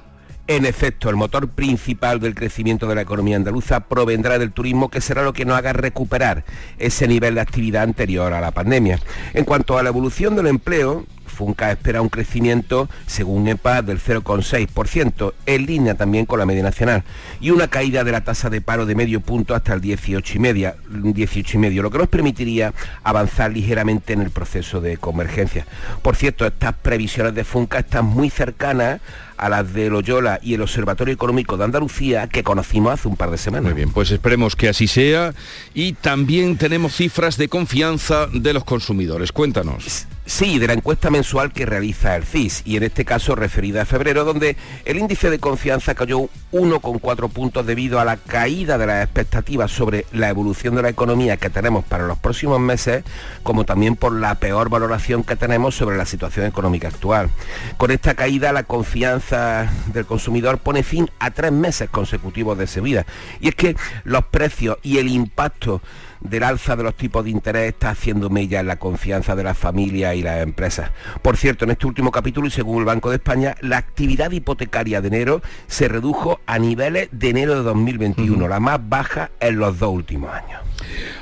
En 0.47 0.65
efecto, 0.65 1.09
el 1.09 1.15
motor 1.15 1.49
principal 1.49 2.19
del 2.19 2.35
crecimiento 2.35 2.87
de 2.87 2.95
la 2.95 3.01
economía 3.01 3.37
andaluza 3.37 3.81
provendrá 3.81 4.39
del 4.39 4.51
turismo, 4.51 4.89
que 4.89 4.99
será 4.99 5.23
lo 5.23 5.33
que 5.33 5.45
nos 5.45 5.57
haga 5.57 5.71
recuperar 5.71 6.43
ese 6.77 7.07
nivel 7.07 7.35
de 7.35 7.41
actividad 7.41 7.83
anterior 7.83 8.33
a 8.33 8.41
la 8.41 8.51
pandemia. 8.51 8.99
En 9.33 9.45
cuanto 9.45 9.77
a 9.77 9.83
la 9.83 9.89
evolución 9.89 10.35
del 10.35 10.47
empleo, 10.47 11.05
Funca 11.41 11.71
espera 11.71 12.03
un 12.03 12.09
crecimiento, 12.09 12.87
según 13.07 13.47
EPA, 13.47 13.81
del 13.81 13.99
0,6%, 13.99 15.33
en 15.47 15.65
línea 15.65 15.95
también 15.95 16.27
con 16.27 16.37
la 16.37 16.45
media 16.45 16.61
nacional, 16.61 17.03
y 17.39 17.49
una 17.49 17.67
caída 17.67 18.03
de 18.03 18.11
la 18.11 18.23
tasa 18.23 18.51
de 18.51 18.61
paro 18.61 18.85
de 18.85 18.93
medio 18.93 19.21
punto 19.21 19.55
hasta 19.55 19.73
el 19.73 19.81
18,5%, 19.81 21.13
18 21.13 21.81
lo 21.81 21.89
que 21.89 21.97
nos 21.97 22.09
permitiría 22.09 22.75
avanzar 23.03 23.51
ligeramente 23.51 24.13
en 24.13 24.21
el 24.21 24.29
proceso 24.29 24.81
de 24.81 24.97
convergencia. 24.97 25.65
Por 26.03 26.15
cierto, 26.15 26.45
estas 26.45 26.75
previsiones 26.75 27.33
de 27.33 27.43
Funca 27.43 27.79
están 27.79 28.05
muy 28.05 28.29
cercanas 28.29 29.01
a 29.41 29.49
las 29.49 29.73
de 29.73 29.89
Loyola 29.89 30.39
y 30.43 30.53
el 30.53 30.61
Observatorio 30.61 31.11
Económico 31.11 31.57
de 31.57 31.63
Andalucía 31.63 32.27
que 32.27 32.43
conocimos 32.43 32.93
hace 32.93 33.07
un 33.07 33.15
par 33.15 33.31
de 33.31 33.39
semanas. 33.39 33.65
Muy 33.65 33.73
bien, 33.73 33.91
pues 33.91 34.11
esperemos 34.11 34.55
que 34.55 34.69
así 34.69 34.87
sea 34.87 35.33
y 35.73 35.93
también 35.93 36.55
tenemos 36.55 36.95
cifras 36.95 37.37
de 37.37 37.47
confianza 37.47 38.27
de 38.27 38.53
los 38.53 38.63
consumidores. 38.63 39.31
Cuéntanos. 39.31 40.05
Sí, 40.25 40.59
de 40.59 40.67
la 40.67 40.73
encuesta 40.73 41.09
mensual 41.09 41.51
que 41.51 41.65
realiza 41.65 42.15
el 42.15 42.23
CIS 42.23 42.61
y 42.63 42.77
en 42.77 42.83
este 42.83 43.05
caso 43.05 43.35
referida 43.35 43.81
a 43.81 43.85
febrero, 43.85 44.23
donde 44.23 44.55
el 44.85 44.97
índice 44.97 45.29
de 45.31 45.39
confianza 45.39 45.95
cayó 45.95 46.29
1,4 46.51 47.29
puntos 47.29 47.65
debido 47.65 47.99
a 47.99 48.05
la 48.05 48.17
caída 48.17 48.77
de 48.77 48.85
las 48.85 49.03
expectativas 49.03 49.71
sobre 49.71 50.05
la 50.11 50.29
evolución 50.29 50.75
de 50.75 50.83
la 50.83 50.89
economía 50.89 51.37
que 51.37 51.49
tenemos 51.49 51.83
para 51.83 52.05
los 52.05 52.19
próximos 52.19 52.59
meses, 52.59 53.03
como 53.41 53.65
también 53.65 53.95
por 53.95 54.13
la 54.13 54.35
peor 54.35 54.69
valoración 54.69 55.23
que 55.23 55.35
tenemos 55.35 55.75
sobre 55.75 55.97
la 55.97 56.05
situación 56.05 56.45
económica 56.45 56.87
actual. 56.87 57.29
Con 57.77 57.89
esta 57.89 58.13
caída 58.13 58.53
la 58.53 58.63
confianza 58.63 59.71
del 59.87 60.05
consumidor 60.05 60.59
pone 60.59 60.83
fin 60.83 61.09
a 61.19 61.31
tres 61.31 61.51
meses 61.51 61.89
consecutivos 61.89 62.57
de 62.57 62.67
subida. 62.67 63.05
Y 63.39 63.49
es 63.49 63.55
que 63.55 63.75
los 64.03 64.23
precios 64.25 64.77
y 64.83 64.99
el 64.99 65.07
impacto 65.07 65.81
del 66.21 66.43
alza 66.43 66.75
de 66.75 66.83
los 66.83 66.95
tipos 66.95 67.23
de 67.23 67.31
interés 67.31 67.69
está 67.69 67.91
haciendo 67.91 68.29
mella 68.29 68.59
en 68.59 68.67
la 68.67 68.77
confianza 68.77 69.35
de 69.35 69.43
las 69.43 69.57
familias 69.57 70.15
y 70.15 70.21
las 70.21 70.41
empresas. 70.41 70.91
Por 71.21 71.37
cierto, 71.37 71.65
en 71.65 71.71
este 71.71 71.87
último 71.87 72.11
capítulo 72.11 72.47
y 72.47 72.51
según 72.51 72.79
el 72.79 72.85
Banco 72.85 73.09
de 73.09 73.17
España, 73.17 73.55
la 73.61 73.77
actividad 73.77 74.31
hipotecaria 74.31 75.01
de 75.01 75.07
enero 75.07 75.41
se 75.67 75.87
redujo 75.87 76.39
a 76.45 76.59
niveles 76.59 77.09
de 77.11 77.29
enero 77.29 77.55
de 77.55 77.63
2021, 77.63 78.47
la 78.47 78.59
más 78.59 78.79
baja 78.87 79.31
en 79.39 79.57
los 79.57 79.79
dos 79.79 79.93
últimos 79.93 80.31
años. 80.31 80.61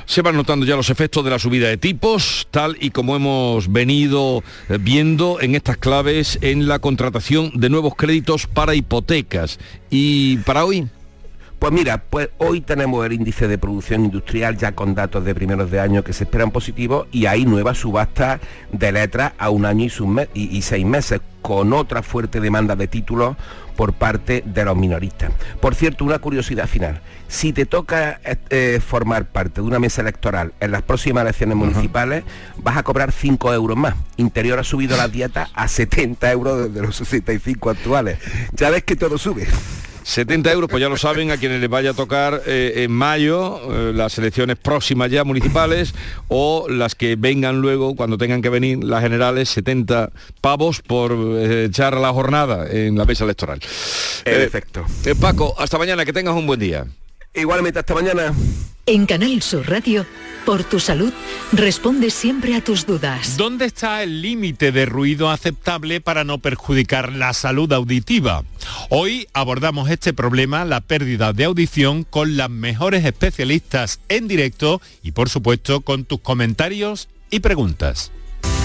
Se 0.06 0.22
van 0.22 0.36
notando 0.36 0.66
ya 0.66 0.76
los 0.76 0.90
efectos 0.90 1.24
de 1.24 1.30
la 1.30 1.40
subida 1.40 1.68
de 1.68 1.78
tipos, 1.78 2.48
tal 2.52 2.78
y 2.80 2.92
como 2.92 3.16
hemos 3.16 3.72
venido 3.72 4.44
eh, 4.70 4.78
viendo 4.80 5.40
en 5.42 5.56
estas 5.56 5.78
claves 5.78 6.40
en 6.42 6.68
la 6.68 6.80
contratación 6.80 7.52
de 7.54 7.70
nuevos 7.70 7.96
créditos 7.96 8.48
para 8.48 8.76
hipotecas. 8.76 9.60
¿Y 9.90 10.38
para 10.38 10.66
hoy? 10.66 10.88
Pues 11.60 11.74
mira, 11.74 12.02
pues 12.10 12.30
hoy 12.38 12.62
tenemos 12.62 13.06
el 13.06 13.12
índice 13.12 13.50
de 13.50 13.58
producción 13.58 14.06
industrial 14.06 14.58
ya 14.58 14.72
con 14.72 14.96
datos 14.96 15.26
de 15.26 15.36
primeros 15.36 15.70
de 15.70 15.82
año 15.82 16.06
que 16.06 16.14
se 16.14 16.24
esperan 16.24 16.52
positivos 16.52 17.08
y 17.12 17.26
hay 17.26 17.44
nuevas 17.44 17.80
subastas 17.80 18.40
de 18.72 18.94
letras 18.94 19.34
a 19.38 19.50
un 19.50 19.66
año 19.66 19.88
y, 20.34 20.62
seis 20.62 20.86
meses 20.86 21.20
con 21.42 21.74
otra 21.74 22.02
fuerte 22.02 22.40
demanda 22.40 22.78
de 22.78 22.88
títulos 22.88 23.36
por 23.76 23.92
parte 23.92 24.42
de 24.46 24.64
los 24.64 24.78
minoristas. 24.78 25.34
Por 25.60 25.76
cierto, 25.76 26.06
una 26.06 26.20
curiosidad 26.20 26.66
final. 26.66 27.02
Si 27.28 27.52
te 27.52 27.66
toca 27.66 28.22
eh, 28.50 28.80
formar 28.86 29.26
parte 29.26 29.60
de 29.60 29.68
una 29.68 29.80
mesa 29.80 30.02
electoral 30.02 30.54
en 30.62 30.72
las 30.72 30.82
próximas 30.82 31.24
elecciones 31.24 31.58
municipales, 31.58 32.24
vas 32.58 32.78
a 32.78 32.84
cobrar 32.84 33.12
5 33.12 33.54
euros 33.54 33.78
más. 33.78 33.96
Interior 34.16 34.60
ha 34.60 34.64
subido 34.64 34.96
la 34.96 35.10
dieta 35.10 35.50
a 35.54 35.68
70 35.68 36.32
euros 36.32 36.70
desde 36.70 36.88
los 36.88 36.96
65 36.96 37.70
actuales. 37.70 38.18
Ya 38.54 38.70
ves 38.70 38.84
que 38.86 38.96
todo 38.96 39.18
sube. 39.18 39.46
70 40.10 40.52
euros, 40.52 40.70
pues 40.70 40.82
ya 40.82 40.90
lo 40.90 40.98
saben, 40.98 41.30
a 41.30 41.38
quienes 41.38 41.62
les 41.62 41.70
vaya 41.70 41.92
a 41.92 41.94
tocar 41.94 42.42
eh, 42.48 42.84
en 42.84 42.92
mayo 42.92 43.62
eh, 43.72 43.94
las 43.94 44.18
elecciones 44.18 44.58
próximas 44.58 45.12
ya 45.12 45.24
municipales 45.24 45.94
o 46.30 46.68
las 46.68 46.96
que 46.96 47.16
vengan 47.16 47.62
luego, 47.62 47.96
cuando 47.96 48.18
tengan 48.18 48.42
que 48.42 48.50
venir 48.50 48.84
las 48.84 49.04
generales, 49.04 49.50
70 49.50 50.10
pavos 50.42 50.82
por 50.82 51.12
eh, 51.14 51.66
echar 51.66 51.96
la 51.96 52.12
jornada 52.12 52.68
en 52.72 52.98
la 52.98 53.06
mesa 53.06 53.24
electoral. 53.24 53.60
Perfecto. 54.24 54.84
Paco, 55.22 55.54
hasta 55.60 55.78
mañana, 55.78 56.04
que 56.06 56.14
tengas 56.14 56.36
un 56.36 56.48
buen 56.48 56.60
día. 56.60 56.88
Igualmente, 57.40 57.80
hasta 57.80 57.94
mañana. 57.94 58.34
En 58.86 59.06
Canal 59.06 59.42
Sur 59.42 59.70
Radio, 59.70 60.06
por 60.46 60.64
tu 60.64 60.80
salud, 60.80 61.12
responde 61.52 62.10
siempre 62.10 62.56
a 62.56 62.64
tus 62.64 62.86
dudas. 62.86 63.36
¿Dónde 63.38 63.66
está 63.66 64.04
el 64.04 64.22
límite 64.22 64.72
de 64.72 64.86
ruido 64.86 65.30
aceptable 65.30 66.00
para 66.02 66.24
no 66.24 66.40
perjudicar 66.40 67.12
la 67.14 67.34
salud 67.34 67.72
auditiva? 67.72 68.44
Hoy 68.90 69.28
abordamos 69.34 69.92
este 69.92 70.12
problema, 70.12 70.66
la 70.66 70.82
pérdida 70.82 71.34
de 71.34 71.46
audición, 71.46 72.04
con 72.04 72.36
las 72.36 72.50
mejores 72.50 73.06
especialistas 73.06 74.00
en 74.10 74.28
directo 74.28 74.82
y 75.04 75.12
por 75.12 75.30
supuesto 75.30 75.82
con 75.82 76.06
tus 76.06 76.22
comentarios 76.22 77.10
y 77.30 77.42
preguntas. 77.42 78.12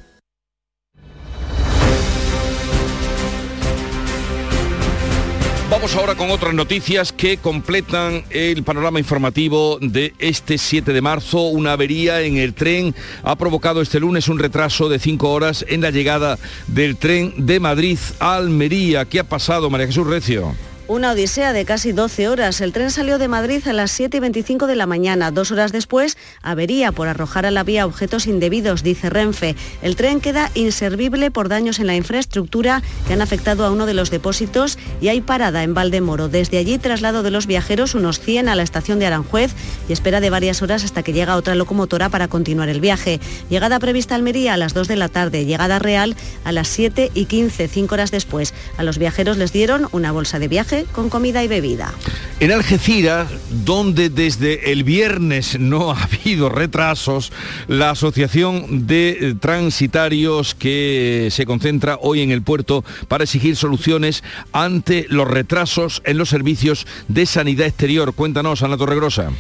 Vamos 5.70 5.96
ahora 5.96 6.14
con 6.14 6.30
otras 6.30 6.54
noticias 6.54 7.12
que 7.12 7.38
completan 7.38 8.22
el 8.30 8.62
panorama 8.62 9.00
informativo 9.00 9.78
de 9.80 10.14
este 10.20 10.56
7 10.56 10.92
de 10.92 11.00
marzo. 11.00 11.48
Una 11.48 11.72
avería 11.72 12.20
en 12.20 12.36
el 12.36 12.54
tren 12.54 12.94
ha 13.24 13.34
provocado 13.34 13.82
este 13.82 13.98
lunes 13.98 14.28
un 14.28 14.38
retraso 14.38 14.88
de 14.88 15.00
5 15.00 15.28
horas 15.28 15.64
en 15.68 15.80
la 15.80 15.90
llegada 15.90 16.38
del 16.68 16.96
tren 16.96 17.34
de 17.38 17.58
Madrid 17.58 17.98
a 18.20 18.36
Almería. 18.36 19.04
¿Qué 19.06 19.18
ha 19.18 19.24
pasado, 19.24 19.68
María 19.68 19.88
Jesús 19.88 20.06
Recio? 20.06 20.54
Una 20.86 21.12
odisea 21.12 21.54
de 21.54 21.64
casi 21.64 21.92
12 21.92 22.28
horas. 22.28 22.60
El 22.60 22.74
tren 22.74 22.90
salió 22.90 23.16
de 23.16 23.26
Madrid 23.26 23.66
a 23.66 23.72
las 23.72 23.90
7 23.90 24.18
y 24.18 24.20
25 24.20 24.66
de 24.66 24.76
la 24.76 24.84
mañana. 24.84 25.30
Dos 25.30 25.50
horas 25.50 25.72
después, 25.72 26.18
avería 26.42 26.92
por 26.92 27.08
arrojar 27.08 27.46
a 27.46 27.50
la 27.50 27.62
vía 27.62 27.86
objetos 27.86 28.26
indebidos, 28.26 28.82
dice 28.82 29.08
Renfe. 29.08 29.56
El 29.80 29.96
tren 29.96 30.20
queda 30.20 30.50
inservible 30.52 31.30
por 31.30 31.48
daños 31.48 31.78
en 31.78 31.86
la 31.86 31.96
infraestructura 31.96 32.82
que 33.06 33.14
han 33.14 33.22
afectado 33.22 33.64
a 33.64 33.70
uno 33.70 33.86
de 33.86 33.94
los 33.94 34.10
depósitos 34.10 34.78
y 35.00 35.08
hay 35.08 35.22
parada 35.22 35.62
en 35.62 35.72
Valdemoro. 35.72 36.28
Desde 36.28 36.58
allí, 36.58 36.76
traslado 36.76 37.22
de 37.22 37.30
los 37.30 37.46
viajeros, 37.46 37.94
unos 37.94 38.20
100 38.20 38.50
a 38.50 38.54
la 38.54 38.62
estación 38.62 38.98
de 38.98 39.06
Aranjuez 39.06 39.52
y 39.88 39.94
espera 39.94 40.20
de 40.20 40.28
varias 40.28 40.60
horas 40.60 40.84
hasta 40.84 41.02
que 41.02 41.14
llega 41.14 41.36
otra 41.36 41.54
locomotora 41.54 42.10
para 42.10 42.28
continuar 42.28 42.68
el 42.68 42.82
viaje. 42.82 43.20
Llegada 43.48 43.78
prevista 43.78 44.14
a 44.14 44.16
Almería 44.16 44.52
a 44.52 44.58
las 44.58 44.74
2 44.74 44.86
de 44.88 44.96
la 44.96 45.08
tarde, 45.08 45.46
llegada 45.46 45.78
real 45.78 46.14
a 46.44 46.52
las 46.52 46.68
7 46.68 47.10
y 47.14 47.24
15, 47.24 47.68
cinco 47.68 47.94
horas 47.94 48.10
después. 48.10 48.52
A 48.76 48.82
los 48.82 48.98
viajeros 48.98 49.38
les 49.38 49.50
dieron 49.50 49.88
una 49.92 50.12
bolsa 50.12 50.38
de 50.38 50.48
viaje 50.48 50.73
con 50.92 51.08
comida 51.08 51.42
y 51.44 51.48
bebida. 51.48 51.94
En 52.40 52.50
Algeciras, 52.50 53.28
donde 53.64 54.10
desde 54.10 54.72
el 54.72 54.82
viernes 54.82 55.58
no 55.58 55.92
ha 55.92 56.02
habido 56.02 56.48
retrasos, 56.48 57.32
la 57.68 57.90
Asociación 57.90 58.86
de 58.86 59.36
Transitarios 59.40 60.54
que 60.54 61.28
se 61.30 61.46
concentra 61.46 61.98
hoy 62.00 62.22
en 62.22 62.32
el 62.32 62.42
puerto 62.42 62.84
para 63.08 63.24
exigir 63.24 63.56
soluciones 63.56 64.24
ante 64.52 65.06
los 65.08 65.28
retrasos 65.28 66.02
en 66.04 66.18
los 66.18 66.28
servicios 66.28 66.86
de 67.08 67.26
sanidad 67.26 67.66
exterior. 67.66 68.12
Cuéntanos, 68.14 68.62
Ana 68.62 68.76
Torregrosa. 68.76 69.30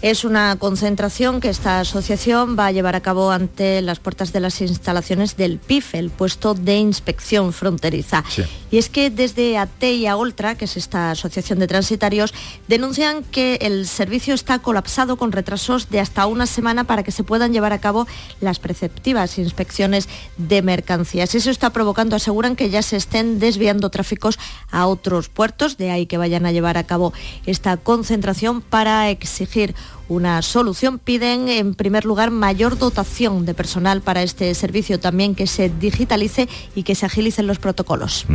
Es 0.00 0.24
una 0.24 0.54
concentración 0.54 1.40
que 1.40 1.48
esta 1.48 1.80
asociación 1.80 2.56
va 2.56 2.66
a 2.66 2.72
llevar 2.72 2.94
a 2.94 3.00
cabo 3.00 3.32
ante 3.32 3.82
las 3.82 3.98
puertas 3.98 4.32
de 4.32 4.38
las 4.38 4.60
instalaciones 4.60 5.36
del 5.36 5.58
PIF, 5.58 5.96
el 5.96 6.10
puesto 6.10 6.54
de 6.54 6.76
inspección 6.76 7.52
fronteriza. 7.52 8.22
Y 8.70 8.78
es 8.78 8.90
que 8.90 9.10
desde 9.10 9.58
ATE 9.58 9.94
y 9.94 10.08
Oltra, 10.08 10.54
que 10.54 10.66
es 10.66 10.76
esta 10.76 11.10
asociación 11.10 11.58
de 11.58 11.66
transitarios, 11.66 12.32
denuncian 12.68 13.24
que 13.24 13.58
el 13.60 13.88
servicio 13.88 14.34
está 14.34 14.60
colapsado 14.60 15.16
con 15.16 15.32
retrasos 15.32 15.90
de 15.90 15.98
hasta 15.98 16.26
una 16.26 16.46
semana 16.46 16.84
para 16.84 17.02
que 17.02 17.10
se 17.10 17.24
puedan 17.24 17.52
llevar 17.52 17.72
a 17.72 17.80
cabo 17.80 18.06
las 18.40 18.60
preceptivas 18.60 19.36
inspecciones 19.36 20.08
de 20.36 20.62
mercancías. 20.62 21.34
Eso 21.34 21.50
está 21.50 21.70
provocando, 21.70 22.14
aseguran 22.14 22.54
que 22.54 22.70
ya 22.70 22.82
se 22.82 22.96
estén 22.96 23.40
desviando 23.40 23.90
tráficos 23.90 24.38
a 24.70 24.86
otros 24.86 25.28
puertos, 25.28 25.76
de 25.76 25.90
ahí 25.90 26.06
que 26.06 26.18
vayan 26.18 26.46
a 26.46 26.52
llevar 26.52 26.78
a 26.78 26.84
cabo 26.84 27.12
esta 27.46 27.76
concentración 27.78 28.60
para 28.60 29.10
exigir 29.10 29.74
una 30.08 30.42
solución. 30.42 30.98
Piden, 30.98 31.48
en 31.48 31.74
primer 31.74 32.04
lugar, 32.04 32.30
mayor 32.30 32.78
dotación 32.78 33.46
de 33.46 33.54
personal 33.54 34.00
para 34.00 34.22
este 34.22 34.54
servicio, 34.54 34.98
también 34.98 35.34
que 35.34 35.46
se 35.46 35.68
digitalice 35.68 36.48
y 36.74 36.82
que 36.82 36.94
se 36.94 37.06
agilicen 37.06 37.46
los 37.46 37.58
protocolos. 37.58 38.26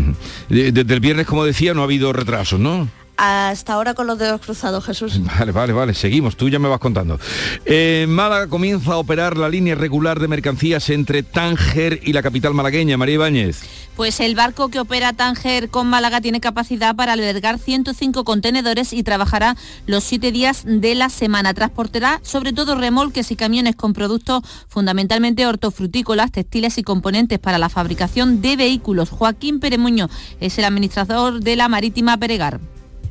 Desde 0.49 0.93
el 0.93 0.99
viernes, 0.99 1.25
como 1.25 1.45
decía, 1.45 1.73
no 1.73 1.81
ha 1.81 1.85
habido 1.85 2.13
retrasos, 2.13 2.59
¿no? 2.59 2.87
Hasta 3.15 3.73
ahora 3.73 3.93
con 3.93 4.07
los 4.07 4.17
dedos 4.17 4.41
cruzados, 4.41 4.85
Jesús. 4.85 5.21
Vale, 5.23 5.51
vale, 5.51 5.71
vale, 5.71 5.93
seguimos, 5.93 6.35
tú 6.35 6.49
ya 6.49 6.57
me 6.57 6.67
vas 6.67 6.79
contando. 6.79 7.19
Eh, 7.65 8.05
Málaga 8.09 8.47
comienza 8.47 8.93
a 8.93 8.97
operar 8.97 9.37
la 9.37 9.49
línea 9.49 9.75
regular 9.75 10.19
de 10.19 10.27
mercancías 10.27 10.89
entre 10.89 11.21
Tánger 11.21 11.99
y 12.03 12.13
la 12.13 12.23
capital 12.23 12.53
malagueña, 12.53 12.97
María 12.97 13.15
Ibáñez. 13.15 13.61
Pues 13.95 14.19
el 14.19 14.33
barco 14.33 14.69
que 14.69 14.79
opera 14.79 15.13
Tánger 15.13 15.69
con 15.69 15.87
Málaga 15.87 16.19
tiene 16.19 16.41
capacidad 16.41 16.95
para 16.95 17.13
albergar 17.13 17.59
105 17.59 18.23
contenedores 18.23 18.91
y 18.91 19.03
trabajará 19.03 19.55
los 19.85 20.03
siete 20.03 20.31
días 20.31 20.63
de 20.65 20.95
la 20.95 21.09
semana. 21.09 21.53
Transportará 21.53 22.19
sobre 22.23 22.53
todo 22.53 22.75
remolques 22.75 23.29
y 23.29 23.35
camiones 23.35 23.75
con 23.75 23.93
productos 23.93 24.41
fundamentalmente 24.67 25.45
hortofrutícolas, 25.45 26.31
textiles 26.31 26.79
y 26.79 26.83
componentes 26.83 27.37
para 27.37 27.59
la 27.59 27.69
fabricación 27.69 28.41
de 28.41 28.55
vehículos. 28.55 29.11
Joaquín 29.11 29.59
Peremuño 29.59 30.09
es 30.39 30.57
el 30.57 30.65
administrador 30.65 31.41
de 31.41 31.55
la 31.55 31.69
Marítima 31.69 32.17
Peregar. 32.17 32.59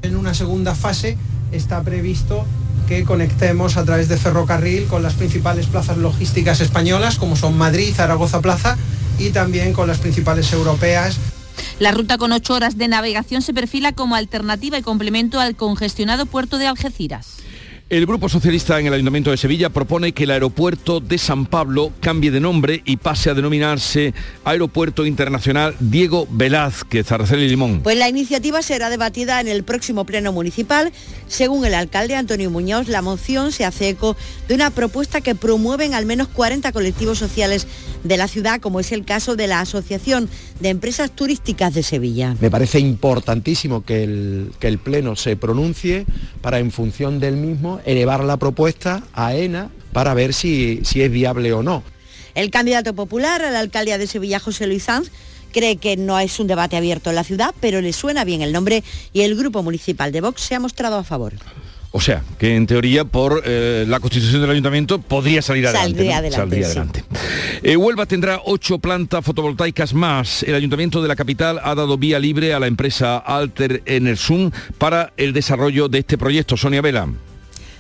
En 0.03 0.17
una 0.17 0.35
segunda 0.35 0.75
fase 0.75 1.17
está 1.53 1.81
previsto 1.83 2.45
que 2.89 3.05
conectemos 3.05 3.77
a 3.77 3.85
través 3.85 4.09
de 4.09 4.17
ferrocarril 4.17 4.87
con 4.87 5.05
las 5.05 5.15
principales 5.15 5.67
plazas 5.67 5.97
logísticas 5.97 6.61
españolas, 6.61 7.19
como 7.19 7.37
son 7.37 7.57
Madrid, 7.57 7.95
Zaragoza 7.95 8.41
Plaza, 8.41 8.77
y 9.19 9.31
también 9.31 9.73
con 9.73 9.89
las 9.89 9.99
principales 9.99 10.53
europeas. 10.53 11.19
La 11.79 11.91
ruta 11.91 12.19
con 12.19 12.33
ocho 12.33 12.55
horas 12.55 12.79
de 12.79 12.89
navegación 12.89 13.43
se 13.43 13.55
perfila 13.55 13.93
como 13.93 14.15
alternativa 14.15 14.79
y 14.79 14.83
complemento 14.83 15.41
al 15.41 15.57
congestionado 15.57 16.27
puerto 16.27 16.59
de 16.59 16.67
Algeciras. 16.67 17.43
El 17.93 18.07
Grupo 18.07 18.31
Socialista 18.31 18.81
en 18.81 18.87
el 18.87 18.95
Ayuntamiento 18.95 19.33
de 19.33 19.37
Sevilla 19.37 19.69
propone 19.69 20.13
que 20.13 20.25
el 20.25 20.31
aeropuerto 20.31 20.99
de 21.01 21.19
San 21.19 21.45
Pablo 21.45 21.93
cambie 22.01 22.31
de 22.31 22.41
nombre 22.41 22.81
y 22.87 22.97
pase 22.97 23.29
a 23.29 23.35
denominarse 23.35 24.15
Aeropuerto 24.45 25.05
Internacional 25.05 25.75
Diego 25.79 26.27
Velázquez, 26.31 27.13
Araceli 27.13 27.51
Limón. 27.51 27.83
Pues 27.83 27.99
la 27.99 28.09
iniciativa 28.09 28.63
será 28.63 28.89
debatida 28.89 29.43
en 29.43 29.49
el 29.49 29.63
próximo 29.63 30.07
Pleno 30.07 30.33
Municipal. 30.33 30.91
Según 31.29 31.67
el 31.67 31.75
alcalde 31.75 32.17
Antonio 32.17 32.51
Muñoz, 32.51 32.89
la 32.89 33.03
moción 33.03 33.53
se 33.53 33.67
hace 33.67 33.91
eco 33.91 34.17
de 34.49 34.55
una 34.55 34.71
propuesta 34.71 35.21
que 35.21 35.35
promueven 35.35 35.93
al 35.93 36.07
menos 36.07 36.29
40 36.29 36.73
colectivos 36.73 37.19
sociales 37.19 37.67
de 38.05 38.17
la 38.17 38.27
ciudad, 38.27 38.61
como 38.61 38.81
es 38.81 38.91
el 38.93 39.05
caso 39.05 39.37
de 39.37 39.49
la 39.49 39.61
Asociación 39.61 40.31
de 40.61 40.71
Empresas 40.71 41.11
Turísticas 41.11 41.75
de 41.75 41.83
Sevilla. 41.83 42.37
Me 42.41 42.51
parece 42.51 42.79
importantísimo 42.79 43.85
que 43.85 44.05
el, 44.05 44.53
que 44.59 44.69
el 44.69 44.79
Pleno 44.79 45.15
se 45.15 45.37
pronuncie 45.37 46.07
para, 46.41 46.59
en 46.59 46.71
función 46.71 47.21
del 47.21 47.37
mismo, 47.37 47.82
elevar 47.85 48.25
la 48.25 48.37
propuesta 48.37 49.03
a 49.13 49.35
ENA 49.35 49.71
para 49.93 50.15
ver 50.15 50.35
si, 50.35 50.81
si 50.85 51.03
es 51.03 51.11
viable 51.11 51.53
o 51.53 51.63
no. 51.63 51.83
El 52.35 52.51
candidato 52.51 52.95
popular 52.95 53.43
a 53.43 53.51
la 53.51 53.61
alcaldía 53.61 53.99
de 53.99 54.07
Sevilla, 54.07 54.39
José 54.39 54.67
Luis 54.67 54.85
Sanz, 54.85 55.11
cree 55.53 55.77
que 55.77 55.97
no 55.97 56.19
es 56.19 56.41
un 56.41 56.47
debate 56.47 56.77
abierto 56.77 57.11
en 57.11 57.17
la 57.17 57.25
ciudad, 57.25 57.55
pero 57.61 57.81
le 57.81 57.93
suena 57.93 58.25
bien 58.25 58.43
el 58.43 58.53
nombre 58.53 58.83
y 59.13 59.21
el 59.21 59.37
grupo 59.37 59.63
municipal 59.63 60.11
de 60.11 60.21
Vox 60.21 60.41
se 60.41 60.55
ha 60.55 60.61
mostrado 60.61 60.97
a 60.97 61.05
favor. 61.05 61.35
O 61.95 62.01
sea, 62.01 62.25
que 62.39 62.57
en 62.57 62.67
teoría 62.67 63.05
por 63.05 63.43
eh, 63.45 63.85
la 63.87 64.01
constitución 64.01 64.41
del 64.41 64.51
ayuntamiento 64.51 64.99
podría 64.99 65.43
salir 65.43 65.67
adelante. 65.67 65.91
Saldría 65.91 66.17
adelante, 66.17 66.37
Saldría 66.37 66.65
sí. 66.65 66.71
adelante. 66.71 67.05
Eh, 67.63 67.77
Huelva 67.77 68.07
tendrá 68.07 68.41
ocho 68.47 68.79
plantas 68.79 69.23
fotovoltaicas 69.23 69.93
más. 69.93 70.43
El 70.43 70.55
ayuntamiento 70.55 71.03
de 71.03 71.09
la 71.09 71.17
capital 71.17 71.61
ha 71.63 71.75
dado 71.75 71.99
vía 71.99 72.19
libre 72.19 72.55
a 72.55 72.61
la 72.61 72.67
empresa 72.67 73.19
Alter 73.19 73.83
Enersum 73.85 74.51
para 74.79 75.13
el 75.19 75.35
desarrollo 75.35 75.89
de 75.89 75.99
este 75.99 76.17
proyecto. 76.17 76.57
Sonia 76.57 76.81
Vela. 76.81 77.09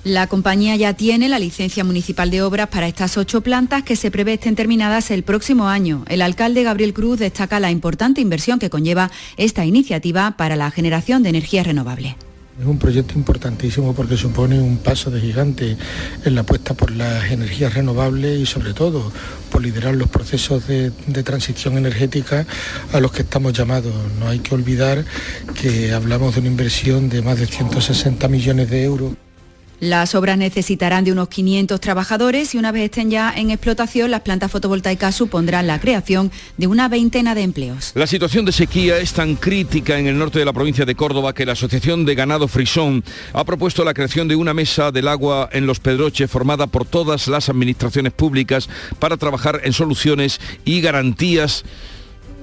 La 0.05 0.26
compañía 0.26 0.74
ya 0.74 0.94
tiene 0.94 1.28
la 1.28 1.38
licencia 1.38 1.84
municipal 1.84 2.28
de 2.28 2.42
obras 2.42 2.66
para 2.70 2.88
estas 2.88 3.16
ocho 3.16 3.40
plantas 3.40 3.84
que 3.84 3.94
se 3.94 4.11
prevé 4.11 4.32
estén 4.32 4.57
terminadas 4.57 5.12
el 5.12 5.22
próximo 5.22 5.68
año. 5.68 6.05
El 6.09 6.22
alcalde 6.22 6.64
Gabriel 6.64 6.92
Cruz 6.92 7.20
destaca 7.20 7.61
la 7.61 7.70
importante 7.70 8.20
inversión 8.20 8.59
que 8.59 8.68
conlleva 8.68 9.12
esta 9.36 9.64
iniciativa 9.64 10.36
para 10.36 10.57
la 10.57 10.72
generación 10.72 11.22
de 11.22 11.28
energía 11.28 11.62
renovable. 11.62 12.16
Es 12.61 12.66
un 12.66 12.80
proyecto 12.80 13.14
importantísimo 13.14 13.94
porque 13.94 14.16
supone 14.16 14.61
un 14.61 14.78
paso 14.78 15.09
de 15.12 15.20
gigante 15.20 15.76
en 16.24 16.34
la 16.34 16.40
apuesta 16.40 16.74
por 16.74 16.90
las 16.90 17.30
energías 17.30 17.72
renovables 17.72 18.40
y 18.40 18.44
sobre 18.44 18.74
todo 18.74 19.12
por 19.53 19.62
liderar 19.62 19.94
los 19.94 20.09
procesos 20.09 20.66
de, 20.66 20.90
de, 21.07 21.22
transición 21.22 21.78
energética 21.78 22.44
a 22.92 22.98
los 22.98 23.12
que 23.12 23.22
estamos 23.22 23.53
llamados. 23.53 23.94
No 24.18 24.28
hay 24.28 24.40
que 24.40 24.53
olvidar 24.53 25.05
que 25.55 25.92
hablamos 25.92 26.34
de 26.34 26.40
una 26.40 26.48
inversión 26.50 27.09
de 27.09 27.22
más 27.22 27.38
de 27.38 27.46
160 27.46 28.26
millones 28.26 28.68
de 28.68 28.82
euros. 28.82 29.12
Las 29.83 30.14
obras 30.14 30.39
necesitarán 30.39 31.03
de 31.03 31.11
unos 31.11 31.26
500 31.26 31.80
trabajadores 31.80 32.55
y 32.55 32.59
una 32.59 32.70
vez 32.70 32.85
estén 32.85 33.11
ya 33.11 33.35
en 33.37 33.51
explotación, 33.51 34.12
las 34.12 34.20
plantas 34.20 34.53
fotovoltaicas 34.53 35.12
supondrán 35.12 35.66
la 35.66 35.80
creación 35.80 36.30
de 36.57 36.68
una 36.68 36.89
veintena 36.89 37.35
de 37.35 37.43
empleos. 37.43 37.91
La 37.97 38.07
situación 38.07 38.45
de 38.45 38.53
sequía 38.53 38.99
es 38.99 39.12
tan 39.12 39.35
crítica 39.35 39.99
en 39.99 40.07
el 40.07 40.16
norte 40.16 40.39
de 40.39 40.45
la 40.45 40.53
provincia 40.53 40.85
de 40.85 40.95
Córdoba 40.95 41.35
que 41.35 41.45
la 41.45 41.55
Asociación 41.55 42.05
de 42.05 42.14
Ganado 42.14 42.47
Frisón 42.47 43.03
ha 43.33 43.43
propuesto 43.43 43.83
la 43.85 43.93
creación 43.93 44.28
de 44.28 44.37
una 44.37 44.55
mesa 44.55 44.93
del 44.93 45.09
agua 45.09 45.49
en 45.51 45.66
los 45.66 45.80
Pedroches 45.80 46.30
formada 46.30 46.68
por 46.68 46.85
todas 46.85 47.26
las 47.26 47.49
administraciones 47.49 48.12
públicas 48.12 48.68
para 49.01 49.16
trabajar 49.16 49.62
en 49.64 49.72
soluciones 49.72 50.41
y 50.64 50.80
garantías 50.80 51.64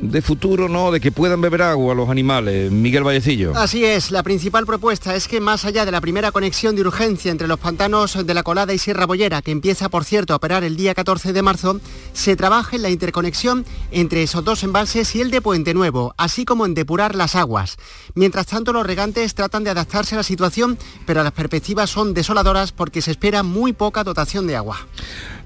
de 0.01 0.21
futuro, 0.21 0.69
¿no? 0.69 0.91
De 0.91 0.99
que 0.99 1.11
puedan 1.11 1.41
beber 1.41 1.61
agua 1.61 1.93
los 1.93 2.09
animales. 2.09 2.71
Miguel 2.71 3.03
Vallecillo. 3.03 3.55
Así 3.55 3.83
es, 3.83 4.11
la 4.11 4.23
principal 4.23 4.65
propuesta 4.65 5.15
es 5.15 5.27
que 5.27 5.41
más 5.41 5.65
allá 5.65 5.85
de 5.85 5.91
la 5.91 6.01
primera 6.01 6.31
conexión 6.31 6.75
de 6.75 6.81
urgencia 6.81 7.31
entre 7.31 7.47
los 7.47 7.59
pantanos 7.59 8.25
de 8.25 8.33
la 8.33 8.43
Colada 8.43 8.73
y 8.73 8.77
Sierra 8.77 9.05
Bollera, 9.05 9.41
que 9.41 9.51
empieza, 9.51 9.89
por 9.89 10.05
cierto, 10.05 10.33
a 10.33 10.37
operar 10.37 10.63
el 10.63 10.77
día 10.77 10.93
14 10.93 11.33
de 11.33 11.41
marzo, 11.41 11.79
se 12.13 12.35
trabaje 12.35 12.77
en 12.77 12.83
la 12.83 12.89
interconexión 12.89 13.65
entre 13.91 14.23
esos 14.23 14.43
dos 14.43 14.63
embalses 14.63 15.15
y 15.15 15.21
el 15.21 15.31
de 15.31 15.41
Puente 15.41 15.73
Nuevo, 15.73 16.13
así 16.17 16.45
como 16.45 16.65
en 16.65 16.73
depurar 16.73 17.15
las 17.15 17.35
aguas. 17.35 17.77
Mientras 18.15 18.47
tanto, 18.47 18.73
los 18.73 18.85
regantes 18.85 19.35
tratan 19.35 19.63
de 19.63 19.71
adaptarse 19.71 20.15
a 20.15 20.19
la 20.19 20.23
situación, 20.23 20.77
pero 21.05 21.23
las 21.23 21.33
perspectivas 21.33 21.89
son 21.89 22.13
desoladoras 22.13 22.71
porque 22.71 23.01
se 23.01 23.11
espera 23.11 23.43
muy 23.43 23.73
poca 23.73 24.03
dotación 24.03 24.47
de 24.47 24.55
agua. 24.55 24.87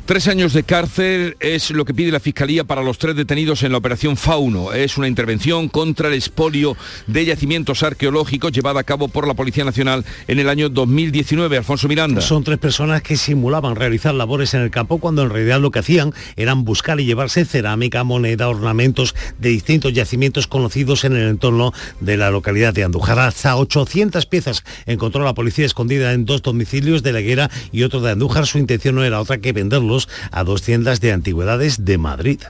Tres 0.05 0.27
años 0.27 0.51
de 0.51 0.63
cárcel 0.63 1.37
es 1.39 1.71
lo 1.71 1.85
que 1.85 1.93
pide 1.93 2.11
la 2.11 2.19
Fiscalía 2.19 2.65
para 2.65 2.83
los 2.83 2.97
tres 2.97 3.15
detenidos 3.15 3.63
en 3.63 3.71
la 3.71 3.77
operación 3.77 4.17
Fauno. 4.17 4.73
Es 4.73 4.97
una 4.97 5.07
intervención 5.07 5.69
contra 5.69 6.09
el 6.09 6.13
expolio 6.13 6.75
de 7.07 7.23
yacimientos 7.23 7.83
arqueológicos 7.83 8.51
llevada 8.51 8.81
a 8.81 8.83
cabo 8.83 9.07
por 9.07 9.25
la 9.25 9.33
Policía 9.33 9.63
Nacional 9.63 10.03
en 10.27 10.39
el 10.39 10.49
año 10.49 10.67
2019. 10.67 11.55
Alfonso 11.55 11.87
Miranda. 11.87 12.19
Son 12.19 12.43
tres 12.43 12.57
personas 12.57 13.01
que 13.01 13.15
simulaban 13.15 13.77
realizar 13.77 14.13
labores 14.13 14.53
en 14.53 14.63
el 14.63 14.71
campo 14.71 14.97
cuando 14.97 15.23
en 15.23 15.29
realidad 15.29 15.61
lo 15.61 15.71
que 15.71 15.79
hacían 15.79 16.13
eran 16.35 16.65
buscar 16.65 16.99
y 16.99 17.05
llevarse 17.05 17.45
cerámica, 17.45 18.03
moneda, 18.03 18.49
ornamentos 18.49 19.15
de 19.39 19.49
distintos 19.49 19.93
yacimientos 19.93 20.47
conocidos 20.47 21.05
en 21.05 21.15
el 21.15 21.29
entorno 21.29 21.71
de 22.01 22.17
la 22.17 22.29
localidad 22.29 22.73
de 22.73 22.83
Andújar. 22.83 23.19
Hasta 23.19 23.55
800 23.55 24.25
piezas 24.25 24.65
encontró 24.85 25.23
la 25.23 25.33
policía 25.33 25.65
escondida 25.65 26.11
en 26.11 26.25
dos 26.25 26.41
domicilios 26.41 27.03
de 27.03 27.13
la 27.13 27.21
Higuera 27.21 27.49
y 27.71 27.83
otro 27.83 28.01
de 28.01 28.11
Andújar. 28.11 28.45
Su 28.47 28.57
intención 28.57 28.95
no 28.95 29.05
era 29.05 29.21
otra 29.21 29.37
que 29.37 29.53
venderlos 29.53 29.92
a 30.31 30.43
dos 30.43 30.61
tiendas 30.61 30.99
de 31.01 31.11
antigüedades 31.11 31.85
de 31.85 31.97
Madrid. 31.97 32.41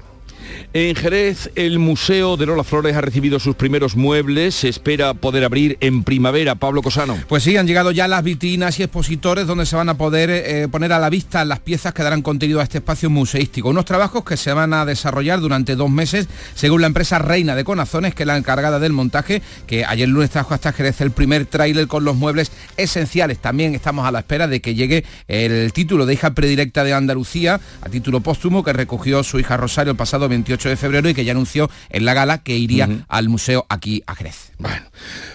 En 0.71 0.95
Jerez, 0.95 1.51
el 1.55 1.79
Museo 1.79 2.37
de 2.37 2.45
Lola 2.45 2.63
Flores 2.63 2.95
ha 2.95 3.01
recibido 3.01 3.39
sus 3.39 3.55
primeros 3.55 3.95
muebles. 3.95 4.55
Se 4.55 4.69
espera 4.69 5.13
poder 5.13 5.43
abrir 5.43 5.77
en 5.81 6.03
primavera. 6.03 6.55
Pablo 6.55 6.81
Cosano. 6.81 7.17
Pues 7.27 7.43
sí, 7.43 7.57
han 7.57 7.67
llegado 7.67 7.91
ya 7.91 8.07
las 8.07 8.23
vitrinas 8.23 8.79
y 8.79 8.83
expositores 8.83 9.47
donde 9.47 9.65
se 9.65 9.75
van 9.75 9.89
a 9.89 9.97
poder 9.97 10.29
eh, 10.29 10.67
poner 10.69 10.93
a 10.93 10.99
la 10.99 11.09
vista 11.09 11.43
las 11.45 11.59
piezas 11.59 11.93
que 11.93 12.03
darán 12.03 12.21
contenido 12.21 12.59
a 12.59 12.63
este 12.63 12.77
espacio 12.77 13.09
museístico. 13.09 13.69
Unos 13.69 13.85
trabajos 13.85 14.23
que 14.23 14.37
se 14.37 14.53
van 14.53 14.73
a 14.73 14.85
desarrollar 14.85 15.39
durante 15.39 15.75
dos 15.75 15.89
meses, 15.89 16.27
según 16.55 16.81
la 16.81 16.87
empresa 16.87 17.19
Reina 17.19 17.55
de 17.55 17.63
Conazones, 17.63 18.15
que 18.15 18.23
es 18.23 18.27
la 18.27 18.37
encargada 18.37 18.79
del 18.79 18.93
montaje, 18.93 19.41
que 19.67 19.85
ayer 19.85 20.07
lunes 20.07 20.29
trajo 20.29 20.53
hasta 20.53 20.71
Jerez 20.73 21.01
el 21.01 21.11
primer 21.11 21.45
tráiler 21.45 21.87
con 21.87 22.03
los 22.03 22.15
muebles 22.15 22.51
esenciales. 22.77 23.39
También 23.39 23.75
estamos 23.75 24.07
a 24.07 24.11
la 24.11 24.19
espera 24.19 24.47
de 24.47 24.61
que 24.61 24.75
llegue 24.75 25.03
el 25.27 25.73
título 25.73 26.05
de 26.05 26.13
hija 26.13 26.33
predilecta 26.33 26.83
de 26.83 26.93
Andalucía, 26.93 27.59
a 27.81 27.89
título 27.89 28.21
póstumo, 28.21 28.63
que 28.63 28.73
recogió 28.73 29.23
su 29.23 29.39
hija 29.39 29.57
Rosario 29.57 29.91
el 29.91 29.97
pasado 29.97 30.29
28 30.29 30.52
de 30.57 30.77
febrero 30.77 31.09
y 31.09 31.13
que 31.13 31.25
ya 31.25 31.31
anunció 31.31 31.69
en 31.89 32.05
la 32.05 32.13
gala 32.13 32.43
que 32.43 32.55
iría 32.55 32.87
uh 32.87 32.89
-huh. 32.89 33.05
al 33.07 33.29
museo 33.29 33.65
aquí 33.69 34.03
a 34.07 34.15
Jerez. 34.15 34.51
Bueno, 34.57 34.85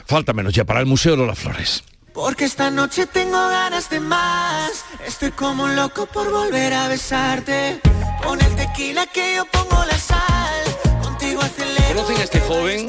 falta 0.06 0.32
menos 0.32 0.54
ya 0.54 0.64
para 0.64 0.80
el 0.80 0.86
Museo 0.86 1.16
de 1.16 1.26
las 1.26 1.38
Flores. 1.38 1.82
Porque 2.14 2.46
esta 2.46 2.70
noche 2.70 3.06
tengo 3.06 3.38
ganas 3.48 3.90
de 3.90 4.00
más. 4.00 4.84
Estoy 5.06 5.30
como 5.30 5.64
un 5.64 5.76
loco 5.76 6.06
por 6.06 6.30
volver 6.30 6.72
a 6.72 6.88
besarte. 6.88 7.80
Pon 8.22 8.40
el 8.40 8.56
tequila 8.56 9.06
que 9.06 9.36
yo 9.36 9.44
pongo 9.46 9.84
la 9.84 9.98
sal. 9.98 11.00
Contigo 11.02 11.42
acelero. 11.42 11.94
¿Conocen 11.94 12.16
a 12.16 12.24
este 12.24 12.40
joven? 12.40 12.88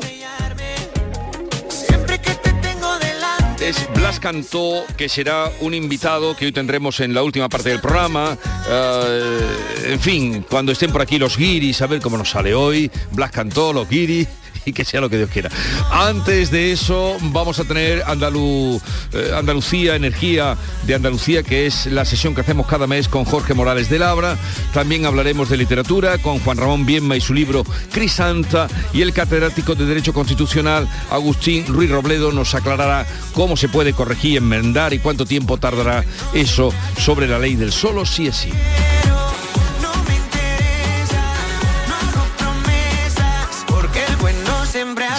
Es 3.61 3.89
Blas 3.93 4.21
Cantó, 4.21 4.85
que 4.95 5.09
será 5.09 5.51
un 5.59 5.73
invitado 5.73 6.33
que 6.33 6.45
hoy 6.45 6.51
tendremos 6.53 7.01
en 7.01 7.13
la 7.13 7.23
última 7.23 7.49
parte 7.49 7.69
del 7.69 7.81
programa. 7.81 8.37
Eh, 8.69 9.39
en 9.87 9.99
fin, 9.99 10.45
cuando 10.49 10.71
estén 10.71 10.91
por 10.93 11.01
aquí 11.01 11.19
los 11.19 11.37
guiris, 11.37 11.81
a 11.81 11.87
ver 11.87 11.99
cómo 11.99 12.17
nos 12.17 12.29
sale 12.29 12.53
hoy. 12.53 12.89
Blas 13.11 13.31
Cantó, 13.31 13.73
los 13.73 13.89
guiris 13.89 14.29
y 14.69 14.73
que 14.73 14.85
sea 14.85 15.01
lo 15.01 15.09
que 15.09 15.17
Dios 15.17 15.29
quiera. 15.29 15.49
Antes 15.91 16.51
de 16.51 16.71
eso 16.71 17.17
vamos 17.21 17.59
a 17.59 17.65
tener 17.65 17.99
eh, 17.99 19.31
Andalucía, 19.35 19.95
Energía 19.95 20.57
de 20.85 20.95
Andalucía, 20.95 21.43
que 21.43 21.65
es 21.65 21.87
la 21.87 22.05
sesión 22.05 22.33
que 22.33 22.41
hacemos 22.41 22.67
cada 22.67 22.87
mes 22.87 23.07
con 23.07 23.25
Jorge 23.25 23.53
Morales 23.53 23.89
de 23.89 23.99
Labra. 23.99 24.37
También 24.73 25.05
hablaremos 25.05 25.49
de 25.49 25.57
literatura 25.57 26.17
con 26.19 26.39
Juan 26.39 26.57
Ramón 26.57 26.85
Bienma 26.85 27.15
y 27.15 27.21
su 27.21 27.33
libro 27.33 27.63
Crisanta 27.91 28.67
y 28.93 29.01
el 29.01 29.13
catedrático 29.13 29.75
de 29.75 29.85
Derecho 29.85 30.13
Constitucional 30.13 30.87
Agustín 31.09 31.65
Ruiz 31.67 31.89
Robledo 31.89 32.31
nos 32.31 32.55
aclarará 32.55 33.05
cómo 33.33 33.57
se 33.57 33.69
puede 33.69 33.93
corregir, 33.93 34.37
enmendar 34.37 34.93
y 34.93 34.99
cuánto 34.99 35.25
tiempo 35.25 35.57
tardará 35.57 36.03
eso 36.33 36.73
sobre 36.97 37.27
la 37.27 37.39
ley 37.39 37.55
del 37.55 37.71
solo 37.71 38.05
sí 38.05 38.27
es 38.27 38.35
sí. 38.35 38.51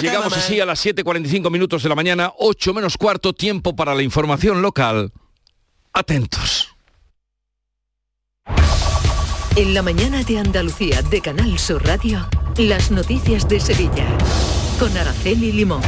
Llegamos 0.01 0.35
así 0.35 0.59
a 0.59 0.65
las 0.65 0.83
7.45 0.85 1.51
minutos 1.51 1.83
de 1.83 1.89
la 1.89 1.95
mañana, 1.95 2.31
8 2.37 2.73
menos 2.73 2.97
cuarto, 2.97 3.33
tiempo 3.33 3.75
para 3.75 3.93
la 3.93 4.01
información 4.01 4.61
local. 4.61 5.11
Atentos. 5.93 6.69
En 9.55 9.73
la 9.73 9.81
mañana 9.81 10.23
de 10.23 10.39
Andalucía 10.39 11.01
de 11.01 11.21
Canal 11.21 11.59
Sur 11.59 11.85
Radio, 11.85 12.27
las 12.57 12.89
noticias 12.89 13.47
de 13.49 13.59
Sevilla. 13.59 14.07
Con 14.79 14.95
Araceli 14.97 15.51
Limón. 15.51 15.81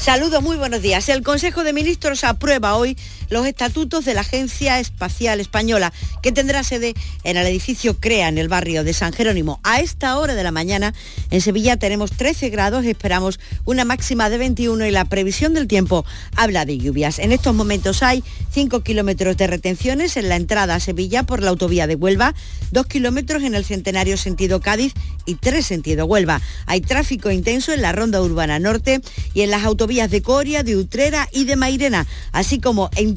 Saludos, 0.00 0.42
muy 0.42 0.56
buenos 0.56 0.82
días. 0.82 1.08
El 1.08 1.22
Consejo 1.22 1.62
de 1.62 1.72
Ministros 1.72 2.24
aprueba 2.24 2.74
hoy 2.74 2.96
los 3.30 3.46
estatutos 3.46 4.04
de 4.04 4.14
la 4.14 4.20
Agencia 4.20 4.78
Espacial 4.78 5.40
Española, 5.40 5.92
que 6.22 6.32
tendrá 6.32 6.62
sede 6.62 6.94
en 7.24 7.36
el 7.36 7.46
edificio 7.46 7.96
CREA, 7.98 8.28
en 8.28 8.38
el 8.38 8.48
barrio 8.48 8.84
de 8.84 8.92
San 8.92 9.12
Jerónimo. 9.12 9.60
A 9.62 9.80
esta 9.80 10.18
hora 10.18 10.34
de 10.34 10.42
la 10.42 10.52
mañana, 10.52 10.92
en 11.30 11.40
Sevilla 11.40 11.76
tenemos 11.76 12.10
13 12.10 12.50
grados, 12.50 12.84
esperamos 12.84 13.40
una 13.64 13.84
máxima 13.84 14.28
de 14.28 14.38
21 14.38 14.86
y 14.86 14.90
la 14.90 15.04
previsión 15.04 15.54
del 15.54 15.68
tiempo 15.68 16.04
habla 16.36 16.64
de 16.64 16.78
lluvias. 16.78 17.18
En 17.18 17.32
estos 17.32 17.54
momentos 17.54 18.02
hay 18.02 18.22
5 18.52 18.80
kilómetros 18.80 19.36
de 19.36 19.46
retenciones 19.46 20.16
en 20.16 20.28
la 20.28 20.36
entrada 20.36 20.74
a 20.74 20.80
Sevilla 20.80 21.22
por 21.22 21.42
la 21.42 21.50
autovía 21.50 21.86
de 21.86 21.94
Huelva, 21.94 22.34
2 22.72 22.86
kilómetros 22.86 23.42
en 23.42 23.54
el 23.54 23.64
Centenario 23.64 24.16
sentido 24.16 24.60
Cádiz 24.60 24.92
y 25.24 25.36
3 25.36 25.64
sentido 25.64 26.06
Huelva. 26.06 26.40
Hay 26.66 26.80
tráfico 26.80 27.30
intenso 27.30 27.72
en 27.72 27.82
la 27.82 27.92
Ronda 27.92 28.20
Urbana 28.20 28.58
Norte 28.58 29.00
y 29.34 29.42
en 29.42 29.50
las 29.50 29.64
autovías 29.64 30.10
de 30.10 30.22
Coria, 30.22 30.62
de 30.62 30.76
Utrera 30.76 31.28
y 31.32 31.44
de 31.44 31.56
Mairena, 31.56 32.06
así 32.32 32.58
como 32.58 32.90
en 32.96 33.16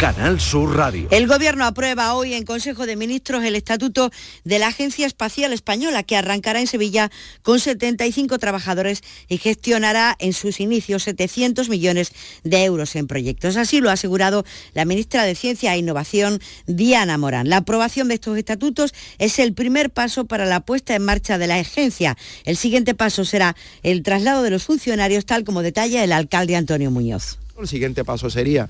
Canal 0.00 0.40
Sur 0.40 0.78
Radio. 0.78 1.08
El 1.10 1.26
Gobierno 1.26 1.66
aprueba 1.66 2.14
hoy 2.14 2.32
en 2.32 2.46
Consejo 2.46 2.86
de 2.86 2.96
Ministros 2.96 3.44
el 3.44 3.54
Estatuto 3.54 4.10
de 4.44 4.58
la 4.58 4.68
Agencia 4.68 5.06
Espacial 5.06 5.52
Española, 5.52 6.04
que 6.04 6.16
arrancará 6.16 6.58
en 6.58 6.66
Sevilla 6.66 7.10
con 7.42 7.60
75 7.60 8.38
trabajadores 8.38 9.02
y 9.28 9.36
gestionará 9.36 10.16
en 10.18 10.32
sus 10.32 10.58
inicios 10.58 11.02
700 11.02 11.68
millones 11.68 12.12
de 12.44 12.64
euros 12.64 12.96
en 12.96 13.08
proyectos. 13.08 13.58
Así 13.58 13.82
lo 13.82 13.90
ha 13.90 13.92
asegurado 13.92 14.46
la 14.72 14.86
ministra 14.86 15.24
de 15.24 15.34
Ciencia 15.34 15.74
e 15.74 15.78
Innovación, 15.80 16.40
Diana 16.66 17.18
Morán. 17.18 17.50
La 17.50 17.58
aprobación 17.58 18.08
de 18.08 18.14
estos 18.14 18.38
estatutos 18.38 18.94
es 19.18 19.38
el 19.38 19.52
primer 19.52 19.90
paso 19.90 20.24
para 20.24 20.46
la 20.46 20.60
puesta 20.60 20.94
en 20.94 21.04
marcha 21.04 21.36
de 21.36 21.46
la 21.46 21.56
agencia. 21.56 22.16
El 22.44 22.56
siguiente 22.56 22.94
paso 22.94 23.26
será 23.26 23.54
el 23.82 24.02
traslado 24.02 24.42
de 24.42 24.48
los 24.48 24.64
funcionarios, 24.64 25.26
tal 25.26 25.44
como 25.44 25.60
detalla 25.60 26.02
el 26.02 26.12
alcalde 26.12 26.56
Antonio 26.56 26.90
Muñoz. 26.90 27.36
El 27.60 27.68
siguiente 27.68 28.04
paso 28.04 28.30
sería 28.30 28.68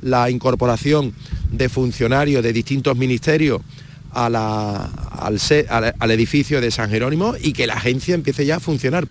la 0.00 0.28
incorporación 0.28 1.14
de 1.52 1.68
funcionarios 1.68 2.42
de 2.42 2.52
distintos 2.52 2.96
ministerios 2.96 3.62
al 4.12 4.90
edificio 6.10 6.60
de 6.60 6.70
San 6.72 6.90
Jerónimo 6.90 7.34
y 7.40 7.52
que 7.52 7.68
la 7.68 7.74
agencia 7.74 8.14
empiece 8.14 8.44
ya 8.44 8.56
a 8.56 8.60
funcionar. 8.60 9.06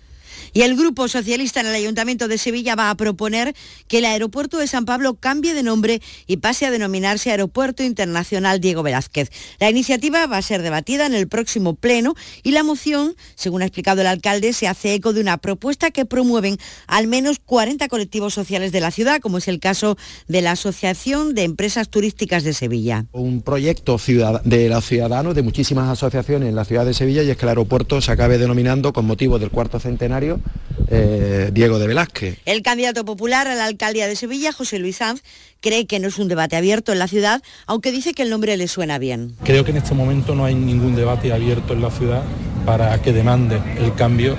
Y 0.54 0.64
el 0.64 0.76
Grupo 0.76 1.08
Socialista 1.08 1.62
en 1.62 1.68
el 1.68 1.76
Ayuntamiento 1.76 2.28
de 2.28 2.38
Sevilla 2.38 2.76
va 2.76 2.89
a 2.89 2.95
proponer 2.95 3.56
que 3.88 3.99
el 3.99 4.06
aeropuerto 4.06 4.58
de 4.58 4.68
San 4.68 4.84
Pablo 4.84 5.14
cambie 5.14 5.54
de 5.54 5.64
nombre 5.64 6.02
y 6.28 6.38
pase 6.38 6.66
a 6.66 6.72
denominarse 6.72 7.32
Aeropuerto 7.32 7.84
Internacional 7.84 8.60
Diego 8.60 8.84
Velázquez. 8.84 9.30
La 9.60 9.70
iniciativa 9.70 10.28
va 10.28 10.38
a 10.38 10.41
ser 10.41 10.62
debatida 10.62 11.06
en 11.06 11.14
el 11.14 11.30
próximo 11.30 11.76
pleno 11.76 12.16
y 12.43 12.52
la 12.52 12.64
moción, 12.64 13.16
según 13.36 13.62
ha 13.62 13.66
explicado 13.66 14.02
el 14.02 14.08
alcalde, 14.08 14.52
se 14.52 14.68
hace 14.68 14.93
eco 14.93 15.14
de 15.14 15.22
una 15.22 15.38
propuesta 15.38 15.89
que 15.91 16.04
promueven 16.04 16.58
al 16.86 17.08
menos 17.08 17.39
40 17.39 17.88
colectivos 17.88 18.34
sociales 18.34 18.74
de 18.74 18.82
la 18.82 18.91
ciudad, 18.91 19.22
como 19.22 19.38
es 19.38 19.47
el 19.47 19.62
caso 19.62 19.97
de 20.28 20.41
la 20.41 20.52
Asociación 20.52 21.34
de 21.34 21.43
Empresas 21.43 21.88
Turísticas 21.88 22.43
de 22.43 22.54
Sevilla. 22.54 23.06
Un 23.14 23.41
proyecto 23.41 23.97
de 24.43 24.68
los 24.68 24.86
ciudadanos, 24.86 25.34
de 25.34 25.43
muchísimas 25.43 25.88
asociaciones 25.89 26.49
en 26.49 26.56
la 26.56 26.66
ciudad 26.66 26.86
de 26.86 26.93
Sevilla 26.93 27.24
y 27.24 27.30
es 27.30 27.38
que 27.38 27.45
el 27.45 27.49
aeropuerto 27.49 28.02
se 28.02 28.12
acabe 28.12 28.38
denominando 28.38 28.91
con 28.91 29.06
motivo 29.06 29.39
del 29.39 29.49
cuarto 29.49 29.80
centenario 29.80 30.41
eh, 30.89 31.50
Diego 31.54 31.80
de 31.80 31.88
Velázquez. 31.88 32.38
El 32.46 32.62
candidato 32.62 33.06
popular 33.06 33.48
a 33.48 33.56
la 33.56 33.66
alcaldía 33.66 34.08
de 34.08 34.16
Sevilla, 34.16 34.52
José 34.52 34.80
Luis 34.80 34.98
Sanz, 34.98 35.22
cree 35.62 35.86
que 35.86 36.00
no 36.00 36.08
es 36.08 36.18
un 36.18 36.28
debate 36.28 36.56
abierto 36.56 36.92
en 36.92 37.00
la 37.00 37.08
ciudad, 37.08 37.42
aunque 37.66 37.92
dice 37.92 38.14
que 38.14 38.24
el 38.24 38.30
nombre 38.30 38.58
le 38.58 38.68
suena 38.68 38.98
bien. 38.98 39.36
Creo 39.44 39.64
que 39.64 39.72
en 39.72 39.78
este 39.78 39.94
momento 39.94 40.36
no 40.36 40.46
hay 40.46 40.56
ningún 40.56 40.96
debate 40.96 41.32
abierto 41.32 41.74
en 41.74 41.82
la 41.82 41.92
ciudad 41.92 42.24
para 42.66 43.02
que 43.02 43.14
demande 43.14 43.62
el 43.78 43.94
cambio 43.96 44.36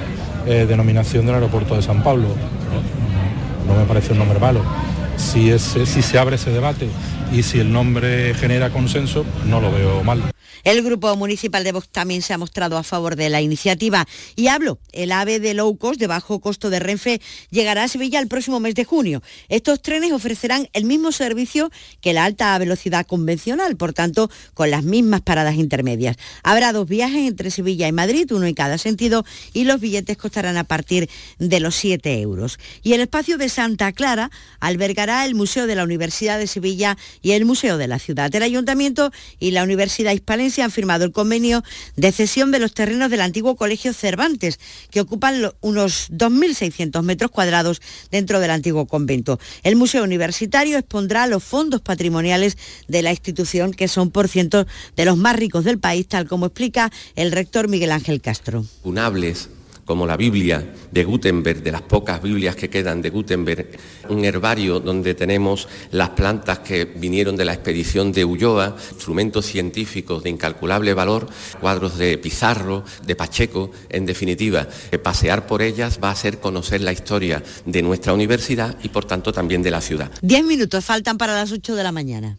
eh, 0.47 0.51
de 0.51 0.67
denominación 0.67 1.27
del 1.27 1.37
aeropuerto 1.37 1.75
de 1.75 1.83
San 1.83 2.03
Pablo. 2.03 2.29
No, 2.29 3.75
No 3.75 3.81
me 3.81 3.87
parece 3.87 4.13
un 4.13 4.19
nombre 4.19 4.39
malo. 4.39 4.63
Si, 5.17 5.51
es, 5.51 5.63
si 5.63 6.03
se 6.03 6.19
abre 6.19 6.37
ese 6.37 6.51
debate 6.51 6.89
y 7.33 7.43
si 7.43 7.61
el 7.61 7.73
nombre 7.73 8.35
genera 8.35 8.71
consenso, 8.71 9.25
no 9.47 9.61
lo 9.61 9.71
veo 9.71 10.03
mal. 10.03 10.23
El 10.65 10.83
Grupo 10.83 11.15
Municipal 11.17 11.65
de 11.65 11.73
Vox 11.73 11.89
también 11.89 12.23
se 12.23 12.33
ha 12.33 12.39
mostrado 12.39 12.77
a 12.79 12.83
favor 12.83 13.17
de 13.17 13.29
la 13.29 13.41
iniciativa. 13.41 14.07
Y 14.37 14.47
hablo, 14.47 14.79
el 14.93 15.11
AVE 15.11 15.41
de 15.41 15.55
low 15.55 15.77
cost 15.77 15.99
de 15.99 16.07
bajo 16.07 16.41
costo 16.41 16.71
de 16.71 16.79
Renfe 16.79 17.21
llegará 17.51 17.85
a 17.85 17.89
Sevilla 17.89 18.21
el 18.21 18.29
próximo 18.29 18.61
mes 18.61 18.75
de 18.75 18.85
junio. 18.85 19.23
Estos 19.49 19.83
trenes 19.83 20.13
ofrecerán 20.13 20.69
el 20.73 20.85
mismo 20.85 21.11
servicio 21.11 21.71
que 22.01 22.13
la 22.13 22.25
alta 22.25 22.57
velocidad 22.59 23.07
convencional, 23.07 23.77
por 23.77 23.93
tanto, 23.93 24.31
con 24.55 24.71
las 24.71 24.85
mismas 24.85 25.23
paradas 25.23 25.57
intermedias. 25.57 26.17
Habrá 26.45 26.73
dos 26.73 26.89
viajes 26.89 27.29
entre 27.29 27.51
Sevilla 27.51 27.89
y 27.89 27.93
Madrid, 27.93 28.31
uno 28.31 28.47
en 28.47 28.55
cada 28.55 28.79
sentido, 28.79 29.25
y 29.53 29.65
los 29.65 29.81
billetes 29.81 30.17
costarán 30.17 30.57
a 30.57 30.65
partir 30.65 31.11
de 31.39 31.61
los 31.61 31.75
7 31.75 32.21
euros. 32.21 32.59
Y 32.83 32.93
el 32.93 33.01
espacio 33.01 33.37
de 33.37 33.49
Santa 33.49 33.93
Clara 33.93 34.31
albergará 34.61 35.25
el 35.25 35.35
Museo 35.35 35.67
de 35.67 35.75
la 35.75 35.85
Universidad 35.85 36.39
de 36.39 36.47
Sevilla 36.47 36.97
y 37.21 37.33
el 37.33 37.45
Museo 37.45 37.79
de 37.79 37.89
la 37.89 37.99
Ciudad. 37.99 38.33
El 38.35 38.43
Ayuntamiento 38.43 39.11
y 39.41 39.51
la 39.51 39.65
Universidad 39.65 40.13
Hispalense 40.13 40.52
han 40.61 40.71
firmado 40.71 41.05
el 41.05 41.13
convenio 41.13 41.63
de 41.97 42.13
cesión 42.13 42.51
de 42.51 42.59
los 42.59 42.75
terrenos 42.75 43.11
del 43.11 43.23
antiguo 43.23 43.57
Colegio 43.57 43.93
Cervantes, 43.93 44.59
que 44.91 45.01
ocupan 45.01 45.53
unos 45.61 46.11
2.600 46.11 47.03
metros 47.03 47.31
cuadrados 47.31 47.81
dentro 48.11 48.41
del 48.41 48.51
antiguo 48.51 48.87
convento. 48.87 49.39
El 49.63 49.77
Museo 49.77 50.05
Universitario 50.05 50.79
expondrá 50.79 51.27
los 51.27 51.43
fondos 51.43 51.81
patrimoniales 51.81 52.59
de 52.89 53.03
la 53.03 53.11
institución, 53.11 53.73
que 53.73 53.89
son, 53.89 54.11
por 54.11 54.29
ciento, 54.29 54.67
de 54.97 55.05
los 55.05 55.17
más 55.17 55.37
ricos 55.37 55.65
del 55.65 55.79
país, 55.79 56.07
tal 56.07 56.29
como 56.29 56.47
explica 56.47 56.93
el 57.17 57.33
rector 57.33 57.69
Miguel 57.69 57.93
Ángel 57.93 58.21
Castro. 58.21 58.65
funables 58.83 59.49
como 59.85 60.07
la 60.07 60.17
Biblia 60.17 60.75
de 60.91 61.05
Gutenberg, 61.05 61.63
de 61.63 61.73
las 61.73 61.83
pocas 61.83 62.23
Biblias 62.23 62.57
que 62.57 62.71
quedan 62.71 63.03
de 63.03 63.11
Gutenberg, 63.11 63.69
un 64.09 64.25
herbario 64.25 64.81
donde 64.81 65.15
tenemos 65.15 65.69
las 65.91 66.11
plantas 66.11 66.61
que 66.61 66.85
vinieron 66.85 67.37
de 67.37 67.45
la 67.45 67.55
expedición 67.55 68.13
de 68.13 68.25
Ulloa, 68.25 68.77
instrumentos 68.93 69.47
científicos 69.47 70.23
de 70.23 70.31
incalculable 70.31 70.95
valor, 70.95 71.29
cuadros 71.61 71.99
de 71.99 72.19
Pizarro, 72.19 72.85
de 73.05 73.17
Pacheco, 73.17 73.71
en 73.89 74.07
definitiva, 74.07 74.69
pasear 75.03 75.47
por 75.47 75.63
ellas 75.63 75.99
va 76.03 76.11
a 76.11 76.17
ser 76.17 76.39
conocer 76.39 76.81
la 76.81 76.93
historia 76.93 77.43
de 77.67 77.83
nuestra 77.83 78.13
universidad 78.13 78.77
y 78.83 78.89
por 78.89 79.05
tanto 79.05 79.33
también 79.33 79.63
de 79.63 79.71
la 79.71 79.81
ciudad. 79.81 80.11
Diez 80.23 80.45
minutos 80.45 80.85
faltan 80.85 81.19
para 81.19 81.35
las 81.35 81.53
8 81.53 81.75
de 81.75 81.83
la 81.83 81.93
mañana. 81.93 82.39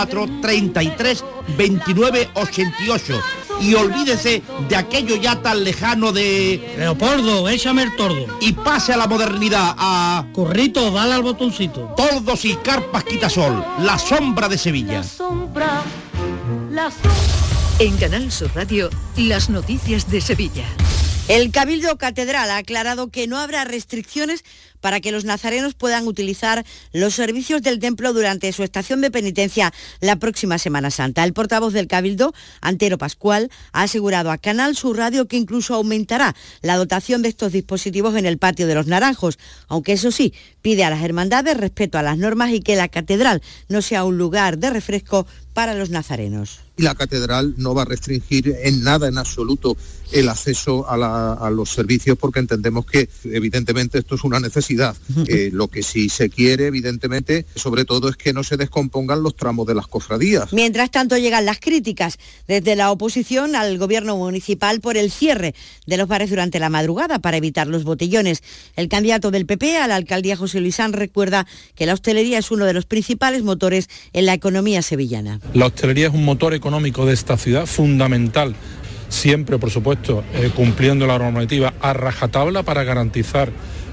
33 0.07 1.23
29 1.57 2.29
88 2.33 3.21
y 3.61 3.75
olvídese 3.75 4.41
de 4.67 4.75
aquello 4.75 5.15
ya 5.15 5.41
tan 5.41 5.63
lejano 5.63 6.11
de... 6.11 6.75
Leopoldo, 6.77 7.47
échame 7.47 7.83
el 7.83 7.95
tordo. 7.95 8.25
Y 8.41 8.53
pase 8.53 8.93
a 8.93 8.97
la 8.97 9.07
modernidad, 9.07 9.75
a... 9.77 10.25
Corrito, 10.33 10.91
dale 10.91 11.13
al 11.13 11.23
botoncito. 11.23 11.93
Tordos 11.95 12.45
y 12.45 12.55
carpas 12.55 13.03
quitasol, 13.03 13.63
la 13.79 13.99
sombra 13.99 14.49
de 14.49 14.57
Sevilla. 14.57 14.97
La 14.97 15.03
sombra, 15.03 15.81
la 16.71 16.91
En 17.79 17.97
Canal 17.97 18.31
Sur 18.31 18.51
Radio, 18.55 18.89
las 19.15 19.49
noticias 19.49 20.09
de 20.09 20.21
Sevilla. 20.21 20.65
El 21.27 21.51
Cabildo 21.51 21.97
Catedral 21.97 22.49
ha 22.49 22.57
aclarado 22.57 23.09
que 23.09 23.27
no 23.27 23.37
habrá 23.37 23.63
restricciones 23.63 24.43
para 24.81 24.99
que 24.99 25.11
los 25.11 25.23
nazarenos 25.23 25.73
puedan 25.73 26.07
utilizar 26.07 26.65
los 26.91 27.13
servicios 27.13 27.61
del 27.61 27.79
templo 27.79 28.13
durante 28.13 28.51
su 28.51 28.63
estación 28.63 29.01
de 29.01 29.11
penitencia 29.11 29.73
la 30.01 30.17
próxima 30.17 30.57
Semana 30.57 30.91
Santa. 30.91 31.23
El 31.23 31.33
portavoz 31.33 31.73
del 31.73 31.87
Cabildo, 31.87 32.33
Antero 32.59 32.97
Pascual, 32.97 33.49
ha 33.71 33.83
asegurado 33.83 34.31
a 34.31 34.37
Canal 34.37 34.75
Sur 34.75 34.97
Radio 34.97 35.27
que 35.27 35.37
incluso 35.37 35.75
aumentará 35.75 36.35
la 36.61 36.75
dotación 36.75 37.21
de 37.21 37.29
estos 37.29 37.51
dispositivos 37.51 38.15
en 38.15 38.25
el 38.25 38.37
patio 38.37 38.67
de 38.67 38.75
los 38.75 38.87
Naranjos, 38.87 39.39
aunque 39.67 39.93
eso 39.93 40.11
sí, 40.11 40.33
pide 40.61 40.83
a 40.83 40.89
las 40.89 41.03
hermandades 41.03 41.57
respeto 41.57 41.97
a 41.97 42.03
las 42.03 42.17
normas 42.17 42.51
y 42.51 42.61
que 42.61 42.75
la 42.75 42.87
catedral 42.87 43.41
no 43.69 43.81
sea 43.81 44.03
un 44.03 44.17
lugar 44.17 44.57
de 44.57 44.69
refresco 44.69 45.25
para 45.53 45.73
los 45.73 45.89
nazarenos. 45.89 46.59
Y 46.77 46.83
la 46.83 46.95
catedral 46.95 47.55
no 47.57 47.75
va 47.75 47.81
a 47.81 47.85
restringir 47.85 48.55
en 48.63 48.83
nada, 48.83 49.07
en 49.07 49.17
absoluto, 49.17 49.75
el 50.11 50.29
acceso 50.29 50.85
a, 50.89 51.49
los 51.49 51.69
servicios 51.69 52.17
porque 52.17 52.39
entendemos 52.39 52.85
que 52.85 53.09
evidentemente 53.25 53.99
esto 53.99 54.15
es 54.15 54.23
una 54.23 54.39
necesidad. 54.39 54.70
Eh, 55.27 55.49
lo 55.51 55.67
que 55.67 55.83
sí 55.83 56.09
se 56.09 56.29
quiere, 56.29 56.67
evidentemente, 56.67 57.45
sobre 57.55 57.85
todo 57.85 58.09
es 58.09 58.15
que 58.15 58.33
no 58.33 58.43
se 58.43 58.57
descompongan 58.57 59.23
los 59.23 59.35
tramos 59.35 59.67
de 59.67 59.75
las 59.75 59.87
cofradías. 59.87 60.53
Mientras 60.53 60.91
tanto 60.91 61.17
llegan 61.17 61.45
las 61.45 61.59
críticas 61.59 62.17
desde 62.47 62.75
la 62.75 62.91
oposición 62.91 63.55
al 63.55 63.77
gobierno 63.77 64.17
municipal 64.17 64.81
por 64.81 64.97
el 64.97 65.11
cierre 65.11 65.55
de 65.85 65.97
los 65.97 66.07
bares 66.07 66.29
durante 66.29 66.59
la 66.59 66.69
madrugada 66.69 67.19
para 67.19 67.37
evitar 67.37 67.67
los 67.67 67.83
botellones. 67.83 68.43
El 68.75 68.87
candidato 68.87 69.31
del 69.31 69.45
PP 69.45 69.77
a 69.77 69.87
la 69.87 69.95
alcaldía 69.95 70.35
José 70.35 70.59
Luis 70.59 70.75
San 70.75 70.93
recuerda 70.93 71.47
que 71.75 71.85
la 71.85 71.93
hostelería 71.93 72.39
es 72.39 72.51
uno 72.51 72.65
de 72.65 72.73
los 72.73 72.85
principales 72.85 73.43
motores 73.43 73.89
en 74.13 74.25
la 74.25 74.33
economía 74.33 74.81
sevillana. 74.81 75.39
La 75.53 75.67
hostelería 75.67 76.07
es 76.07 76.13
un 76.13 76.25
motor 76.25 76.53
económico 76.53 77.05
de 77.05 77.13
esta 77.13 77.37
ciudad 77.37 77.65
fundamental, 77.65 78.55
siempre, 79.09 79.57
por 79.57 79.69
supuesto, 79.69 80.23
eh, 80.33 80.51
cumpliendo 80.55 81.05
la 81.05 81.17
normativa 81.17 81.73
a 81.81 81.93
rajatabla 81.93 82.63
para 82.63 82.83
garantizar 82.83 83.51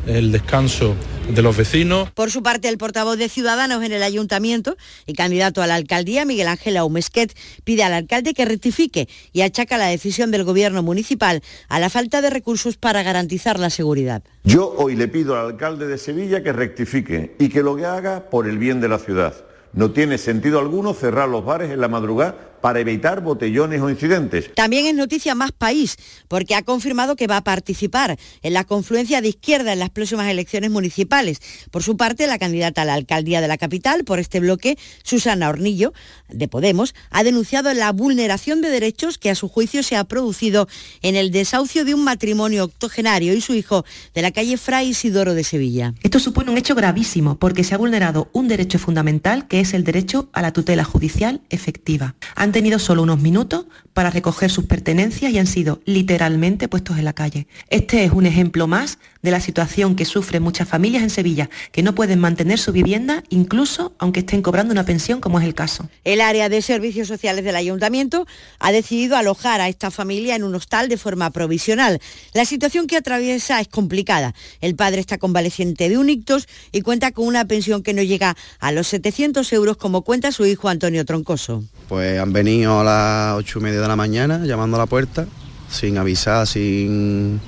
el 0.09 0.32
descanso 0.32 0.96
de 1.34 1.42
los 1.42 1.56
vecinos. 1.56 2.11
Por 2.12 2.30
su 2.30 2.42
parte, 2.42 2.68
el 2.68 2.78
portavoz 2.78 3.18
de 3.18 3.28
Ciudadanos 3.28 3.84
en 3.84 3.92
el 3.92 4.02
Ayuntamiento 4.02 4.76
y 5.06 5.12
candidato 5.12 5.61
a 5.61 5.66
la 5.66 5.74
alcaldía, 5.74 6.24
Miguel 6.24 6.48
Ángel 6.48 6.78
Aumesquet, 6.78 7.36
pide 7.64 7.84
al 7.84 7.92
alcalde 7.92 8.32
que 8.32 8.46
rectifique 8.46 9.09
y 9.32 9.42
achaca 9.42 9.76
la 9.76 9.86
decisión 9.86 10.30
del 10.30 10.44
gobierno 10.44 10.82
municipal 10.82 11.42
a 11.68 11.78
la 11.78 11.90
falta 11.90 12.22
de 12.22 12.30
recursos 12.30 12.78
para 12.78 13.02
garantizar 13.02 13.59
la 13.59 13.68
seguridad. 13.68 14.22
Yo 14.44 14.74
hoy 14.78 14.96
le 14.96 15.09
pido 15.09 15.38
al 15.38 15.46
alcalde 15.46 15.86
de 15.86 15.98
Sevilla 15.98 16.42
que 16.42 16.52
rectifique 16.52 17.36
y 17.38 17.50
que 17.50 17.62
lo 17.62 17.76
que 17.76 17.84
haga 17.84 18.30
por 18.30 18.48
el 18.48 18.56
bien 18.56 18.80
de 18.80 18.88
la 18.88 18.98
ciudad. 18.98 19.34
No 19.74 19.90
tiene 19.90 20.16
sentido 20.16 20.59
alguno 20.59 20.94
cerrar 20.94 21.28
los 21.28 21.44
bares 21.44 21.70
en 21.70 21.80
la 21.82 21.88
madrugada 21.88 22.47
para 22.61 22.80
evitar 22.80 23.22
botellones 23.22 23.80
o 23.80 23.90
incidentes. 23.90 24.52
También 24.54 24.86
es 24.86 24.94
noticia 24.94 25.34
Más 25.34 25.52
País, 25.52 25.96
porque 26.28 26.54
ha 26.54 26.62
confirmado 26.62 27.16
que 27.16 27.26
va 27.26 27.38
a 27.38 27.44
participar 27.44 28.18
en 28.42 28.52
la 28.52 28.64
confluencia 28.64 29.20
de 29.20 29.28
izquierda 29.28 29.72
en 29.72 29.78
las 29.78 29.90
próximas 29.90 30.28
elecciones 30.28 30.70
municipales. 30.70 31.40
Por 31.70 31.82
su 31.82 31.96
parte, 31.96 32.26
la 32.26 32.38
candidata 32.38 32.82
a 32.82 32.84
la 32.84 32.94
alcaldía 32.94 33.40
de 33.40 33.48
la 33.48 33.59
capital 33.59 34.04
por 34.04 34.18
este 34.18 34.40
bloque, 34.40 34.78
Susana 35.02 35.48
Hornillo, 35.48 35.92
de 36.28 36.48
Podemos, 36.48 36.94
ha 37.11 37.24
denunciado 37.24 37.72
la 37.74 37.92
vulneración 37.92 38.61
de 38.61 38.70
derechos 38.70 39.18
que 39.18 39.30
a 39.30 39.34
su 39.34 39.48
juicio 39.48 39.82
se 39.82 39.96
ha 39.96 40.04
producido 40.04 40.68
en 41.02 41.16
el 41.16 41.30
desahucio 41.30 41.84
de 41.84 41.94
un 41.94 42.04
matrimonio 42.04 42.64
octogenario 42.64 43.34
y 43.34 43.40
su 43.40 43.54
hijo 43.54 43.84
de 44.14 44.22
la 44.22 44.30
calle 44.30 44.56
Fray 44.56 44.88
Isidoro 44.88 45.34
de 45.34 45.44
Sevilla. 45.44 45.94
Esto 46.02 46.20
supone 46.20 46.50
un 46.50 46.59
hecho 46.59 46.74
gravísimo 46.74 47.38
porque 47.38 47.64
se 47.64 47.74
ha 47.74 47.78
vulnerado 47.78 48.28
un 48.32 48.48
derecho 48.48 48.78
fundamental 48.78 49.46
que 49.48 49.61
es 49.61 49.74
el 49.74 49.84
derecho 49.84 50.28
a 50.32 50.42
la 50.42 50.52
tutela 50.52 50.84
judicial 50.84 51.40
efectiva. 51.50 52.14
Han 52.49 52.53
tenido 52.53 52.78
solo 52.78 53.03
unos 53.03 53.20
minutos 53.20 53.66
para 53.92 54.09
recoger 54.09 54.51
sus 54.51 54.64
pertenencias 54.64 55.30
y 55.30 55.38
han 55.38 55.46
sido 55.46 55.82
literalmente 55.84 56.66
puestos 56.66 56.96
en 56.96 57.05
la 57.05 57.12
calle. 57.12 57.46
Este 57.68 58.05
es 58.05 58.12
un 58.12 58.24
ejemplo 58.24 58.66
más 58.66 58.99
de 59.20 59.30
la 59.30 59.40
situación 59.40 59.96
que 59.96 60.07
sufren 60.07 60.42
muchas 60.42 60.66
familias 60.66 61.03
en 61.03 61.11
Sevilla, 61.11 61.51
que 61.72 61.82
no 61.82 61.94
pueden 61.94 62.18
mantener 62.20 62.59
su 62.59 62.72
vivienda 62.72 63.22
incluso 63.28 63.92
aunque 63.99 64.20
estén 64.20 64.40
cobrando 64.40 64.72
una 64.72 64.86
pensión, 64.86 65.20
como 65.20 65.38
es 65.38 65.44
el 65.44 65.55
caso. 65.55 65.90
El 66.05 66.22
área 66.22 66.49
de 66.49 66.62
servicios 66.62 67.07
sociales 67.09 67.44
del 67.44 67.57
ayuntamiento 67.57 68.26
ha 68.61 68.72
decidido 68.72 69.16
alojar 69.16 69.61
a 69.61 69.68
esta 69.68 69.90
familia 69.90 70.36
en 70.36 70.44
un 70.44 70.55
hostal 70.55 70.88
de 70.88 70.96
forma 70.96 71.30
provisional. 71.30 72.01
La 72.32 72.46
situación 72.46 72.86
que 72.86 72.96
atraviesa 72.96 73.61
es 73.61 73.68
complicada. 73.68 74.34
El 74.62 74.74
padre 74.74 75.01
está 75.01 75.18
convaleciente 75.18 75.90
de 75.90 75.99
un 75.99 76.09
ictus 76.09 76.49
y 76.72 76.80
cuenta 76.80 77.11
con 77.11 77.26
una 77.26 77.44
pensión 77.44 77.82
que 77.82 77.92
no 77.92 78.03
llega 78.03 78.36
a 78.59 78.72
los 78.72 78.86
700 78.86 79.53
euros 79.53 79.76
como 79.76 80.01
cuenta 80.01 80.32
su 80.32 80.46
hijo 80.46 80.68
Antonio 80.68 81.05
Troncoso. 81.05 81.64
Pues 81.88 82.20
han 82.20 82.32
venido 82.39 82.78
a 82.80 82.84
las 82.84 83.34
ocho 83.36 83.59
y 83.59 83.62
media 83.62 83.80
de 83.80 83.89
la 83.89 83.97
mañana 83.97 84.45
llamando 84.45 84.76
a 84.76 84.80
la 84.80 84.86
puerta, 84.86 85.26
sin 85.68 85.99
avisar, 85.99 86.47
sin, 86.47 87.41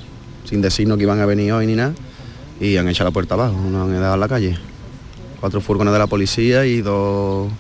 sin 0.45 0.61
decirnos 0.61 0.99
que 0.99 1.05
iban 1.05 1.21
a 1.21 1.27
venir 1.27 1.53
hoy 1.53 1.67
ni 1.69 1.77
nada, 1.77 1.93
y 2.61 2.77
han 2.77 2.89
echado 2.89 3.11
la 3.11 3.15
puerta 3.15 3.35
abajo, 3.35 3.55
nos 3.71 3.87
han 3.87 3.93
dejado 3.93 4.15
en 4.15 4.21
la 4.21 4.29
calle. 4.29 4.59
Cuatro 5.39 5.61
furgones 5.61 5.93
de 5.93 5.99
la 5.99 6.09
policía 6.09 6.67
y 6.67 6.81
dos, 6.83 7.51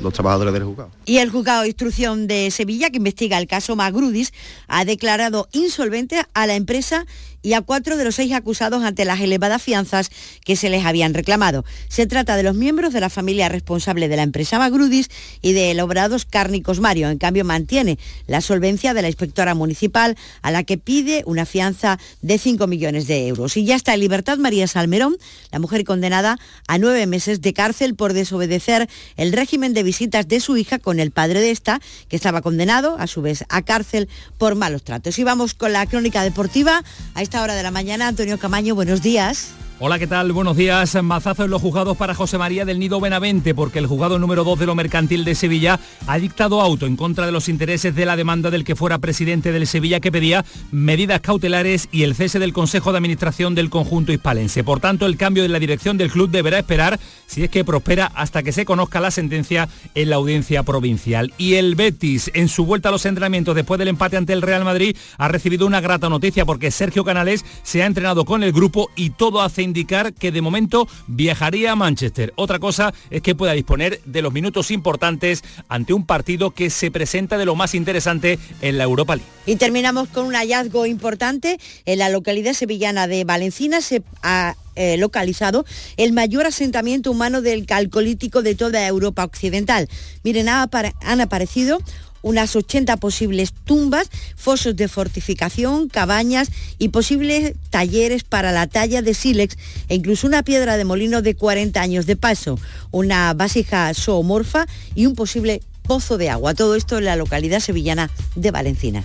dos 0.00 0.12
trabajadores 0.14 0.52
del 0.52 0.64
juzgado. 0.64 0.90
Y 1.04 1.18
el 1.18 1.30
juzgado 1.30 1.62
de 1.62 1.68
instrucción 1.68 2.26
de 2.26 2.50
Sevilla, 2.50 2.90
que 2.90 2.98
investiga 2.98 3.38
el 3.38 3.46
caso 3.46 3.76
Magrudis, 3.76 4.32
ha 4.68 4.84
declarado 4.84 5.48
insolvente 5.52 6.22
a 6.34 6.46
la 6.46 6.54
empresa 6.54 7.06
y 7.46 7.52
a 7.52 7.62
cuatro 7.62 7.96
de 7.96 8.04
los 8.04 8.16
seis 8.16 8.32
acusados 8.32 8.82
ante 8.82 9.04
las 9.04 9.20
elevadas 9.20 9.62
fianzas 9.62 10.10
que 10.44 10.56
se 10.56 10.68
les 10.68 10.84
habían 10.84 11.14
reclamado. 11.14 11.64
Se 11.88 12.08
trata 12.08 12.36
de 12.36 12.42
los 12.42 12.56
miembros 12.56 12.92
de 12.92 12.98
la 12.98 13.08
familia 13.08 13.48
responsable 13.48 14.08
de 14.08 14.16
la 14.16 14.24
empresa 14.24 14.58
Magrudis 14.58 15.10
y 15.42 15.52
de 15.52 15.70
Elaborados 15.70 16.24
Cárnicos 16.24 16.80
Mario. 16.80 17.08
En 17.08 17.18
cambio, 17.18 17.44
mantiene 17.44 18.00
la 18.26 18.40
solvencia 18.40 18.94
de 18.94 19.02
la 19.02 19.06
inspectora 19.06 19.54
municipal 19.54 20.16
a 20.42 20.50
la 20.50 20.64
que 20.64 20.76
pide 20.76 21.22
una 21.24 21.46
fianza 21.46 22.00
de 22.20 22.36
5 22.36 22.66
millones 22.66 23.06
de 23.06 23.28
euros. 23.28 23.56
Y 23.56 23.64
ya 23.64 23.76
está 23.76 23.94
en 23.94 24.00
libertad 24.00 24.38
María 24.38 24.66
Salmerón, 24.66 25.16
la 25.52 25.60
mujer 25.60 25.84
condenada 25.84 26.40
a 26.66 26.78
nueve 26.78 27.06
meses 27.06 27.40
de 27.42 27.52
cárcel 27.52 27.94
por 27.94 28.12
desobedecer 28.12 28.88
el 29.16 29.32
régimen 29.32 29.72
de 29.72 29.84
visitas 29.86 30.28
de 30.28 30.40
su 30.40 30.58
hija 30.58 30.78
con 30.78 31.00
el 31.00 31.10
padre 31.10 31.40
de 31.40 31.50
esta, 31.50 31.80
que 32.08 32.16
estaba 32.16 32.42
condenado 32.42 32.96
a 32.98 33.06
su 33.06 33.22
vez 33.22 33.44
a 33.48 33.62
cárcel 33.62 34.10
por 34.36 34.54
malos 34.54 34.84
tratos. 34.84 35.18
Y 35.18 35.24
vamos 35.24 35.54
con 35.54 35.72
la 35.72 35.86
crónica 35.86 36.22
deportiva. 36.22 36.84
A 37.14 37.22
esta 37.22 37.42
hora 37.42 37.54
de 37.54 37.62
la 37.62 37.70
mañana, 37.70 38.08
Antonio 38.08 38.38
Camaño, 38.38 38.74
buenos 38.74 39.00
días. 39.00 39.54
Hola, 39.78 39.98
¿qué 39.98 40.06
tal? 40.06 40.32
Buenos 40.32 40.56
días. 40.56 40.96
Mazazo 41.02 41.44
en 41.44 41.50
los 41.50 41.60
juzgados 41.60 41.98
para 41.98 42.14
José 42.14 42.38
María 42.38 42.64
del 42.64 42.78
Nido 42.78 42.98
Benavente, 42.98 43.54
porque 43.54 43.78
el 43.78 43.86
juzgado 43.86 44.18
número 44.18 44.42
2 44.42 44.60
de 44.60 44.64
lo 44.64 44.74
mercantil 44.74 45.22
de 45.26 45.34
Sevilla 45.34 45.78
ha 46.06 46.18
dictado 46.18 46.62
auto 46.62 46.86
en 46.86 46.96
contra 46.96 47.26
de 47.26 47.32
los 47.32 47.50
intereses 47.50 47.94
de 47.94 48.06
la 48.06 48.16
demanda 48.16 48.50
del 48.50 48.64
que 48.64 48.74
fuera 48.74 48.96
presidente 48.96 49.52
del 49.52 49.66
Sevilla 49.66 50.00
que 50.00 50.10
pedía 50.10 50.46
medidas 50.70 51.20
cautelares 51.20 51.90
y 51.92 52.04
el 52.04 52.14
cese 52.14 52.38
del 52.38 52.54
Consejo 52.54 52.90
de 52.90 52.96
Administración 52.96 53.54
del 53.54 53.68
conjunto 53.68 54.14
hispalense. 54.14 54.64
Por 54.64 54.80
tanto, 54.80 55.04
el 55.04 55.18
cambio 55.18 55.42
de 55.42 55.50
la 55.50 55.58
dirección 55.58 55.98
del 55.98 56.10
club 56.10 56.30
deberá 56.30 56.58
esperar, 56.58 56.98
si 57.26 57.44
es 57.44 57.50
que 57.50 57.62
prospera, 57.62 58.10
hasta 58.14 58.42
que 58.42 58.52
se 58.52 58.64
conozca 58.64 59.00
la 59.00 59.10
sentencia 59.10 59.68
en 59.94 60.08
la 60.08 60.16
audiencia 60.16 60.62
provincial. 60.62 61.34
Y 61.36 61.56
el 61.56 61.74
Betis, 61.74 62.30
en 62.32 62.48
su 62.48 62.64
vuelta 62.64 62.88
a 62.88 62.92
los 62.92 63.04
entrenamientos 63.04 63.54
después 63.54 63.78
del 63.78 63.88
empate 63.88 64.16
ante 64.16 64.32
el 64.32 64.40
Real 64.40 64.64
Madrid, 64.64 64.96
ha 65.18 65.28
recibido 65.28 65.66
una 65.66 65.82
grata 65.82 66.08
noticia 66.08 66.46
porque 66.46 66.70
Sergio 66.70 67.04
Canales 67.04 67.44
se 67.62 67.82
ha 67.82 67.86
entrenado 67.86 68.24
con 68.24 68.42
el 68.42 68.52
grupo 68.52 68.88
y 68.96 69.10
todo 69.10 69.42
hace 69.42 69.65
indicar 69.66 70.14
que 70.14 70.32
de 70.32 70.40
momento 70.40 70.88
viajaría 71.06 71.72
a 71.72 71.76
Manchester. 71.76 72.32
Otra 72.36 72.58
cosa 72.58 72.94
es 73.10 73.20
que 73.20 73.34
pueda 73.34 73.52
disponer 73.52 74.00
de 74.04 74.22
los 74.22 74.32
minutos 74.32 74.70
importantes 74.70 75.44
ante 75.68 75.92
un 75.92 76.06
partido 76.06 76.52
que 76.52 76.70
se 76.70 76.90
presenta 76.90 77.36
de 77.36 77.44
lo 77.44 77.54
más 77.54 77.74
interesante 77.74 78.38
en 78.62 78.78
la 78.78 78.84
Europa 78.84 79.16
League. 79.16 79.30
Y 79.46 79.56
terminamos 79.56 80.08
con 80.08 80.26
un 80.26 80.34
hallazgo 80.34 80.86
importante. 80.86 81.58
En 81.84 81.98
la 81.98 82.08
localidad 82.08 82.54
sevillana 82.54 83.06
de 83.06 83.24
Valencina 83.24 83.80
se 83.80 84.02
ha 84.22 84.56
eh, 84.74 84.96
localizado 84.98 85.64
el 85.96 86.12
mayor 86.12 86.46
asentamiento 86.46 87.10
humano 87.10 87.42
del 87.42 87.64
calcolítico 87.64 88.42
de 88.42 88.54
toda 88.54 88.86
Europa 88.86 89.24
Occidental. 89.24 89.88
Miren, 90.22 90.48
han 90.48 91.20
aparecido 91.20 91.78
unas 92.26 92.56
80 92.56 92.96
posibles 92.96 93.52
tumbas, 93.52 94.10
fosos 94.34 94.74
de 94.74 94.88
fortificación, 94.88 95.88
cabañas 95.88 96.50
y 96.76 96.88
posibles 96.88 97.54
talleres 97.70 98.24
para 98.24 98.50
la 98.50 98.66
talla 98.66 99.00
de 99.00 99.14
sílex 99.14 99.56
e 99.88 99.94
incluso 99.94 100.26
una 100.26 100.42
piedra 100.42 100.76
de 100.76 100.84
molino 100.84 101.22
de 101.22 101.36
40 101.36 101.80
años 101.80 102.04
de 102.04 102.16
paso, 102.16 102.58
una 102.90 103.32
vasija 103.32 103.94
zoomorfa 103.94 104.66
y 104.96 105.06
un 105.06 105.14
posible 105.14 105.62
pozo 105.82 106.18
de 106.18 106.28
agua. 106.28 106.54
Todo 106.54 106.74
esto 106.74 106.98
en 106.98 107.04
la 107.04 107.14
localidad 107.14 107.60
sevillana 107.60 108.10
de 108.34 108.50
Valencina. 108.50 109.04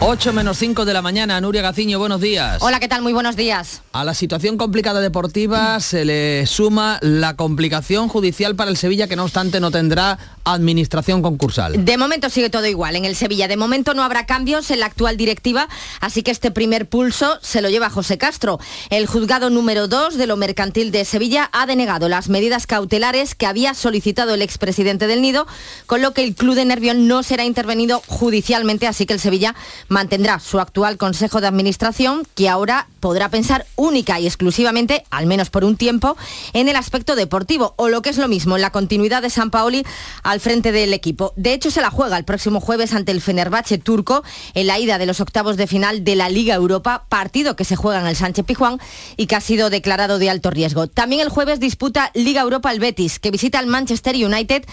8 0.00 0.32
menos 0.32 0.58
5 0.58 0.84
de 0.84 0.92
la 0.92 1.02
mañana, 1.02 1.40
Nuria 1.40 1.60
Gaciño, 1.60 1.98
buenos 1.98 2.20
días. 2.20 2.58
Hola, 2.62 2.78
¿qué 2.78 2.86
tal? 2.86 3.02
Muy 3.02 3.12
buenos 3.12 3.34
días. 3.34 3.82
A 3.92 4.04
la 4.04 4.14
situación 4.14 4.56
complicada 4.56 5.00
deportiva 5.00 5.80
se 5.80 6.04
le 6.04 6.46
suma 6.46 7.00
la 7.02 7.34
complicación 7.34 8.06
judicial 8.06 8.54
para 8.54 8.70
el 8.70 8.76
Sevilla, 8.76 9.08
que 9.08 9.16
no 9.16 9.24
obstante 9.24 9.58
no 9.58 9.72
tendrá 9.72 10.16
administración 10.44 11.20
concursal. 11.20 11.84
De 11.84 11.98
momento 11.98 12.30
sigue 12.30 12.48
todo 12.48 12.66
igual 12.66 12.94
en 12.94 13.04
el 13.04 13.16
Sevilla. 13.16 13.48
De 13.48 13.56
momento 13.56 13.92
no 13.92 14.04
habrá 14.04 14.24
cambios 14.24 14.70
en 14.70 14.80
la 14.80 14.86
actual 14.86 15.16
directiva, 15.16 15.68
así 16.00 16.22
que 16.22 16.30
este 16.30 16.52
primer 16.52 16.88
pulso 16.88 17.36
se 17.42 17.60
lo 17.60 17.68
lleva 17.68 17.90
José 17.90 18.18
Castro. 18.18 18.60
El 18.90 19.06
juzgado 19.06 19.50
número 19.50 19.88
2 19.88 20.16
de 20.16 20.28
lo 20.28 20.36
mercantil 20.36 20.92
de 20.92 21.04
Sevilla 21.04 21.50
ha 21.52 21.66
denegado 21.66 22.08
las 22.08 22.28
medidas 22.28 22.68
cautelares 22.68 23.34
que 23.34 23.46
había 23.46 23.74
solicitado 23.74 24.34
el 24.34 24.42
expresidente 24.42 25.08
del 25.08 25.22
Nido, 25.22 25.48
con 25.86 26.02
lo 26.02 26.14
que 26.14 26.22
el 26.22 26.36
Club 26.36 26.54
de 26.54 26.64
Nervión 26.64 27.08
no 27.08 27.24
será 27.24 27.44
intervenido 27.44 28.00
judicialmente, 28.06 28.86
así 28.86 29.04
que 29.04 29.14
el 29.14 29.20
Sevilla 29.20 29.56
mantendrá 29.88 30.38
su 30.38 30.60
actual 30.60 30.96
Consejo 30.96 31.40
de 31.40 31.46
Administración, 31.46 32.26
que 32.34 32.48
ahora 32.48 32.86
podrá 33.00 33.28
pensar 33.28 33.66
única 33.76 34.20
y 34.20 34.26
exclusivamente, 34.26 35.04
al 35.10 35.26
menos 35.26 35.50
por 35.50 35.64
un 35.64 35.76
tiempo, 35.76 36.16
en 36.52 36.68
el 36.68 36.76
aspecto 36.76 37.16
deportivo, 37.16 37.74
o 37.76 37.88
lo 37.88 38.02
que 38.02 38.10
es 38.10 38.18
lo 38.18 38.28
mismo, 38.28 38.56
en 38.56 38.62
la 38.62 38.70
continuidad 38.70 39.22
de 39.22 39.30
San 39.30 39.50
Paoli 39.50 39.84
al 40.22 40.40
frente 40.40 40.72
del 40.72 40.92
equipo. 40.92 41.32
De 41.36 41.52
hecho, 41.52 41.70
se 41.70 41.80
la 41.80 41.90
juega 41.90 42.16
el 42.16 42.24
próximo 42.24 42.60
jueves 42.60 42.92
ante 42.92 43.12
el 43.12 43.20
Fenerbahce 43.20 43.78
turco 43.78 44.22
en 44.54 44.66
la 44.66 44.78
ida 44.78 44.98
de 44.98 45.06
los 45.06 45.20
octavos 45.20 45.56
de 45.56 45.66
final 45.66 46.04
de 46.04 46.16
la 46.16 46.28
Liga 46.28 46.54
Europa, 46.54 47.04
partido 47.08 47.56
que 47.56 47.64
se 47.64 47.76
juega 47.76 48.00
en 48.00 48.06
el 48.06 48.16
Sánchez 48.16 48.44
Pijuán 48.44 48.80
y 49.16 49.26
que 49.26 49.36
ha 49.36 49.40
sido 49.40 49.70
declarado 49.70 50.18
de 50.18 50.30
alto 50.30 50.50
riesgo. 50.50 50.86
También 50.86 51.22
el 51.22 51.28
jueves 51.28 51.60
disputa 51.60 52.10
Liga 52.14 52.42
Europa 52.42 52.70
el 52.72 52.80
Betis, 52.80 53.18
que 53.18 53.30
visita 53.30 53.58
al 53.58 53.66
Manchester 53.66 54.14
United 54.16 54.64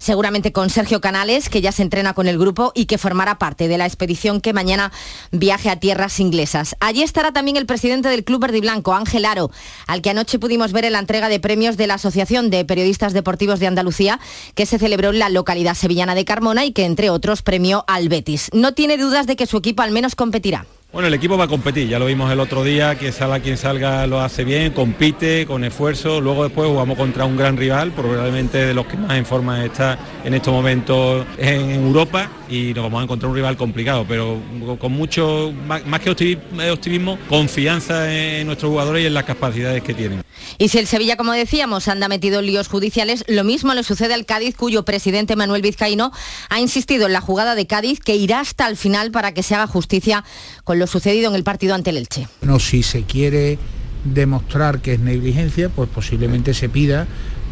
seguramente 0.00 0.50
con 0.50 0.70
Sergio 0.70 1.00
Canales, 1.00 1.48
que 1.48 1.60
ya 1.60 1.70
se 1.70 1.82
entrena 1.82 2.14
con 2.14 2.26
el 2.26 2.38
grupo 2.38 2.72
y 2.74 2.86
que 2.86 2.98
formará 2.98 3.38
parte 3.38 3.68
de 3.68 3.78
la 3.78 3.86
expedición 3.86 4.40
que 4.40 4.52
mañana 4.52 4.90
viaje 5.30 5.70
a 5.70 5.76
tierras 5.76 6.18
inglesas. 6.18 6.74
Allí 6.80 7.02
estará 7.02 7.30
también 7.30 7.56
el 7.56 7.66
presidente 7.66 8.08
del 8.08 8.24
Club 8.24 8.40
Verde 8.40 8.58
y 8.58 8.62
Blanco, 8.62 8.94
Ángel 8.94 9.24
Aro, 9.24 9.52
al 9.86 10.02
que 10.02 10.10
anoche 10.10 10.40
pudimos 10.40 10.72
ver 10.72 10.86
en 10.86 10.94
la 10.94 10.98
entrega 10.98 11.28
de 11.28 11.38
premios 11.38 11.76
de 11.76 11.86
la 11.86 11.94
Asociación 11.94 12.50
de 12.50 12.64
Periodistas 12.64 13.12
Deportivos 13.12 13.60
de 13.60 13.68
Andalucía, 13.68 14.18
que 14.54 14.66
se 14.66 14.78
celebró 14.78 15.10
en 15.10 15.20
la 15.20 15.28
localidad 15.28 15.74
sevillana 15.74 16.14
de 16.14 16.24
Carmona 16.24 16.64
y 16.64 16.72
que, 16.72 16.86
entre 16.86 17.10
otros, 17.10 17.42
premió 17.42 17.84
al 17.86 18.08
Betis. 18.08 18.48
No 18.52 18.72
tiene 18.72 18.96
dudas 18.96 19.26
de 19.26 19.36
que 19.36 19.46
su 19.46 19.58
equipo 19.58 19.82
al 19.82 19.92
menos 19.92 20.14
competirá. 20.14 20.66
Bueno, 20.92 21.06
el 21.06 21.14
equipo 21.14 21.38
va 21.38 21.44
a 21.44 21.48
competir, 21.48 21.86
ya 21.86 22.00
lo 22.00 22.06
vimos 22.06 22.32
el 22.32 22.40
otro 22.40 22.64
día, 22.64 22.98
que 22.98 23.12
salga 23.12 23.38
quien 23.38 23.56
salga 23.56 24.08
lo 24.08 24.20
hace 24.20 24.42
bien, 24.42 24.72
compite 24.72 25.46
con 25.46 25.62
esfuerzo, 25.62 26.20
luego 26.20 26.42
después 26.42 26.68
jugamos 26.68 26.98
contra 26.98 27.24
un 27.26 27.36
gran 27.36 27.56
rival, 27.56 27.92
probablemente 27.92 28.58
de 28.58 28.74
los 28.74 28.86
que 28.86 28.96
más 28.96 29.16
en 29.16 29.24
forma 29.24 29.64
está 29.64 29.96
en 30.24 30.34
estos 30.34 30.52
momentos 30.52 31.24
en 31.38 31.70
Europa 31.70 32.28
y 32.48 32.74
nos 32.74 32.82
vamos 32.82 33.02
a 33.02 33.04
encontrar 33.04 33.30
un 33.30 33.36
rival 33.36 33.56
complicado, 33.56 34.04
pero 34.08 34.40
con 34.80 34.90
mucho, 34.90 35.52
más 35.64 36.00
que 36.00 36.10
optimismo, 36.10 37.20
confianza 37.28 38.12
en 38.12 38.48
nuestros 38.48 38.70
jugadores 38.70 39.04
y 39.04 39.06
en 39.06 39.14
las 39.14 39.22
capacidades 39.22 39.84
que 39.84 39.94
tienen. 39.94 40.24
Y 40.58 40.68
si 40.68 40.78
el 40.78 40.88
Sevilla, 40.88 41.16
como 41.16 41.32
decíamos, 41.32 41.86
anda 41.86 42.08
metido 42.08 42.40
en 42.40 42.46
líos 42.46 42.66
judiciales, 42.66 43.24
lo 43.28 43.44
mismo 43.44 43.74
le 43.74 43.84
sucede 43.84 44.14
al 44.14 44.26
Cádiz, 44.26 44.56
cuyo 44.56 44.84
presidente 44.84 45.36
Manuel 45.36 45.62
Vizcaíno 45.62 46.10
ha 46.48 46.60
insistido 46.60 47.06
en 47.06 47.12
la 47.12 47.20
jugada 47.20 47.54
de 47.54 47.68
Cádiz 47.68 48.00
que 48.00 48.16
irá 48.16 48.40
hasta 48.40 48.66
el 48.66 48.76
final 48.76 49.12
para 49.12 49.32
que 49.32 49.44
se 49.44 49.54
haga 49.54 49.68
justicia 49.68 50.24
con 50.64 50.78
lo 50.78 50.86
sucedido 50.86 51.30
en 51.30 51.36
el 51.36 51.44
partido 51.44 51.74
ante 51.74 51.90
el 51.90 51.98
Elche. 51.98 52.26
No, 52.42 52.58
si 52.58 52.82
se 52.82 53.02
quiere 53.02 53.58
demostrar 54.04 54.80
que 54.80 54.94
es 54.94 55.00
negligencia, 55.00 55.68
pues 55.68 55.88
posiblemente 55.88 56.54
se 56.54 56.68
pida 56.68 57.06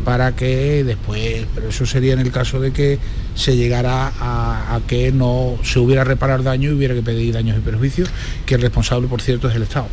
para 0.04 0.34
que 0.34 0.84
después, 0.84 1.46
pero 1.54 1.68
eso 1.68 1.84
sería 1.84 2.12
en 2.12 2.20
el 2.20 2.30
caso 2.30 2.60
de 2.60 2.72
que 2.72 2.98
se 3.34 3.56
llegara 3.56 4.12
a, 4.20 4.80
que 4.86 5.12
no 5.12 5.58
se 5.62 5.78
hubiera 5.78 6.04
reparar 6.04 6.42
daño 6.42 6.70
y 6.70 6.72
hubiera 6.72 6.94
que 6.94 7.02
pedir 7.02 7.34
daños 7.34 7.58
y 7.58 7.60
perjuicios, 7.60 8.08
que 8.46 8.54
el 8.54 8.62
responsable, 8.62 9.08
por 9.08 9.20
cierto, 9.20 9.48
es 9.48 9.56
el 9.56 9.62
Estado. 9.62 9.88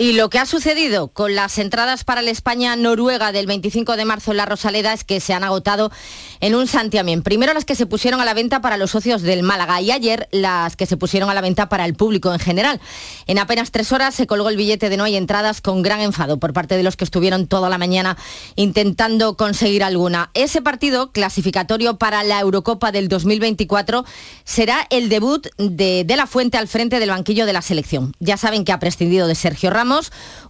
Y 0.00 0.14
lo 0.14 0.30
que 0.30 0.38
ha 0.38 0.46
sucedido 0.46 1.08
con 1.08 1.34
las 1.34 1.58
entradas 1.58 2.04
para 2.04 2.22
la 2.22 2.30
España-Noruega 2.30 3.32
del 3.32 3.46
25 3.46 3.98
de 3.98 4.06
marzo 4.06 4.30
en 4.30 4.38
la 4.38 4.46
Rosaleda 4.46 4.94
es 4.94 5.04
que 5.04 5.20
se 5.20 5.34
han 5.34 5.44
agotado 5.44 5.92
en 6.40 6.54
un 6.54 6.66
santiamén. 6.66 7.22
Primero 7.22 7.52
las 7.52 7.66
que 7.66 7.74
se 7.74 7.84
pusieron 7.84 8.18
a 8.18 8.24
la 8.24 8.32
venta 8.32 8.62
para 8.62 8.78
los 8.78 8.92
socios 8.92 9.20
del 9.20 9.42
Málaga 9.42 9.78
y 9.82 9.90
ayer 9.90 10.26
las 10.32 10.74
que 10.74 10.86
se 10.86 10.96
pusieron 10.96 11.28
a 11.28 11.34
la 11.34 11.42
venta 11.42 11.68
para 11.68 11.84
el 11.84 11.92
público 11.92 12.32
en 12.32 12.38
general. 12.38 12.80
En 13.26 13.38
apenas 13.38 13.72
tres 13.72 13.92
horas 13.92 14.14
se 14.14 14.26
colgó 14.26 14.48
el 14.48 14.56
billete 14.56 14.88
de 14.88 14.96
no 14.96 15.04
hay 15.04 15.16
entradas 15.16 15.60
con 15.60 15.82
gran 15.82 16.00
enfado 16.00 16.38
por 16.38 16.54
parte 16.54 16.78
de 16.78 16.82
los 16.82 16.96
que 16.96 17.04
estuvieron 17.04 17.46
toda 17.46 17.68
la 17.68 17.76
mañana 17.76 18.16
intentando 18.56 19.36
conseguir 19.36 19.84
alguna. 19.84 20.30
Ese 20.32 20.62
partido 20.62 21.12
clasificatorio 21.12 21.98
para 21.98 22.24
la 22.24 22.40
Eurocopa 22.40 22.90
del 22.90 23.08
2024 23.08 24.06
será 24.44 24.86
el 24.88 25.10
debut 25.10 25.46
de, 25.58 26.04
de 26.06 26.16
la 26.16 26.26
Fuente 26.26 26.56
al 26.56 26.68
frente 26.68 27.00
del 27.00 27.10
banquillo 27.10 27.44
de 27.44 27.52
la 27.52 27.60
selección. 27.60 28.14
Ya 28.18 28.38
saben 28.38 28.64
que 28.64 28.72
ha 28.72 28.78
prescindido 28.78 29.26
de 29.26 29.34
Sergio 29.34 29.68
Ramos 29.68 29.89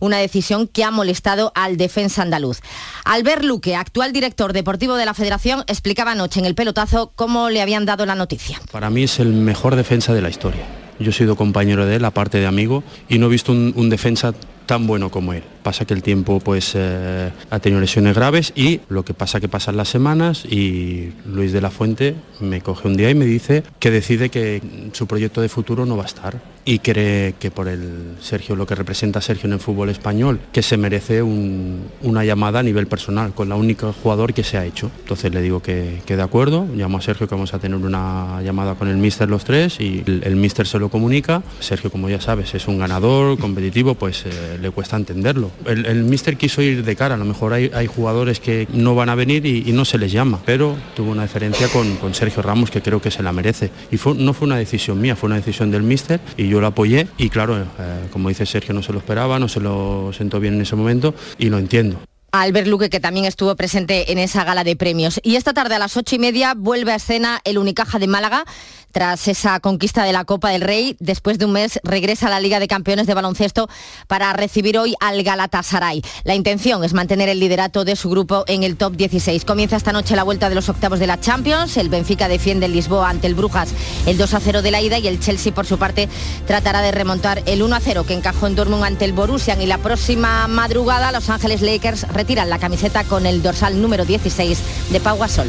una 0.01 0.19
decisión 0.19 0.69
que 0.69 0.85
ha 0.85 0.91
molestado 0.91 1.53
al 1.55 1.77
defensa 1.77 2.23
andaluz. 2.23 2.61
Albert 3.05 3.43
Luque, 3.43 3.77
actual 3.77 4.13
director 4.13 4.53
deportivo 4.53 4.97
de 4.97 5.07
la 5.07 5.15
Federación, 5.15 5.65
explicaba 5.67 6.13
anoche 6.13 6.41
en 6.41 6.47
el 6.47 6.55
pelotazo 6.55 7.13
cómo 7.17 7.51
le 7.51 7.63
habían 7.63 7.87
dado 7.87 8.07
la 8.07 8.15
noticia. 8.15 8.61
Para 8.71 8.91
mí 8.91 9.05
es 9.05 9.19
el 9.19 9.33
mejor 9.33 9.77
defensa 9.77 10.13
de 10.13 10.23
la 10.23 10.31
historia. 10.31 10.65
Yo 10.99 11.11
he 11.11 11.15
sido 11.15 11.35
compañero 11.35 11.87
de 11.87 11.97
él, 11.97 12.05
aparte 12.05 12.39
de 12.39 12.47
amigo, 12.47 12.85
y 13.09 13.19
no 13.19 13.27
he 13.27 13.31
visto 13.31 13.53
un, 13.53 13.89
defensa 13.89 14.35
tan 14.67 14.87
bueno 14.87 15.11
como 15.11 15.33
él. 15.33 15.43
Pasa 15.63 15.85
que 15.85 15.95
el 15.95 16.03
tiempo 16.03 16.41
pues 16.41 16.73
eh, 16.75 17.31
ha 17.51 17.59
tenido 17.59 17.81
lesiones 17.81 18.15
graves 18.15 18.53
y 18.57 18.81
lo 18.89 19.05
que 19.05 19.15
pasa 19.15 19.41
que 19.41 19.49
pasan 19.49 19.77
las 19.77 19.89
semanas 19.89 20.45
y 20.45 21.13
Luis 21.27 21.53
de 21.53 21.61
la 21.61 21.71
Fuente 21.71 22.15
me 22.41 22.61
coge 22.61 22.89
un 22.89 22.97
día 22.97 23.11
y 23.11 23.15
me 23.15 23.27
dice 23.27 23.63
que 23.79 23.91
decide 23.91 24.31
que 24.31 24.63
su 24.93 25.07
proyecto 25.07 25.41
de 25.41 25.49
futuro 25.49 25.87
no 25.87 25.97
va 25.97 26.05
a 26.05 26.07
estar 26.07 26.41
y 26.65 26.79
cree 26.79 27.35
que 27.39 27.51
por 27.51 27.69
el 27.69 28.17
Sergio, 28.21 28.55
lo 28.55 28.67
que 28.67 28.75
representa 28.75 29.21
Sergio 29.21 29.47
en 29.47 29.55
el 29.55 29.61
fútbol 29.61 29.89
español, 29.89 30.41
que 30.53 30.63
se 30.63 30.77
merece 30.77 31.23
una 31.23 32.25
llamada 32.25 32.61
a 32.61 32.63
nivel 32.63 32.87
personal 32.87 33.33
con 33.33 33.49
la 33.49 33.57
única 33.57 33.93
jugador 33.93 34.35
que 34.35 34.45
se 34.45 34.59
ha 34.59 34.65
hecho. 34.65 34.91
Entonces 35.01 35.33
le 35.33 35.41
digo 35.41 35.61
que, 35.61 36.03
de 36.07 36.23
acuerdo, 36.23 36.67
llamo 36.75 36.99
a 36.99 37.01
Sergio 37.01 37.27
que 37.27 37.35
vamos 37.35 37.55
a 37.55 37.59
tener 37.59 37.79
una 37.79 38.41
llamada 38.43 38.75
con 38.75 38.89
el 38.89 38.99
míster 38.99 39.29
los 39.29 39.45
tres 39.45 39.81
y 39.81 40.05
el, 40.07 40.23
el 40.25 40.37
míster 40.37 40.67
se 40.67 40.79
lo 40.79 40.91
comunica. 40.91 41.43
Sergio, 41.61 41.91
como 41.91 42.09
ya 42.09 42.21
sabes, 42.21 42.55
es 42.55 42.69
un 42.69 42.79
ganador, 42.79 43.39
competitivo, 43.39 43.95
pues 43.95 44.25
eh, 44.27 44.59
le 44.61 44.71
cuesta 44.71 44.97
entenderlo 44.97 45.50
el, 45.67 46.05
míster 46.05 46.37
quiso 46.37 46.63
ir 46.63 46.85
de 46.85 46.97
cara, 46.97 47.15
a 47.15 47.19
lo 47.19 47.25
mejor 47.25 47.53
hay, 47.53 47.87
jugadores 47.87 48.41
que 48.41 48.67
no 48.73 48.95
van 48.95 49.09
a 49.09 49.15
venir 49.15 49.47
y, 49.47 49.73
no 49.73 49.85
se 49.85 49.99
les 49.99 50.13
llama, 50.13 50.41
pero 50.45 50.77
tuvo 50.95 51.11
una 51.11 51.23
diferencia 51.23 51.69
con, 51.69 52.15
Sergio 52.15 52.43
Ramos 52.43 52.71
que 52.71 52.83
creo 52.83 53.01
que 53.01 53.11
se 53.11 53.23
la 53.23 53.33
merece. 53.33 53.71
Y 53.91 53.97
no 54.17 54.33
fue 54.33 54.47
una 54.47 54.57
decisión 54.57 55.01
mía, 55.01 55.17
fue 55.17 55.29
una 55.29 55.37
decisión 55.37 55.71
del 55.71 55.83
míster 55.83 56.21
y 56.37 56.49
yo 56.49 56.61
lo 56.61 56.67
apoyé 56.67 57.07
y 57.19 57.31
claro, 57.31 57.61
eh, 57.61 57.65
como 58.13 58.29
dice 58.29 58.47
Sergio, 58.47 58.75
no 58.75 58.83
se 58.83 58.93
lo 58.93 58.99
esperaba, 58.99 59.39
no 59.39 59.49
se 59.49 59.61
lo 59.61 60.13
sentó 60.13 60.41
bien 60.41 60.55
en 60.55 60.63
ese 60.63 60.77
momento 60.77 61.15
y 61.39 61.49
lo 61.49 61.59
entiendo. 61.59 61.99
Albert 62.33 62.69
Luque, 62.69 62.91
que 62.91 63.01
también 63.01 63.27
estuvo 63.27 63.57
presente 63.57 64.13
en 64.13 64.19
esa 64.19 64.45
gala 64.45 64.63
de 64.63 64.77
premios. 64.77 65.21
Y 65.23 65.37
esta 65.37 65.53
tarde 65.53 65.75
a 65.75 65.79
las 65.79 65.97
ocho 65.97 66.15
y 66.15 66.19
media 66.19 66.55
vuelve 66.57 66.93
a 66.93 66.97
escena 66.97 67.41
el 67.45 67.59
Unicaja 67.59 67.99
de 67.99 68.07
Málaga 68.07 68.45
tras 68.93 69.29
esa 69.29 69.61
conquista 69.61 70.05
de 70.05 70.13
la 70.13 70.25
Copa 70.25 70.51
del 70.51 70.63
Rey. 70.63 70.97
Después 71.01 71.39
de 71.39 71.45
un 71.45 71.53
mes 71.53 71.81
regresa 71.85 72.27
a 72.27 72.31
la 72.31 72.41
Liga 72.41 72.61
de 72.61 72.69
Campeones 72.69 73.07
de 73.07 73.15
Baloncesto 73.15 73.69
para 74.07 74.33
recibir 74.33 74.79
hoy 74.79 74.95
al 75.01 75.23
Galatasaray. 75.23 76.03
La 76.25 76.35
intención 76.35 76.85
es 76.85 76.93
mantener 76.93 77.29
el 77.29 77.41
liderato 77.41 77.85
de 77.85 77.97
su 77.97 78.11
grupo 78.11 78.45
en 78.47 78.63
el 78.63 78.77
top 78.77 78.97
16. 78.97 79.45
Comienza 79.45 79.77
esta 79.77 79.93
noche 79.93 80.17
la 80.17 80.23
vuelta 80.23 80.49
de 80.49 80.55
los 80.55 80.69
octavos 80.69 80.99
de 80.99 81.07
la 81.07 81.21
Champions. 81.21 81.77
El 81.77 81.89
Benfica 81.89 82.29
defiende 82.29 82.69
Lisboa 82.69 83.09
ante 83.09 83.27
el 83.27 83.35
Brujas 83.35 83.71
el 84.07 84.19
2 84.19 84.35
a 84.35 84.41
0 84.41 84.63
de 84.63 84.71
la 84.71 84.81
ida 84.81 84.99
y 84.99 85.09
el 85.09 85.21
Chelsea 85.21 85.55
por 85.55 85.67
su 85.67 85.79
parte 85.79 86.09
tratará 86.47 86.83
de 86.83 86.93
remontar 86.93 87.43
el 87.47 87.63
1 87.63 87.77
a 87.77 87.81
0 87.81 88.05
que 88.07 88.15
encajó 88.15 88.47
en 88.47 88.57
Dortmund 88.57 88.85
ante 88.85 89.05
el 89.05 89.13
Borussia. 89.13 89.61
Y 89.61 89.67
la 89.67 89.79
próxima 89.79 90.49
madrugada 90.49 91.13
Los 91.13 91.29
Ángeles 91.31 91.63
Lakers 91.63 92.09
retiran 92.09 92.51
la 92.51 92.59
camiseta 92.59 93.05
con 93.05 93.27
el 93.27 93.43
dorsal 93.43 93.81
número 93.81 94.05
16 94.05 94.59
de 94.91 95.01
Pau 95.01 95.19
Gasol. 95.19 95.49